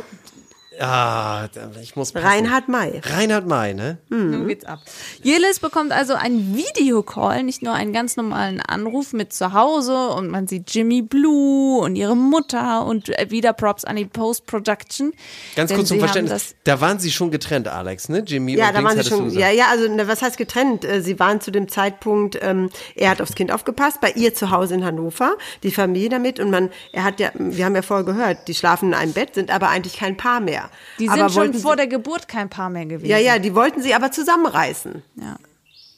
Ah, 0.81 1.49
ich 1.83 1.97
muss 1.97 2.13
passen. 2.13 2.27
Reinhard 2.27 2.69
May. 2.69 3.01
Reinhard 3.05 3.47
May, 3.47 3.75
ne? 3.75 3.99
Nun 4.09 4.47
geht's 4.47 4.65
ab. 4.65 4.81
Jelis 5.23 5.61
bekommt 5.61 5.93
also 5.93 6.15
einen 6.15 6.57
Videocall, 6.57 7.43
nicht 7.43 7.63
nur 7.63 7.75
einen 7.75 7.93
ganz 7.93 8.17
normalen 8.17 8.61
Anruf 8.61 9.13
mit 9.13 9.33
zu 9.33 9.53
Hause 9.53 10.09
und 10.09 10.29
man 10.29 10.47
sieht 10.47 10.71
Jimmy 10.75 11.03
Blue 11.03 11.79
und 11.81 11.97
ihre 11.97 12.17
Mutter 12.17 12.85
und 12.85 13.09
äh, 13.19 13.31
wieder 13.31 13.53
Props 13.53 13.85
an 13.85 13.97
die 13.97 14.05
Post-Production. 14.05 15.13
Ganz 15.55 15.73
kurz 15.73 15.89
zum 15.89 15.99
Verständnis. 15.99 16.55
Da 16.65 16.81
waren 16.81 16.99
sie 16.99 17.11
schon 17.11 17.31
getrennt, 17.31 17.69
Alex, 17.69 18.09
ne? 18.09 18.23
Jimmy 18.27 18.57
Ja, 18.57 18.69
und 18.69 18.75
da 18.75 18.79
Dings 18.81 18.91
waren 18.91 19.03
sie 19.03 19.09
schon. 19.09 19.31
Ja, 19.31 19.51
ja, 19.51 19.67
also 19.71 19.89
ne, 19.89 20.09
was 20.09 20.23
heißt 20.23 20.37
getrennt? 20.37 20.85
Äh, 20.85 21.03
Sie 21.03 21.19
waren 21.19 21.41
zu 21.41 21.51
dem 21.51 21.69
Zeitpunkt, 21.69 22.39
ähm, 22.43 22.71
er 22.95 23.11
hat 23.11 23.23
aufs 23.23 23.35
Kind 23.35 23.53
aufgepasst, 23.53 24.01
bei 24.01 24.11
ihr 24.13 24.35
zu 24.35 24.51
Hause 24.51 24.75
in 24.75 24.85
Hannover, 24.85 25.37
die 25.63 25.71
Familie 25.71 26.09
damit 26.09 26.41
und 26.41 26.51
man, 26.51 26.71
er 26.93 27.05
hat 27.05 27.21
ja, 27.21 27.31
wir 27.35 27.65
haben 27.65 27.75
ja 27.75 27.83
vorher 27.83 28.05
gehört, 28.05 28.49
die 28.49 28.55
schlafen 28.55 28.89
in 28.89 28.95
einem 28.95 29.13
Bett, 29.13 29.35
sind 29.35 29.51
aber 29.51 29.69
eigentlich 29.69 29.97
kein 29.97 30.17
Paar 30.17 30.41
mehr. 30.41 30.66
Die 30.99 31.09
aber 31.09 31.19
sind 31.19 31.31
schon 31.33 31.37
wollten 31.49 31.59
vor 31.61 31.73
sie, 31.73 31.77
der 31.79 31.87
Geburt 31.87 32.29
kein 32.29 32.49
Paar 32.49 32.71
mehr 32.71 32.87
gewesen. 32.87 33.09
Ja, 33.11 33.19
ja, 33.19 33.39
die 33.39 33.55
wollten 33.55 33.83
sie 33.83 33.95
aber 33.95 34.11
zusammenreißen. 34.13 35.03
Ja. 35.21 35.37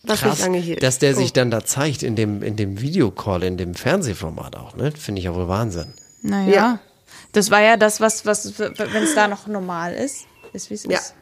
Was 0.04 0.20
Krass, 0.20 0.48
dass 0.80 0.98
der 1.00 1.14
Oh. 1.14 1.18
sich 1.18 1.32
dann 1.32 1.50
da 1.50 1.64
zeigt 1.64 2.02
in 2.02 2.14
dem, 2.16 2.42
in 2.42 2.56
dem 2.56 2.80
Videocall, 2.80 3.42
in 3.42 3.56
dem 3.58 3.74
Fernsehformat 3.74 4.56
auch, 4.56 4.76
ne? 4.76 4.92
Finde 4.92 5.18
ich 5.18 5.24
ja 5.26 5.34
wohl 5.34 5.48
Wahnsinn. 5.48 5.92
Naja. 6.22 6.52
Ja. 6.54 6.78
Das 7.32 7.50
war 7.50 7.60
ja 7.60 7.76
das, 7.76 8.00
was, 8.00 8.24
was 8.24 8.58
wenn 8.58 9.02
es 9.02 9.14
da 9.14 9.28
noch 9.28 9.46
normal 9.46 9.92
ist, 9.94 10.26
ist 10.52 10.70
wie 10.70 10.74
es 10.74 10.84
Ja. 10.84 10.98
ist. 10.98 11.14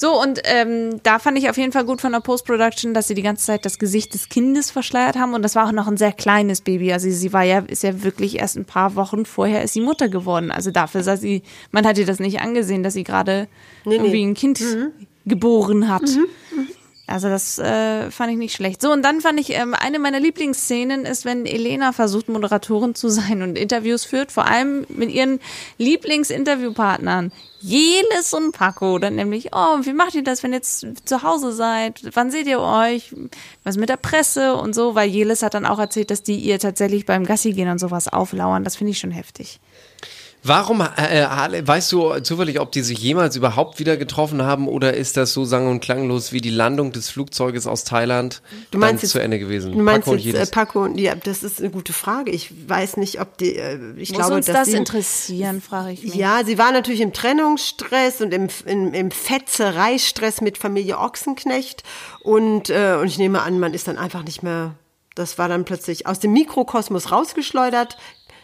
So, 0.00 0.22
und 0.22 0.40
ähm, 0.44 1.00
da 1.02 1.18
fand 1.18 1.38
ich 1.38 1.50
auf 1.50 1.58
jeden 1.58 1.72
Fall 1.72 1.84
gut 1.84 2.00
von 2.00 2.12
der 2.12 2.20
Post-Production, 2.20 2.94
dass 2.94 3.08
sie 3.08 3.14
die 3.14 3.22
ganze 3.22 3.46
Zeit 3.46 3.64
das 3.64 3.80
Gesicht 3.80 4.14
des 4.14 4.28
Kindes 4.28 4.70
verschleiert 4.70 5.16
haben. 5.16 5.34
Und 5.34 5.42
das 5.42 5.56
war 5.56 5.66
auch 5.66 5.72
noch 5.72 5.88
ein 5.88 5.96
sehr 5.96 6.12
kleines 6.12 6.60
Baby. 6.60 6.92
Also 6.92 7.10
sie 7.10 7.32
war 7.32 7.42
ja, 7.42 7.64
ist 7.66 7.82
ja 7.82 8.04
wirklich 8.04 8.38
erst 8.38 8.56
ein 8.56 8.64
paar 8.64 8.94
Wochen 8.94 9.24
vorher 9.24 9.64
ist 9.64 9.72
sie 9.72 9.80
Mutter 9.80 10.08
geworden. 10.08 10.52
Also 10.52 10.70
dafür 10.70 11.02
sah 11.02 11.16
sie, 11.16 11.42
man 11.72 11.84
hat 11.84 11.98
ihr 11.98 12.06
das 12.06 12.20
nicht 12.20 12.40
angesehen, 12.40 12.84
dass 12.84 12.94
sie 12.94 13.02
gerade 13.02 13.48
Nee, 13.84 13.96
irgendwie 13.96 14.24
nee. 14.24 14.30
ein 14.30 14.34
Kind 14.34 14.62
geboren 15.26 15.88
hat. 15.88 16.08
Also 17.08 17.28
das 17.30 17.58
äh, 17.58 18.10
fand 18.10 18.32
ich 18.32 18.36
nicht 18.36 18.54
schlecht. 18.54 18.82
So, 18.82 18.92
und 18.92 19.02
dann 19.02 19.22
fand 19.22 19.40
ich, 19.40 19.50
ähm, 19.50 19.74
eine 19.74 19.98
meiner 19.98 20.20
Lieblingsszenen 20.20 21.06
ist, 21.06 21.24
wenn 21.24 21.46
Elena 21.46 21.92
versucht, 21.92 22.28
Moderatorin 22.28 22.94
zu 22.94 23.08
sein 23.08 23.42
und 23.42 23.56
Interviews 23.56 24.04
führt, 24.04 24.30
vor 24.30 24.46
allem 24.46 24.86
mit 24.88 25.10
ihren 25.10 25.40
Lieblingsinterviewpartnern. 25.78 27.32
Jelis 27.60 28.34
und 28.34 28.52
Paco, 28.52 28.98
dann 28.98 29.16
nämlich, 29.16 29.48
oh, 29.52 29.78
wie 29.80 29.94
macht 29.94 30.14
ihr 30.14 30.22
das, 30.22 30.42
wenn 30.42 30.52
ihr 30.52 30.58
jetzt 30.58 30.86
zu 31.04 31.22
Hause 31.22 31.52
seid? 31.52 32.02
Wann 32.12 32.30
seht 32.30 32.46
ihr 32.46 32.60
euch? 32.60 33.14
Was 33.64 33.76
mit 33.76 33.88
der 33.88 33.96
Presse 33.96 34.54
und 34.54 34.74
so? 34.74 34.94
Weil 34.94 35.08
Jelis 35.08 35.42
hat 35.42 35.54
dann 35.54 35.66
auch 35.66 35.78
erzählt, 35.78 36.10
dass 36.10 36.22
die 36.22 36.36
ihr 36.36 36.58
tatsächlich 36.58 37.06
beim 37.06 37.24
Gassi 37.24 37.52
gehen 37.52 37.70
und 37.70 37.78
sowas 37.78 38.06
auflauern. 38.06 38.64
Das 38.64 38.76
finde 38.76 38.92
ich 38.92 38.98
schon 38.98 39.10
heftig. 39.10 39.60
Warum, 40.48 40.80
äh, 40.80 41.24
Harle- 41.26 41.66
weißt 41.66 41.92
du 41.92 42.18
zufällig, 42.20 42.58
ob 42.58 42.72
die 42.72 42.80
sich 42.82 42.98
jemals 42.98 43.36
überhaupt 43.36 43.78
wieder 43.78 43.96
getroffen 43.96 44.42
haben 44.42 44.66
oder 44.66 44.94
ist 44.94 45.16
das 45.16 45.32
so 45.32 45.44
sang- 45.44 45.68
und 45.68 45.80
klanglos 45.80 46.32
wie 46.32 46.40
die 46.40 46.50
Landung 46.50 46.90
des 46.90 47.10
Flugzeuges 47.10 47.66
aus 47.66 47.84
Thailand 47.84 48.42
Du 48.70 48.78
meinst 48.78 49.02
dann 49.02 49.06
jetzt, 49.06 49.12
zu 49.12 49.18
Ende 49.20 49.38
gewesen? 49.38 49.72
Du 49.72 49.78
meinst 49.82 50.06
Paco 50.06 50.12
und 50.12 50.18
jetzt 50.18 50.34
äh, 50.34 50.38
Jelis. 50.38 50.50
Paco 50.50 50.84
und 50.84 50.98
ja, 50.98 51.14
das 51.14 51.42
ist 51.42 51.60
eine 51.60 51.70
gute 51.70 51.92
Frage. 51.92 52.30
Ich 52.30 52.50
weiß 52.68 52.96
nicht, 52.96 53.20
ob 53.20 53.36
die. 53.38 53.56
Äh, 53.56 53.78
ich 53.96 54.10
Muss 54.10 54.18
glaube, 54.18 54.34
uns 54.36 54.46
dass 54.46 54.56
das 54.56 54.68
sie, 54.68 54.76
interessieren, 54.76 55.60
frage 55.60 55.92
ich 55.92 56.02
mich. 56.02 56.14
Ja, 56.14 56.40
sie 56.44 56.58
war 56.58 56.72
natürlich 56.72 57.02
im 57.02 57.12
Trennungsstress 57.12 58.20
und 58.20 58.32
im, 58.32 58.48
im, 58.64 58.94
im 58.94 59.10
Fetzereistress 59.10 60.40
mit 60.40 60.58
Familie 60.58 60.98
Ochsenknecht. 60.98 61.82
Und, 62.22 62.70
äh, 62.70 62.96
und 63.00 63.06
ich 63.06 63.18
nehme 63.18 63.42
an, 63.42 63.58
man 63.60 63.74
ist 63.74 63.88
dann 63.88 63.98
einfach 63.98 64.24
nicht 64.24 64.42
mehr. 64.42 64.74
Das 65.14 65.36
war 65.36 65.48
dann 65.48 65.64
plötzlich 65.64 66.06
aus 66.06 66.20
dem 66.20 66.32
Mikrokosmos 66.32 67.10
rausgeschleudert. 67.12 67.98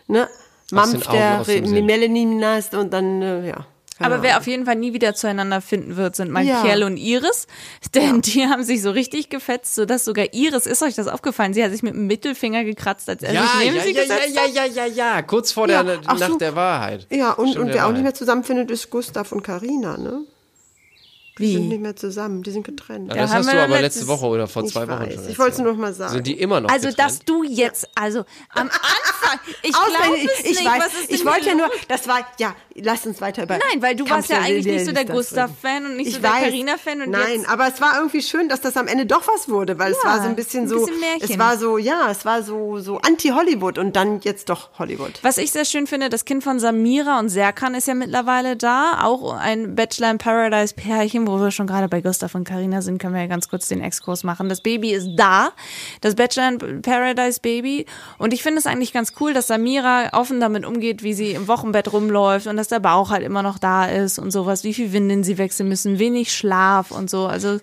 Ne? 0.06 0.28
Mampf 0.74 1.06
der 1.08 1.44
Sinn. 1.44 1.86
Melaninas 1.86 2.74
und 2.74 2.92
dann, 2.92 3.22
äh, 3.22 3.46
ja. 3.48 3.66
keine 3.98 4.14
Aber 4.14 4.22
wer 4.22 4.38
auf 4.38 4.46
jeden 4.46 4.64
Fall 4.66 4.76
nie 4.76 4.92
wieder 4.92 5.14
zueinander 5.14 5.60
finden 5.60 5.96
wird, 5.96 6.16
sind 6.16 6.30
Michael 6.32 6.80
Ja. 6.80 6.86
und 6.86 6.96
Iris. 6.96 7.46
Denn 7.94 8.20
die 8.22 8.46
haben 8.46 8.62
sich 8.64 8.82
so 8.82 8.90
richtig 8.90 9.28
gefetzt, 9.28 9.74
sodass 9.74 10.04
sogar 10.04 10.26
Iris, 10.32 10.66
ist 10.66 10.82
euch 10.82 10.94
das 10.94 11.06
aufgefallen? 11.06 11.54
Sie 11.54 11.62
hat 11.64 11.70
sich 11.70 11.82
mit 11.82 11.94
dem 11.94 12.06
Mittelfinger 12.06 12.64
gekratzt, 12.64 13.08
als 13.08 13.22
er 13.22 13.32
ja, 13.32 13.42
sich 13.42 13.50
neben 13.60 13.76
ja, 13.76 13.82
sie 13.82 13.90
ja, 13.92 13.96
ja, 13.96 14.02
gesetzt 14.02 14.34
ja, 14.34 14.42
hat. 14.42 14.74
ja, 14.74 14.84
ja, 14.84 14.86
ja, 14.86 15.22
kurz 15.22 15.52
vor 15.52 15.66
der 15.68 15.82
Ja, 15.84 15.98
ach 16.06 16.18
Nacht 16.18 16.32
so. 16.32 16.38
der 16.38 16.56
Wahrheit. 16.56 17.06
Ja, 17.10 17.32
und, 17.32 17.56
und 17.56 17.72
wer 17.72 17.86
auch 17.86 17.92
nicht 17.92 18.02
mehr 18.02 18.14
zusammenfindet, 18.14 18.70
ist 18.70 18.90
Gustav 18.90 19.32
und 19.32 19.42
Karina, 19.42 19.96
ne? 19.96 20.22
Die 21.38 21.52
sind 21.52 21.68
nicht 21.68 21.80
mehr 21.80 21.96
zusammen, 21.96 22.42
die 22.44 22.52
sind 22.52 22.64
getrennt. 22.64 23.08
Ja, 23.12 23.22
das 23.22 23.32
hast 23.34 23.52
du 23.52 23.60
aber 23.60 23.80
letzte 23.80 24.06
Woche 24.06 24.26
oder 24.26 24.46
vor 24.46 24.64
zwei 24.66 24.86
Wochen 24.88 25.00
weiß. 25.00 25.14
schon. 25.14 25.28
Ich 25.28 25.38
wollte 25.38 25.52
es 25.52 25.58
nur 25.58 25.72
noch 25.72 25.78
mal 25.78 25.92
sagen. 25.92 26.12
Sind 26.12 26.26
die 26.28 26.38
immer 26.40 26.60
noch 26.60 26.70
Also, 26.70 26.88
getrennt? 26.88 27.10
dass 27.10 27.18
du 27.20 27.42
jetzt, 27.42 27.88
also 27.96 28.20
am 28.50 28.68
Anfang, 28.68 29.40
ich 29.62 29.72
glaube 29.72 30.16
es 30.16 30.22
ich, 30.40 30.50
ich 30.52 30.58
nicht, 30.60 30.64
weiß, 30.64 30.78
was 30.78 30.94
ist 30.94 31.10
denn 31.10 31.16
ich 31.16 31.24
wollte 31.26 31.46
ja 31.48 31.54
nur, 31.56 31.70
das 31.88 32.06
war, 32.06 32.20
ja, 32.38 32.54
lass 32.76 33.04
uns 33.04 33.20
weiter 33.20 33.42
über 33.42 33.54
Nein, 33.58 33.82
weil 33.82 33.96
du 33.96 34.04
Kampf 34.04 34.28
warst 34.28 34.30
ja 34.30 34.38
eigentlich 34.46 34.66
nicht 34.66 34.86
so 34.86 34.92
der 34.92 35.06
Gustav-Fan 35.06 35.86
und 35.86 35.96
nicht 35.96 36.08
ich 36.08 36.14
so 36.14 36.20
der. 36.20 36.30
Carina-Fan 36.30 37.02
und 37.02 37.10
Nein, 37.10 37.40
jetzt- 37.40 37.48
aber 37.48 37.66
es 37.66 37.80
war 37.80 37.96
irgendwie 37.96 38.22
schön, 38.22 38.48
dass 38.48 38.60
das 38.60 38.76
am 38.76 38.86
Ende 38.86 39.04
doch 39.06 39.26
was 39.26 39.48
wurde, 39.48 39.76
weil 39.78 39.90
es 39.92 39.98
Ja, 40.04 40.10
war 40.10 40.22
so 40.22 40.28
ein 40.28 40.36
bisschen 40.36 40.64
ein 40.64 40.68
so, 40.68 40.84
bisschen 40.86 41.00
Märchen. 41.00 41.30
es 41.32 41.38
war 41.38 41.58
so, 41.58 41.78
ja, 41.78 42.10
es 42.12 42.24
war 42.24 42.44
so, 42.44 42.78
so 42.78 42.98
anti-Hollywood 42.98 43.78
und 43.78 43.96
dann 43.96 44.20
jetzt 44.20 44.50
doch 44.50 44.70
Hollywood. 44.78 45.12
Was 45.22 45.38
ich 45.38 45.50
sehr 45.50 45.64
schön 45.64 45.88
finde, 45.88 46.10
das 46.10 46.24
Kind 46.24 46.44
von 46.44 46.60
Samira 46.60 47.18
und 47.18 47.28
Serkan 47.28 47.74
ist 47.74 47.88
ja 47.88 47.94
mittlerweile 47.94 48.56
da. 48.56 49.00
Auch 49.02 49.32
ein 49.34 49.74
Bachelor 49.74 50.12
in 50.12 50.18
Paradise 50.18 50.74
Pärchen, 51.24 51.26
wo 51.26 51.42
wir 51.42 51.50
schon 51.50 51.66
gerade 51.66 51.88
bei 51.88 52.00
Gustav 52.00 52.34
und 52.34 52.44
Karina 52.44 52.82
sind, 52.82 52.98
können 52.98 53.14
wir 53.14 53.22
ja 53.22 53.26
ganz 53.26 53.48
kurz 53.48 53.68
den 53.68 53.80
Exkurs 53.80 54.24
machen. 54.24 54.48
Das 54.48 54.60
Baby 54.60 54.92
ist 54.92 55.10
da, 55.16 55.50
das 56.00 56.14
Bachelor 56.14 56.48
in 56.48 56.82
Paradise 56.82 57.40
Baby. 57.40 57.86
Und 58.18 58.32
ich 58.32 58.42
finde 58.42 58.58
es 58.58 58.66
eigentlich 58.66 58.92
ganz 58.92 59.12
cool, 59.20 59.32
dass 59.32 59.46
Samira 59.46 60.10
offen 60.12 60.40
damit 60.40 60.64
umgeht, 60.64 61.02
wie 61.02 61.14
sie 61.14 61.32
im 61.32 61.48
Wochenbett 61.48 61.92
rumläuft 61.92 62.46
und 62.46 62.56
dass 62.56 62.68
der 62.68 62.80
Bauch 62.80 63.10
halt 63.10 63.22
immer 63.22 63.42
noch 63.42 63.58
da 63.58 63.86
ist 63.86 64.18
und 64.18 64.30
sowas, 64.30 64.64
wie 64.64 64.74
viel 64.74 64.92
Windeln 64.92 65.24
sie 65.24 65.38
wechseln 65.38 65.68
müssen, 65.68 65.98
wenig 65.98 66.32
Schlaf 66.32 66.90
und 66.90 67.10
so. 67.10 67.26
Also 67.26 67.60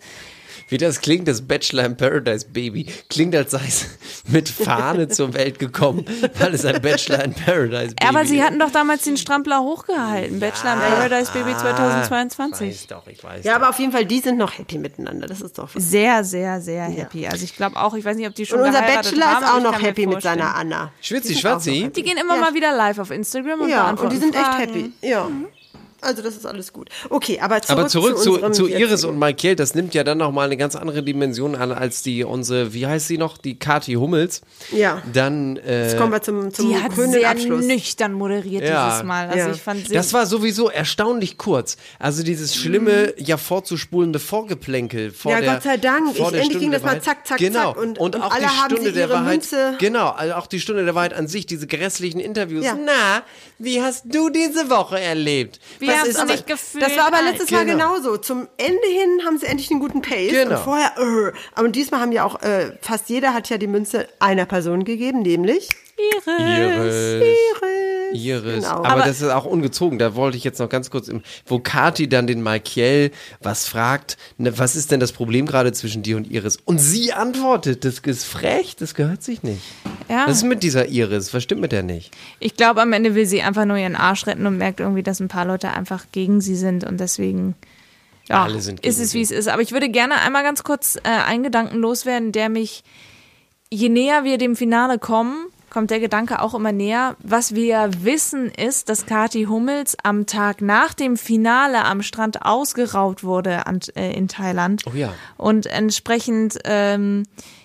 Wie 0.72 0.78
das 0.78 1.02
klingt, 1.02 1.28
das 1.28 1.42
Bachelor 1.42 1.84
in 1.86 1.98
Paradise 1.98 2.46
Baby. 2.52 2.86
Klingt, 3.10 3.36
als 3.36 3.52
sei 3.52 3.62
es 3.68 3.86
mit 4.28 4.48
Fahne 4.50 5.10
zur 5.10 5.34
Welt 5.34 5.60
gekommen, 5.60 6.06
weil 6.40 6.54
es 6.54 6.64
ein 6.66 6.82
Bachelor 6.82 7.24
in 7.26 7.34
Paradise 7.34 7.94
Baby 7.94 8.08
aber 8.08 8.26
sie 8.26 8.38
ist. 8.38 8.44
hatten 8.44 8.58
doch 8.58 8.72
damals 8.72 9.04
den 9.04 9.18
Strampler 9.18 9.62
hochgehalten. 9.62 10.40
Bachelor 10.40 10.74
in 10.76 10.80
Paradise 10.80 11.32
Baby 11.34 11.56
2022. 11.58 12.70
Weiß 12.70 12.88
doch, 12.88 13.08
ich 13.08 13.24
weiß 13.24 13.44
Ja, 13.44 13.52
doch. 13.54 13.62
aber 13.62 13.70
auf 13.70 13.80
jeden 13.80 13.92
Fall, 13.92 14.06
die 14.06 14.20
sind 14.20 14.38
noch 14.38 14.58
happy 14.58 14.78
miteinander, 14.78 15.28
das 15.28 15.42
ist 15.42 15.58
doch. 15.58 15.70
Sehr, 15.76 16.24
sehr, 16.24 16.62
sehr 16.62 16.86
happy. 16.86 17.28
Also 17.28 17.44
ich 17.44 17.56
glaube 17.56 17.76
auch, 17.76 17.94
ich 17.94 18.06
weiß 18.06 18.16
nicht, 18.18 18.28
ob 18.28 18.36
die 18.36 18.46
schon 18.46 18.60
Und 18.62 18.68
unser 18.68 18.82
Bachelor 18.82 19.26
haben, 19.26 19.44
ist 19.44 19.52
auch 19.52 19.58
ich 19.58 19.64
noch 19.64 19.82
happy 19.82 20.08
mit 20.08 20.22
seiner 20.22 20.56
Anna. 20.56 20.92
Schwitzi, 21.02 21.36
Schwatzi. 21.36 21.92
Die 21.96 22.04
gehen 22.04 22.18
immer 22.18 22.36
Ja. 22.36 22.42
mal 22.42 22.54
wieder 22.54 22.76
live 22.76 23.00
auf 23.00 23.12
Instagram 23.12 23.62
und 23.62 23.70
Ja, 23.70 23.84
beantworten 23.84 24.14
und 24.14 24.14
die 24.14 24.20
sind 24.26 24.36
echt 24.36 24.58
happy. 24.58 24.92
Ja. 25.02 25.28
Also 26.02 26.22
das 26.24 26.36
ist 26.36 26.46
alles 26.48 26.74
gut. 26.74 26.90
Okay, 27.10 27.40
aber 27.40 27.62
zurück, 27.62 27.80
Aber 27.80 27.88
zurück 27.88 28.18
zu, 28.18 28.34
unserem 28.34 28.54
zu 28.54 28.68
Iris 28.68 29.04
und 29.04 29.20
Michael, 29.20 29.56
das 29.56 29.76
nimmt 29.76 29.94
ja 29.94 30.04
dann 30.04 30.18
nochmal 30.18 30.48
eine 30.48 30.58
ganz 30.58 30.76
andere 30.76 31.04
Dimension 31.04 31.56
an, 31.56 31.72
als 31.72 32.02
die 32.02 32.24
unsere, 32.24 32.74
wie 32.74 32.88
heißt 32.88 33.08
sie 33.08 33.18
noch, 33.20 33.38
die 33.38 33.60
Kati 33.60 33.94
Hummels. 33.94 34.42
Ja. 34.72 35.02
Dann, 35.14 35.58
äh, 35.58 35.84
Jetzt 35.90 35.98
kommen 35.98 36.12
wir 36.12 36.22
zum, 36.22 36.52
zum 36.54 36.70
Die 36.70 36.76
hat 36.78 36.94
sehr 36.96 37.30
Abschluss. 37.30 37.66
nüchtern 37.66 38.14
moderiert 38.14 38.64
Ja. 38.64 38.90
dieses 38.90 39.04
Mal. 39.04 39.28
Also 39.28 39.38
Ja. 39.38 39.52
ich 39.52 39.62
fand 39.62 39.88
sie 39.88 39.94
Das 39.94 40.12
war 40.14 40.26
sowieso 40.26 40.70
erstaunlich 40.70 41.38
kurz. 41.38 41.78
Also 42.00 42.24
dieses 42.24 42.56
schlimme, 42.56 43.14
ja 43.18 43.38
vorzuspulende 43.38 44.18
Vorgeplänkel 44.20 45.12
vor 45.12 45.32
Mhm. 45.32 45.38
Ja, 45.38 45.42
der 45.44 45.54
Gott 45.54 45.64
sei 45.64 45.78
Dank. 45.78 46.06
vor 46.06 46.12
Ich- 46.12 46.18
der 46.18 46.26
endlich 46.42 46.46
Stunde 46.46 46.60
ging 46.60 46.72
das 46.72 46.82
der 46.82 46.86
mal 46.88 46.92
Wahrheit. 46.94 47.04
zack, 47.04 47.28
zack, 47.28 47.38
genau. 47.38 47.74
zack. 47.74 47.78
Und- 47.78 48.00
und, 48.00 48.16
und 48.16 48.22
auch 48.24 48.32
alle 48.32 48.42
die 48.42 48.48
haben 48.48 48.72
Stunde 48.72 48.92
der 48.92 49.04
ihre 49.08 49.14
Wahrheit. 49.14 49.42
Münze- 49.44 49.78
Genau, 49.80 50.10
also 50.10 50.34
auch 50.34 50.48
die 50.48 50.60
Stunde 50.60 50.84
der 50.84 50.96
Wahrheit 50.96 51.14
an 51.14 51.28
sich, 51.28 51.46
diese 51.46 51.68
grässlichen 51.68 52.20
Interviews. 52.20 52.66
Ja. 52.66 52.76
Na, 52.84 53.22
wie 53.60 53.82
hast 53.82 54.06
du 54.06 54.30
diese 54.30 54.70
Woche 54.70 55.00
erlebt? 55.00 55.60
Wie 55.80 55.91
Was 55.94 56.00
hast 56.00 56.08
ist 56.08 56.30
dich 56.30 56.46
gefühlt? 56.46 56.84
Das 56.84 56.96
war 56.98 57.08
aber 57.08 57.22
letztes 57.22 57.52
Mal 57.52 57.66
Genau. 57.66 57.94
genauso. 57.96 58.18
Zum 58.18 58.48
Ende 58.58 58.88
hin 58.88 59.22
haben 59.26 59.38
sie 59.38 59.46
endlich 59.46 59.72
einen 59.72 59.80
guten 59.80 60.02
Pace. 60.02 60.32
Genau. 60.32 60.56
Und 60.58 60.64
vorher, 60.64 60.92
äh, 60.98 61.32
aber 61.56 61.70
diesmal 61.70 62.00
haben 62.02 62.12
ja 62.12 62.24
auch, 62.24 62.42
äh, 62.42 62.72
fast 62.82 63.10
jeder 63.10 63.34
hat 63.34 63.50
ja 63.50 63.58
die 63.58 63.68
Münze 63.68 64.08
einer 64.20 64.46
Person 64.46 64.84
gegeben, 64.86 65.22
nämlich 65.22 65.70
Iris. 66.40 67.24
Iris. 67.24 67.38
Iris. 68.14 68.64
Genau. 68.64 68.68
Aber, 68.78 68.90
Aber- 68.90 69.02
das 69.04 69.22
ist 69.22 69.30
auch 69.30 69.46
ungezogen. 69.46 69.98
Da 70.00 70.16
wollte 70.16 70.38
ich 70.38 70.44
jetzt 70.44 70.60
noch 70.60 70.70
ganz 70.70 70.90
kurz, 70.90 71.08
im, 71.08 71.22
wo 71.46 71.60
Kati 71.60 72.10
dann 72.10 72.28
den 72.28 72.44
Michael 72.44 73.12
was 73.42 73.68
fragt, 73.68 74.18
ne, 74.38 74.58
was 74.58 74.76
ist 74.76 74.92
denn 74.92 75.00
das 75.00 75.12
Problem 75.14 75.46
gerade 75.46 75.72
zwischen 75.72 76.04
dir 76.04 76.18
und 76.18 76.30
Iris? 76.30 76.58
Und 76.66 76.80
sie 76.80 77.14
antwortet, 77.14 77.86
das 77.86 78.00
ist 78.00 78.26
frech, 78.26 78.76
das 78.76 78.96
gehört 78.96 79.24
sich 79.24 79.44
nicht. 79.44 79.62
ja. 80.10 80.26
Was 80.28 80.38
ist 80.38 80.44
mit 80.44 80.64
dieser 80.64 80.88
Iris? 80.88 81.34
Was 81.34 81.44
stimmt 81.44 81.62
mit 81.62 81.72
der 81.72 81.84
nicht? 81.84 82.12
Ich 82.40 82.56
glaube, 82.58 82.82
am 82.82 82.92
Ende 82.94 83.16
will 83.16 83.26
sie 83.26 83.42
einfach 83.42 83.66
nur 83.66 83.78
ihren 83.78 83.96
Arsch 83.96 84.28
retten 84.28 84.46
und 84.46 84.58
merkt 84.58 84.80
irgendwie, 84.82 85.04
dass 85.04 85.20
ein 85.20 85.28
paar 85.30 85.46
Leute 85.46 85.70
einfach 85.72 86.06
gegen 86.12 86.42
sie 86.42 86.56
sind 86.56 86.84
und 86.84 87.00
deswegen 87.00 87.56
ja, 88.28 88.44
Alle 88.44 88.62
sind 88.62 88.82
gegen 88.82 88.90
ist 88.94 89.00
es, 89.00 89.14
wie 89.14 89.22
es 89.22 89.32
ist. 89.32 89.48
Aber 89.48 89.62
ich 89.62 89.72
würde 89.72 89.90
gerne 89.90 90.16
einmal 90.22 90.44
ganz 90.44 90.64
kurz 90.64 90.96
äh, 90.98 91.02
einen 91.10 91.44
Gedanken 91.44 91.78
loswerden, 91.78 92.32
der 92.32 92.50
mich, 92.50 92.84
je 93.70 93.90
näher 93.90 94.24
wir 94.24 94.38
dem 94.38 94.56
Finale 94.56 95.00
kommen, 95.00 95.48
kommt 95.72 95.90
der 95.90 96.00
Gedanke 96.00 96.42
auch 96.42 96.54
immer 96.54 96.72
näher. 96.72 97.16
Was 97.24 97.56
wir 97.56 97.90
wissen 98.02 98.52
ist, 98.52 98.90
dass 98.90 99.08
Kati 99.08 99.46
Hummels 99.46 99.98
am 100.04 100.28
Tag 100.28 100.62
nach 100.62 100.94
dem 100.94 101.18
Finale 101.18 101.84
am 101.86 102.04
Strand 102.04 102.46
ausgeraubt 102.46 103.24
wurde 103.24 103.66
an, 103.66 103.80
äh, 103.96 104.14
in 104.14 104.28
Thailand. 104.28 104.84
Oh 104.86 104.96
ja. 104.96 105.14
Und 105.38 105.66
entsprechend, 105.66 106.60
ähm, 106.66 107.24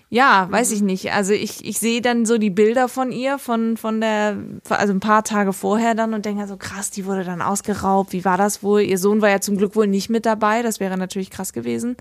ja, 0.09 0.47
weiß 0.51 0.71
ich 0.71 0.83
nicht. 0.83 1.13
Also 1.13 1.33
ich, 1.33 1.65
ich 1.65 1.79
sehe 1.79 2.01
dann 2.01 2.27
so 2.27 2.39
die 2.39 2.51
Bilder 2.51 2.89
von 2.89 3.11
ihr, 3.11 3.39
von, 3.39 3.77
von 3.77 4.01
der, 4.01 4.37
also 4.69 4.93
ein 4.93 5.01
paar 5.01 5.25
Tage 5.25 5.53
vorher 5.53 5.95
dann 5.95 6.15
und 6.15 6.25
denke 6.25 6.47
so, 6.47 6.57
krass, 6.57 6.91
die 6.91 7.07
wurde 7.07 7.25
dann 7.25 7.43
ausgeraubt. 7.43 8.13
Wie 8.13 8.25
war 8.25 8.39
das 8.39 8.63
wohl? 8.63 8.83
Ihr 8.83 8.99
Sohn 8.99 9.21
war 9.21 9.31
ja 9.31 9.41
zum 9.41 9.57
Glück 9.57 9.75
wohl 9.75 9.89
nicht 9.89 10.09
mit 10.09 10.25
dabei. 10.25 10.63
Das 10.63 10.79
wäre 10.79 10.97
natürlich 10.97 11.31
krass 11.31 11.53
gewesen. 11.53 11.97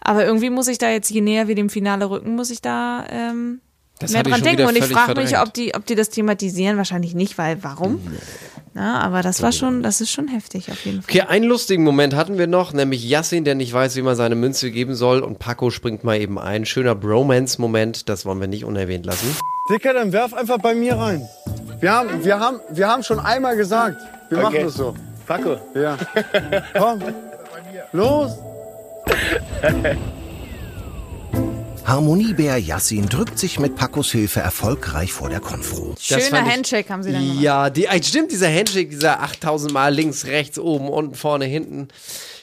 Aber 0.00 0.24
irgendwie 0.24 0.50
muss 0.50 0.68
ich 0.68 0.78
da 0.78 0.90
jetzt, 0.90 1.10
je 1.10 1.22
näher 1.22 1.48
wir 1.48 1.54
dem 1.56 1.70
Finale 1.70 2.08
rücken, 2.08 2.36
muss 2.36 2.50
ich 2.50 2.62
da 2.62 3.04
ähm, 3.10 3.60
Das 4.04 4.12
mehr 4.12 4.22
dran 4.22 4.42
denken. 4.42 4.66
Und 4.66 4.76
ich 4.76 4.84
frage 4.84 5.20
mich, 5.20 5.38
ob 5.38 5.52
die, 5.52 5.74
ob 5.74 5.86
die 5.86 5.94
das 5.94 6.10
thematisieren. 6.10 6.76
Wahrscheinlich 6.76 7.14
nicht, 7.14 7.38
weil 7.38 7.62
warum? 7.62 8.00
Na, 8.74 9.00
aber 9.00 9.22
das 9.22 9.40
war 9.40 9.52
schon, 9.52 9.84
das 9.84 10.00
ist 10.00 10.10
schon 10.10 10.26
heftig 10.26 10.70
auf 10.70 10.84
jeden 10.84 11.02
Fall. 11.02 11.08
Okay, 11.08 11.28
einen 11.28 11.44
lustigen 11.44 11.84
Moment 11.84 12.16
hatten 12.16 12.38
wir 12.38 12.48
noch, 12.48 12.72
nämlich 12.72 13.08
Yassin, 13.08 13.44
der 13.44 13.54
nicht 13.54 13.72
weiß, 13.72 13.94
wie 13.94 14.02
man 14.02 14.16
seine 14.16 14.34
Münze 14.34 14.72
geben 14.72 14.96
soll 14.96 15.20
und 15.20 15.38
Paco 15.38 15.70
springt 15.70 16.02
mal 16.02 16.20
eben 16.20 16.40
ein. 16.40 16.66
Schöner 16.66 16.96
Bromance-Moment, 16.96 18.08
das 18.08 18.26
wollen 18.26 18.40
wir 18.40 18.48
nicht 18.48 18.64
unerwähnt 18.64 19.06
lassen. 19.06 19.36
Dicker, 19.70 19.94
dann 19.94 20.12
werf 20.12 20.34
einfach 20.34 20.58
bei 20.58 20.74
mir 20.74 20.96
rein. 20.96 21.28
Wir 21.78 21.92
haben, 21.92 22.24
wir 22.24 22.40
haben, 22.40 22.60
wir 22.70 22.88
haben 22.88 23.04
schon 23.04 23.20
einmal 23.20 23.56
gesagt, 23.56 24.00
wir 24.28 24.38
machen 24.38 24.58
das 24.62 24.74
so. 24.74 24.94
Paco. 25.26 25.56
Ja. 25.74 25.96
Komm. 26.76 27.00
Los. 27.92 28.32
Harmoniebär 31.86 32.56
Yassin 32.58 33.10
drückt 33.10 33.38
sich 33.38 33.58
mit 33.58 33.76
Pacos 33.76 34.10
Hilfe 34.10 34.40
erfolgreich 34.40 35.12
vor 35.12 35.28
der 35.28 35.40
Konfro. 35.40 35.94
Schöner 36.00 36.42
Handshake 36.44 36.88
haben 36.88 37.02
sie 37.02 37.12
dann 37.12 37.20
gemacht. 37.22 37.42
Ja, 37.42 37.68
die, 37.68 37.84
äh, 37.84 38.02
stimmt, 38.02 38.32
dieser 38.32 38.48
Handshake, 38.48 38.88
dieser 38.88 39.22
8000 39.22 39.70
Mal 39.72 39.94
links, 39.94 40.24
rechts, 40.24 40.58
oben, 40.58 40.88
unten, 40.88 41.14
vorne, 41.14 41.44
hinten. 41.44 41.88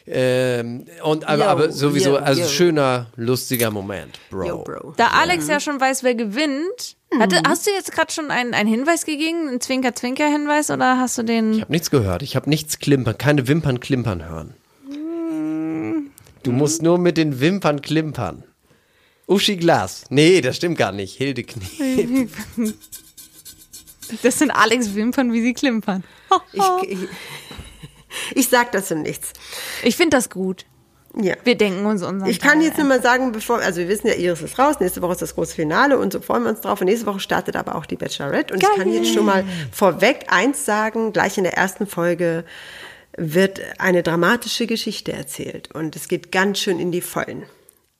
Ähm, 0.05 0.85
und 1.03 1.27
aber, 1.27 1.43
Yo, 1.43 1.49
aber 1.49 1.71
sowieso, 1.71 2.11
yo, 2.11 2.15
also 2.17 2.41
yo. 2.41 2.47
schöner, 2.47 3.07
lustiger 3.15 3.71
Moment, 3.71 4.19
Bro. 4.29 4.47
Yo, 4.47 4.63
Bro. 4.63 4.93
Da 4.97 5.07
Alex 5.07 5.47
ja 5.47 5.59
schon 5.59 5.79
weiß, 5.81 6.03
wer 6.03 6.13
gewinnt, 6.15 6.97
hatte, 7.19 7.41
hast 7.47 7.65
du 7.65 7.71
jetzt 7.71 7.91
gerade 7.91 8.11
schon 8.11 8.29
einen, 8.29 8.53
einen 8.53 8.69
Hinweis 8.69 9.05
gegeben, 9.05 9.47
einen 9.47 9.61
Zwinker-Zwinker-Hinweis 9.61 10.69
oder 10.69 10.97
hast 10.97 11.17
du 11.17 11.23
den? 11.23 11.53
Ich 11.53 11.61
habe 11.61 11.71
nichts 11.71 11.89
gehört, 11.89 12.21
ich 12.21 12.35
habe 12.35 12.47
nichts 12.49 12.77
klimpern, 12.79 13.17
keine 13.17 13.47
Wimpern 13.47 13.79
klimpern 13.79 14.27
hören. 14.27 14.53
Du 16.43 16.51
musst 16.51 16.81
nur 16.81 16.97
mit 16.97 17.17
den 17.17 17.39
Wimpern 17.39 17.81
klimpern. 17.81 18.43
Uschi 19.31 19.55
Glas. 19.55 20.03
Nee, 20.09 20.41
das 20.41 20.57
stimmt 20.57 20.77
gar 20.77 20.91
nicht. 20.91 21.15
Hilde 21.15 21.43
Knie. 21.43 22.27
Das 24.23 24.39
sind 24.39 24.51
Alex 24.51 24.93
Wimpern, 24.93 25.31
wie 25.31 25.41
sie 25.41 25.53
klimpern. 25.53 26.03
Ich, 26.51 26.89
ich, 26.89 26.99
ich 28.35 28.49
sag 28.49 28.73
dazu 28.73 28.93
nichts. 28.95 29.31
Ich 29.83 29.95
finde 29.95 30.17
das 30.17 30.29
gut. 30.29 30.65
Ja. 31.15 31.35
Wir 31.43 31.55
denken 31.55 31.85
uns 31.85 32.03
unseren 32.03 32.29
Ich 32.29 32.39
kann 32.39 32.59
Teil 32.59 32.67
jetzt 32.67 32.77
nur 32.77 32.87
mal 32.87 33.01
sagen, 33.01 33.31
bevor, 33.31 33.59
also 33.59 33.79
wir 33.79 33.87
wissen 33.87 34.07
ja, 34.07 34.13
Iris 34.13 34.41
ist 34.41 34.59
raus, 34.59 34.79
nächste 34.79 35.01
Woche 35.01 35.13
ist 35.13 35.21
das 35.21 35.35
große 35.35 35.55
Finale 35.55 35.97
und 35.97 36.13
so 36.13 36.21
freuen 36.21 36.43
wir 36.43 36.49
uns 36.49 36.61
drauf. 36.61 36.81
Und 36.81 36.87
nächste 36.87 37.05
Woche 37.05 37.21
startet 37.21 37.55
aber 37.55 37.75
auch 37.75 37.85
die 37.85 37.95
Bachelorette. 37.95 38.53
Und 38.53 38.61
ich 38.61 38.69
kann 38.75 38.91
jetzt 38.91 39.13
schon 39.13 39.25
mal 39.25 39.45
vorweg 39.71 40.25
eins 40.27 40.65
sagen, 40.65 41.13
gleich 41.13 41.37
in 41.37 41.45
der 41.45 41.53
ersten 41.53 41.87
Folge 41.87 42.43
wird 43.17 43.61
eine 43.77 44.03
dramatische 44.03 44.67
Geschichte 44.67 45.13
erzählt. 45.13 45.73
Und 45.73 45.95
es 45.95 46.09
geht 46.09 46.33
ganz 46.33 46.59
schön 46.59 46.79
in 46.79 46.91
die 46.91 47.01
Vollen. 47.01 47.43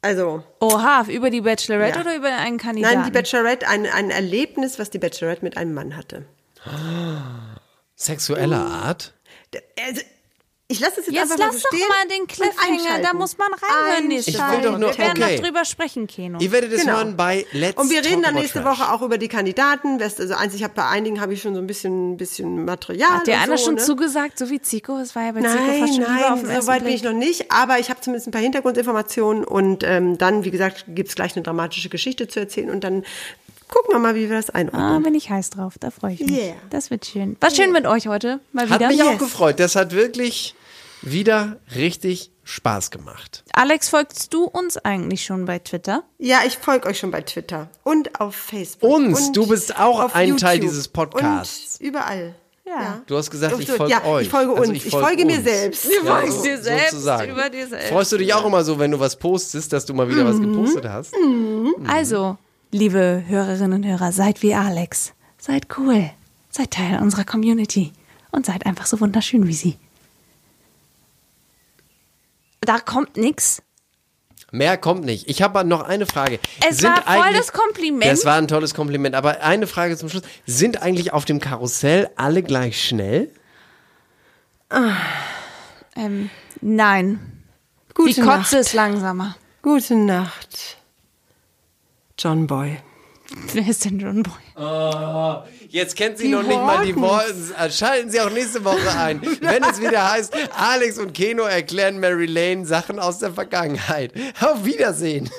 Also, 0.04 0.44
Oha, 0.60 1.06
über 1.10 1.30
die 1.30 1.42
Bachelorette 1.42 2.00
Ja. 2.00 2.02
oder 2.02 2.16
über 2.16 2.36
einen 2.36 2.58
Kandidaten? 2.58 2.96
nein, 2.96 3.06
die 3.06 3.12
Bachelorette, 3.12 3.68
ein, 3.68 3.86
ein 3.86 4.10
Erlebnis, 4.10 4.80
was 4.80 4.90
die 4.90 4.98
Bachelorette 4.98 5.44
mit 5.44 5.58
einem 5.58 5.74
Mann 5.76 5.96
hatte. 5.96 6.26
Sexueller 7.96 8.66
Art? 8.66 9.14
Also, 9.86 10.02
ich 10.72 10.80
lasse 10.80 11.02
es 11.02 11.06
jetzt, 11.08 11.16
Jetzt 11.16 11.32
einfach 11.32 11.38
lass 11.38 11.54
mal 11.54 11.60
so 11.60 11.68
doch 11.70 11.78
stehen 11.78 11.88
mal 11.90 12.08
den 12.18 12.28
Cliffhanger, 12.28 13.00
da 13.04 13.14
muss 13.14 13.38
man 13.38 13.48
reinhören 13.54 14.08
nächste 14.08 14.32
Ich 14.32 14.38
Woche. 14.40 14.52
will 14.54 14.62
doch 14.62 14.78
nur- 14.78 14.90
Wir 14.92 14.98
werden 14.98 15.24
okay. 15.24 15.36
noch 15.38 15.44
drüber 15.44 15.66
sprechen, 15.66 16.08
Keno. 16.08 16.40
Ihr 16.40 16.52
werdet 16.52 16.72
es 16.74 16.82
Genau. 16.82 16.94
hören 16.98 17.18
bei 17.18 17.46
Let's 17.52 17.80
Und 17.82 17.90
wir 17.90 18.00
reden 18.00 18.22
Talk 18.22 18.24
dann 18.24 18.34
nächste 18.36 18.62
Trash. 18.64 18.80
Woche 18.80 18.92
auch 18.94 19.02
über 19.02 19.18
die 19.18 19.28
Kandidaten. 19.28 20.02
Also 20.02 20.34
eins, 20.34 20.54
ich 20.56 20.64
habe 20.64 20.74
bei 20.76 20.88
einigen 20.88 21.20
habe 21.22 21.34
ich 21.34 21.42
schon 21.42 21.54
so 21.54 21.60
ein 21.62 21.68
bisschen, 21.68 22.18
bisschen 22.18 22.66
Material. 22.66 23.10
Hat 23.12 23.28
dir 23.28 23.34
und 23.36 23.40
einer 23.44 23.58
so, 23.58 23.66
schon 23.66 23.76
ne? 23.76 23.82
zugesagt, 23.82 24.38
so 24.40 24.50
wie 24.50 24.62
Zico? 24.62 24.98
Es 24.98 25.16
war 25.16 25.24
ja 25.26 25.32
bei 25.34 25.42
Zico 25.42 25.54
Nein, 25.54 25.80
fast 25.82 25.96
schon 25.96 26.04
auf 26.06 26.44
nein, 26.44 26.62
so 26.62 26.68
weit 26.68 26.84
bin 26.84 26.94
ich 26.94 27.04
noch 27.04 27.14
nicht. 27.14 27.52
Aber 27.52 27.80
ich 27.80 27.90
habe 27.90 28.00
zumindest 28.02 28.28
ein 28.28 28.32
paar 28.32 28.42
Hintergrundinformationen 28.42 29.44
und 29.44 29.84
ähm, 29.84 30.18
dann, 30.18 30.44
wie 30.46 30.52
gesagt, 30.52 30.86
gibt's 30.88 31.16
gleich 31.16 31.36
eine 31.36 31.44
dramatische 31.44 31.90
Geschichte 31.90 32.28
zu 32.28 32.40
erzählen 32.40 32.70
und 32.70 32.84
dann 32.84 33.04
gucken 33.70 33.94
wir 33.96 34.00
mal, 34.00 34.16
wie 34.16 34.30
wir 34.30 34.36
das 34.36 34.50
Ah, 34.50 34.56
einordnen. 34.56 35.04
bin 35.04 35.16
ich 35.16 35.30
heiß 35.30 35.50
drauf, 35.52 35.76
da 35.80 35.92
freue 35.92 36.14
ich 36.14 36.20
mich. 36.20 36.32
Yeah. 36.32 36.56
Das 36.70 36.92
wird 36.92 37.06
schön. 37.06 37.38
Was 37.40 37.56
schön 37.56 37.72
mit 37.72 37.86
euch 37.88 38.08
heute, 38.08 38.42
mal 38.52 38.70
Hat 38.70 38.80
wieder. 38.80 38.90
mich 38.90 39.02
auch 39.02 39.12
Yes. 39.12 39.20
gefreut. 39.20 39.60
Das 39.62 39.76
hat 39.78 39.94
wirklich 39.94 40.56
wieder 41.02 41.58
richtig 41.76 42.32
Spaß 42.44 42.92
gemacht. 42.92 43.44
Alex, 43.54 43.90
folgst 43.90 44.34
du 44.34 44.44
uns 44.46 44.78
eigentlich 44.78 45.24
schon 45.24 45.46
bei 45.46 45.60
Twitter? 45.60 46.04
Ja, 46.18 46.40
ich 46.46 46.58
folge 46.58 46.88
euch 46.90 47.00
schon 47.00 47.12
bei 47.12 47.22
Twitter 47.22 47.70
und 47.84 48.20
auf 48.20 48.36
Facebook. 48.36 48.90
Uns, 48.92 49.28
und 49.28 49.38
du 49.38 49.48
bist 49.48 49.78
auch 49.80 50.00
auf 50.04 50.16
ein 50.16 50.38
Teil 50.38 50.56
YouTube 50.58 50.70
dieses 50.72 50.88
Podcasts. 50.88 51.78
Und 51.80 51.88
überall. 51.88 52.36
Ja. 52.66 53.02
Du 53.06 53.18
hast 53.18 53.30
gesagt, 53.32 53.60
ich 53.60 53.70
folge 53.70 53.92
ja, 53.92 54.04
euch. 54.06 54.24
ich 54.28 54.30
folge 54.30 54.52
Also 54.54 54.72
uns. 54.72 54.86
Ich 54.86 54.92
folge 54.92 55.26
mir 55.26 55.38
uns. 55.38 55.44
selbst. 55.44 55.86
Du 55.86 56.06
Ja, 56.06 56.16
folgst 56.20 56.38
so- 56.38 56.44
dir 56.44 56.58
selbst, 56.62 56.92
sozusagen. 56.92 57.32
über 57.32 57.50
dir 57.50 57.68
selbst. 57.68 57.90
Freust 57.90 58.12
du 58.14 58.18
dich 58.18 58.34
auch 58.34 58.46
immer 58.46 58.64
so, 58.64 58.80
wenn 58.80 58.92
du 58.92 59.00
was 59.00 59.18
postest, 59.18 59.74
dass 59.74 59.86
du 59.86 59.94
mal 59.94 60.08
wieder 60.10 60.26
was 60.26 60.38
Mhm. 60.38 60.54
gepostet 60.54 60.86
hast? 60.88 61.14
Also, 61.88 62.38
liebe 62.72 63.24
Hörerinnen 63.28 63.74
und 63.74 63.86
Hörer, 63.86 64.12
seid 64.12 64.42
wie 64.42 64.54
Alex. 64.56 65.14
Seid 65.38 65.68
cool. 65.78 66.12
Seid 66.50 66.72
Teil 66.72 67.02
unserer 67.02 67.24
Community. 67.26 67.92
Und 68.32 68.46
seid 68.46 68.66
einfach 68.66 68.86
so 68.86 69.00
wunderschön 69.02 69.48
wie 69.48 69.54
sie. 69.54 69.78
Da 72.62 72.80
kommt 72.80 73.18
nix. 73.18 73.62
Mehr 74.52 74.78
kommt 74.78 75.06
nicht. 75.06 75.30
Ich 75.30 75.42
habe 75.42 75.64
noch 75.64 75.82
eine 75.82 76.06
Frage. 76.06 76.40
Es 76.68 76.84
war 76.84 77.02
voll 77.04 77.34
das 77.34 77.54
Kompliment. 77.54 78.06
Das 78.12 78.26
war 78.26 78.36
ein 78.36 78.48
tolles 78.48 78.74
Kompliment. 78.74 79.16
Aber 79.16 79.42
eine 79.42 79.66
Frage 79.66 79.98
zum 79.98 80.10
Schluss. 80.10 80.24
Sind 80.46 80.82
eigentlich 80.82 81.14
auf 81.14 81.24
dem 81.26 81.40
Karussell 81.40 82.10
alle 82.18 82.44
gleich 82.44 82.84
schnell? 82.84 83.32
Ähm, 85.96 86.30
nein. 86.60 87.44
Gute 87.94 88.14
Die 88.14 88.22
Kotze 88.22 88.28
Nacht. 88.28 88.54
ist 88.54 88.74
langsamer. 88.74 89.36
Gute 89.62 89.96
Nacht, 89.96 90.78
John 92.18 92.48
Boy. 92.48 92.78
Wer 93.54 93.68
ist 93.68 93.84
denn 93.86 94.00
John 94.00 94.24
Boy? 94.24 94.34
Oh, 94.56 95.36
jetzt 95.70 95.96
kennt 95.96 96.18
sie 96.18 96.26
Die 96.26 96.32
noch 96.32 96.44
nicht 96.44 96.62
mal 96.62 96.86
die. 96.86 96.96
Worte. 96.96 97.34
Schalten 97.72 98.10
Sie 98.10 98.20
auch 98.22 98.30
nächste 98.30 98.64
Woche 98.64 98.90
ein, 99.00 99.22
wenn 99.42 99.64
es 99.64 99.80
wieder 99.82 100.12
heißt, 100.12 100.34
Alex 100.58 100.98
und 101.00 101.14
Keno 101.14 101.44
erklären 101.44 102.00
Mary 102.00 102.26
Lane 102.28 102.66
Sachen 102.66 103.00
aus 103.00 103.20
der 103.20 103.32
Vergangenheit. 103.34 104.14
Auf 104.40 104.64
Wiedersehen. 104.66 105.30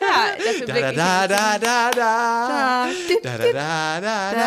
Ja, 0.00 0.24
dafür 0.44 0.66
Da 0.66 0.72
blick 0.72 0.82
da 0.82 0.90
ich 0.90 0.96
da 0.96 1.20
nicht. 1.22 1.30
da 1.32 1.58
da 1.58 1.90
da. 1.90 2.88
Da 3.22 3.30
da 3.30 3.38
da 3.38 4.00
da 4.00 4.02
da 4.02 4.40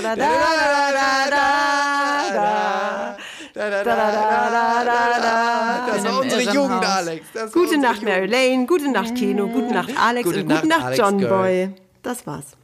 da 0.00 0.16
da 0.16 0.16
da 0.16 0.16
da. 0.16 0.28
Das 3.54 3.86
war 3.86 5.47
unsere. 6.38 6.54
Jugend, 6.56 6.84
Alex. 6.84 7.26
Gute 7.32 7.58
unsere 7.60 7.80
Nacht, 7.80 8.02
Jugend. 8.02 8.16
Mary 8.16 8.26
Lane. 8.26 8.66
Gute 8.66 8.90
Nacht, 8.90 9.14
Keno. 9.14 9.48
Gute 9.48 9.74
Nacht, 9.74 9.90
Alex. 9.98 10.24
Gute 10.24 10.40
und 10.40 10.48
Nacht, 10.48 10.62
gute 10.62 10.74
Nacht, 10.74 10.84
Alex 10.84 10.98
John 10.98 11.18
Girl. 11.18 11.30
Boy. 11.30 11.70
Das 12.02 12.26
war's. 12.26 12.58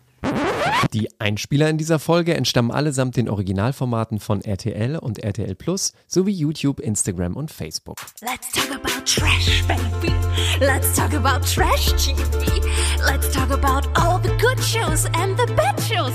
Die 0.93 1.09
Einspieler 1.19 1.69
in 1.69 1.77
dieser 1.77 1.99
Folge 1.99 2.35
entstammen 2.35 2.71
allesamt 2.71 3.17
den 3.17 3.29
Originalformaten 3.29 4.21
von 4.21 4.41
RTL 4.41 4.97
und 4.99 5.23
RTL 5.23 5.55
Plus 5.55 5.93
sowie 6.07 6.33
YouTube, 6.33 6.81
Instagram 6.81 7.37
und 7.37 7.51
Facebook. 7.51 7.97
Let's 8.23 8.51
talk 8.53 8.71
about 8.75 9.05
trash, 9.05 9.63
baby. 9.67 10.15
Let's 10.61 10.95
talk 10.95 11.13
about 11.13 11.45
trash 11.45 11.93
TV. 11.97 12.61
Let's 13.07 13.31
talk 13.33 13.51
about 13.51 13.89
all 13.99 14.21
the 14.23 14.31
good 14.41 14.61
shows 14.63 15.05
and 15.15 15.37
the 15.37 15.53
bad 15.55 15.79
shows 15.81 16.13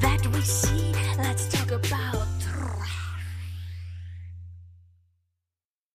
that 0.00 0.24
we 0.32 0.42
see. 0.42 0.79